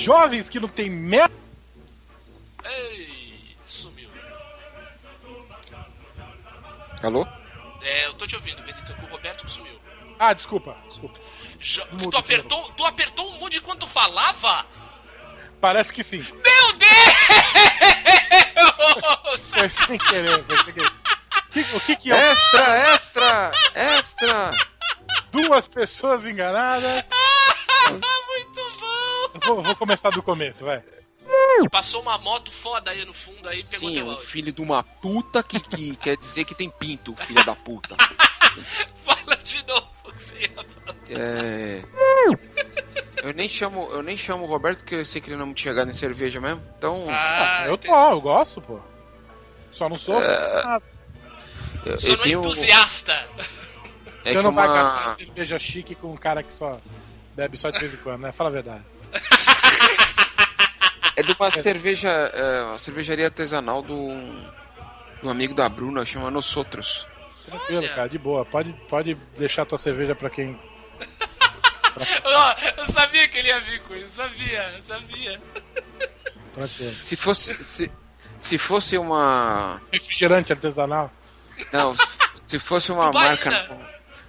Jovens 0.02 0.48
que 0.48 0.58
não 0.60 0.68
tem 0.68 0.90
merda. 0.90 1.34
Ei, 2.64 3.56
sumiu. 3.66 4.10
Alô? 7.02 7.26
É, 7.82 8.06
eu 8.06 8.14
tô 8.14 8.26
te 8.26 8.34
ouvindo, 8.36 8.62
Benito, 8.62 8.94
com 8.96 9.06
o 9.06 9.08
Roberto 9.10 9.44
que 9.44 9.50
sumiu. 9.50 9.80
Ah, 10.18 10.32
desculpa, 10.32 10.76
desculpa. 10.88 11.18
Jo- 11.58 11.86
Mudo 11.92 12.10
tu, 12.10 12.16
apertou, 12.16 12.72
tu 12.72 12.84
apertou 12.84 13.28
o 13.28 13.32
mudo 13.40 13.56
enquanto 13.56 13.86
falava? 13.86 14.64
Parece 15.60 15.92
que 15.92 16.02
sim. 16.04 16.20
Meu 16.22 16.72
Deus! 16.74 16.92
Foi 19.50 19.68
sem 19.68 19.98
querer, 19.98 20.42
foi 20.44 20.56
sem 20.58 20.72
querer. 20.74 20.90
Que- 21.50 21.76
o 21.76 21.80
que 21.80 21.96
que 21.96 22.12
é? 22.12 22.30
Extra, 22.32 22.94
extra, 22.94 23.52
extra. 23.74 24.56
Duas 25.30 25.66
pessoas 25.66 26.24
enganadas. 26.24 27.04
Eu 29.46 29.54
Vou, 29.54 29.62
vou 29.62 29.76
começar 29.76 30.10
do 30.10 30.22
começo, 30.22 30.64
vai. 30.64 30.82
Passou 31.70 32.02
uma 32.02 32.18
moto 32.18 32.50
foda 32.50 32.90
aí 32.90 33.04
no 33.04 33.12
fundo 33.14 33.48
aí, 33.48 33.62
pegou 33.64 33.88
Sim, 33.88 33.94
teu 33.94 34.06
um 34.06 34.10
áudio. 34.10 34.24
filho 34.26 34.52
de 34.52 34.60
uma 34.60 34.82
puta 34.82 35.42
que, 35.42 35.60
que 35.60 35.96
quer 35.96 36.16
dizer 36.16 36.44
que 36.44 36.54
tem 36.54 36.68
pinto, 36.70 37.14
filha 37.16 37.44
da 37.44 37.54
puta. 37.54 37.96
Fala 39.04 39.36
de 39.44 39.64
novo 39.66 39.86
você 40.04 40.40
ia 40.40 40.50
falar. 40.54 40.96
É. 41.08 41.82
Eu 43.22 43.32
nem 43.34 43.48
chamo, 43.48 43.88
eu 43.92 44.02
nem 44.02 44.16
chamo 44.16 44.44
o 44.44 44.46
Roberto 44.46 44.78
porque 44.78 44.96
eu 44.96 45.04
sei 45.04 45.20
que 45.20 45.30
ele 45.30 45.36
não 45.36 45.46
muito 45.46 45.60
chegado 45.60 45.88
em 45.88 45.94
cerveja 45.94 46.40
mesmo. 46.40 46.62
Então, 46.76 47.06
Ah, 47.08 47.64
eu 47.66 47.74
entendi. 47.74 47.94
tô, 47.94 48.10
eu 48.10 48.20
gosto, 48.20 48.60
pô. 48.60 48.80
Só 49.70 49.88
não 49.88 49.96
sou. 49.96 50.20
É. 50.22 50.78
eu, 51.86 51.98
Sou 51.98 52.10
eu 52.10 52.18
tenho 52.18 52.40
entusiasta. 52.40 53.12
é 54.24 54.32
Você 54.32 54.42
não 54.42 54.52
vai 54.52 54.66
uma- 54.68 54.74
gastar 54.74 55.14
cerveja 55.16 55.58
chique 55.58 55.94
com 55.94 56.12
um 56.12 56.16
cara 56.16 56.42
que 56.42 56.52
só 56.52 56.80
bebe 57.34 57.56
só 57.56 57.70
de 57.70 57.78
vez 57.78 57.94
em 57.94 57.98
quando, 57.98 58.20
né? 58.22 58.32
Fala 58.32 58.50
a 58.50 58.52
verdade. 58.52 58.84
É 61.16 61.22
de 61.22 61.32
uma 61.32 61.50
cerveja, 61.50 62.10
é, 62.10 62.62
uma 62.64 62.78
cervejaria 62.78 63.26
artesanal 63.26 63.82
do 63.82 64.08
do 65.22 65.30
amigo 65.30 65.54
da 65.54 65.68
Bruna, 65.68 66.04
chama 66.04 66.30
Nosotros. 66.30 67.06
Tranquilo, 67.46 67.78
Olha. 67.80 67.88
cara, 67.94 68.08
de 68.08 68.18
boa. 68.18 68.44
Pode, 68.44 68.72
pode 68.88 69.14
deixar 69.36 69.64
tua 69.64 69.78
cerveja 69.78 70.14
pra 70.14 70.28
quem. 70.28 70.58
Ó, 72.24 72.54
eu 72.78 72.86
sabia 72.92 73.28
que 73.28 73.38
ele 73.38 73.48
ia 73.48 73.60
vir 73.60 73.80
com 73.82 73.94
isso, 73.94 74.14
sabia, 74.14 74.76
sabia. 74.80 75.40
Tranquilo. 76.54 76.94
Se 77.00 77.16
fosse 77.16 77.64
se, 77.64 77.90
se 78.40 78.58
fosse 78.58 78.98
uma 78.98 79.80
Refrigerante 79.92 80.52
artesanal. 80.52 81.10
não, 81.72 81.94
se 82.34 82.58
fosse 82.58 82.90
uma 82.90 83.12
marca 83.12 83.70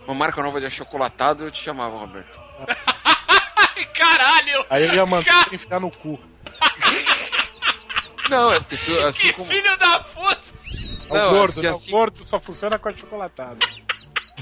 uma 0.06 0.14
marca 0.14 0.42
nova 0.44 0.60
de 0.60 0.66
achocolatado, 0.68 1.46
eu 1.46 1.52
te 1.52 1.64
chamava, 1.64 1.98
Roberto. 1.98 2.40
Caralho! 3.94 4.66
Aí 4.70 4.84
eu 4.86 4.94
ia 4.94 5.06
mandar 5.06 5.46
você 5.46 5.56
enfiar 5.56 5.80
no 5.80 5.90
cu. 5.90 6.20
Não, 8.30 8.54
é 8.54 8.60
porque 8.60 8.78
tu, 8.78 9.00
assim 9.02 9.28
que 9.28 9.34
como 9.34 9.50
filho 9.52 9.78
da 9.78 10.00
puta! 10.00 10.42
É 11.10 11.12
o 11.12 11.14
Não, 11.16 11.30
gordo, 11.34 11.62
que 11.62 11.68
assim- 11.68 11.90
O 11.90 11.92
gordo 11.92 12.24
só 12.24 12.40
funciona 12.40 12.80
com 12.80 12.90
achocolatado. 12.90 13.60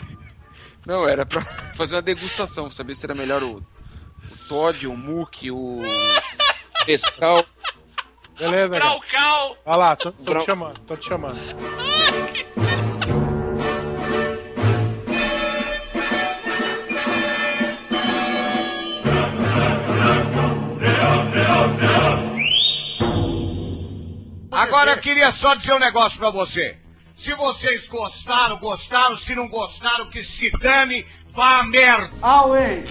Não, 0.86 1.08
era 1.08 1.26
pra 1.26 1.42
fazer 1.76 1.96
uma 1.96 2.02
degustação, 2.02 2.66
pra 2.66 2.74
saber 2.74 2.96
se 2.96 3.06
era 3.06 3.14
melhor 3.16 3.44
o, 3.44 3.56
o 3.58 4.38
Todd, 4.48 4.88
o 4.88 4.96
Mook, 4.96 5.50
o 5.52 5.82
Pescal. 6.86 7.46
Beleza, 8.38 8.80
cara. 8.80 8.90
Braucal! 8.92 9.58
Olha 9.66 9.76
lá, 9.78 9.96
tô, 9.96 10.12
tô 10.12 10.24
Brau- 10.32 10.42
te 10.42 10.46
chamando, 10.46 10.80
tô 10.80 10.98
te 10.98 11.08
chamando. 11.08 11.40
Agora 24.82 24.98
eu 24.98 25.02
queria 25.04 25.32
só 25.32 25.54
dizer 25.54 25.76
um 25.76 25.80
negócio 25.80 26.18
pra 26.18 26.32
você. 26.32 26.76
Se 27.14 27.36
vocês 27.36 27.88
gostaram, 27.88 28.58
gostaram. 28.58 29.16
Se 29.16 29.36
não 29.36 29.48
gostaram, 29.48 30.10
que 30.10 30.24
se 30.24 30.50
dane, 30.58 31.06
vá 31.30 31.60
a 31.60 31.64
merda. 31.64 32.12
Away! 32.20 32.84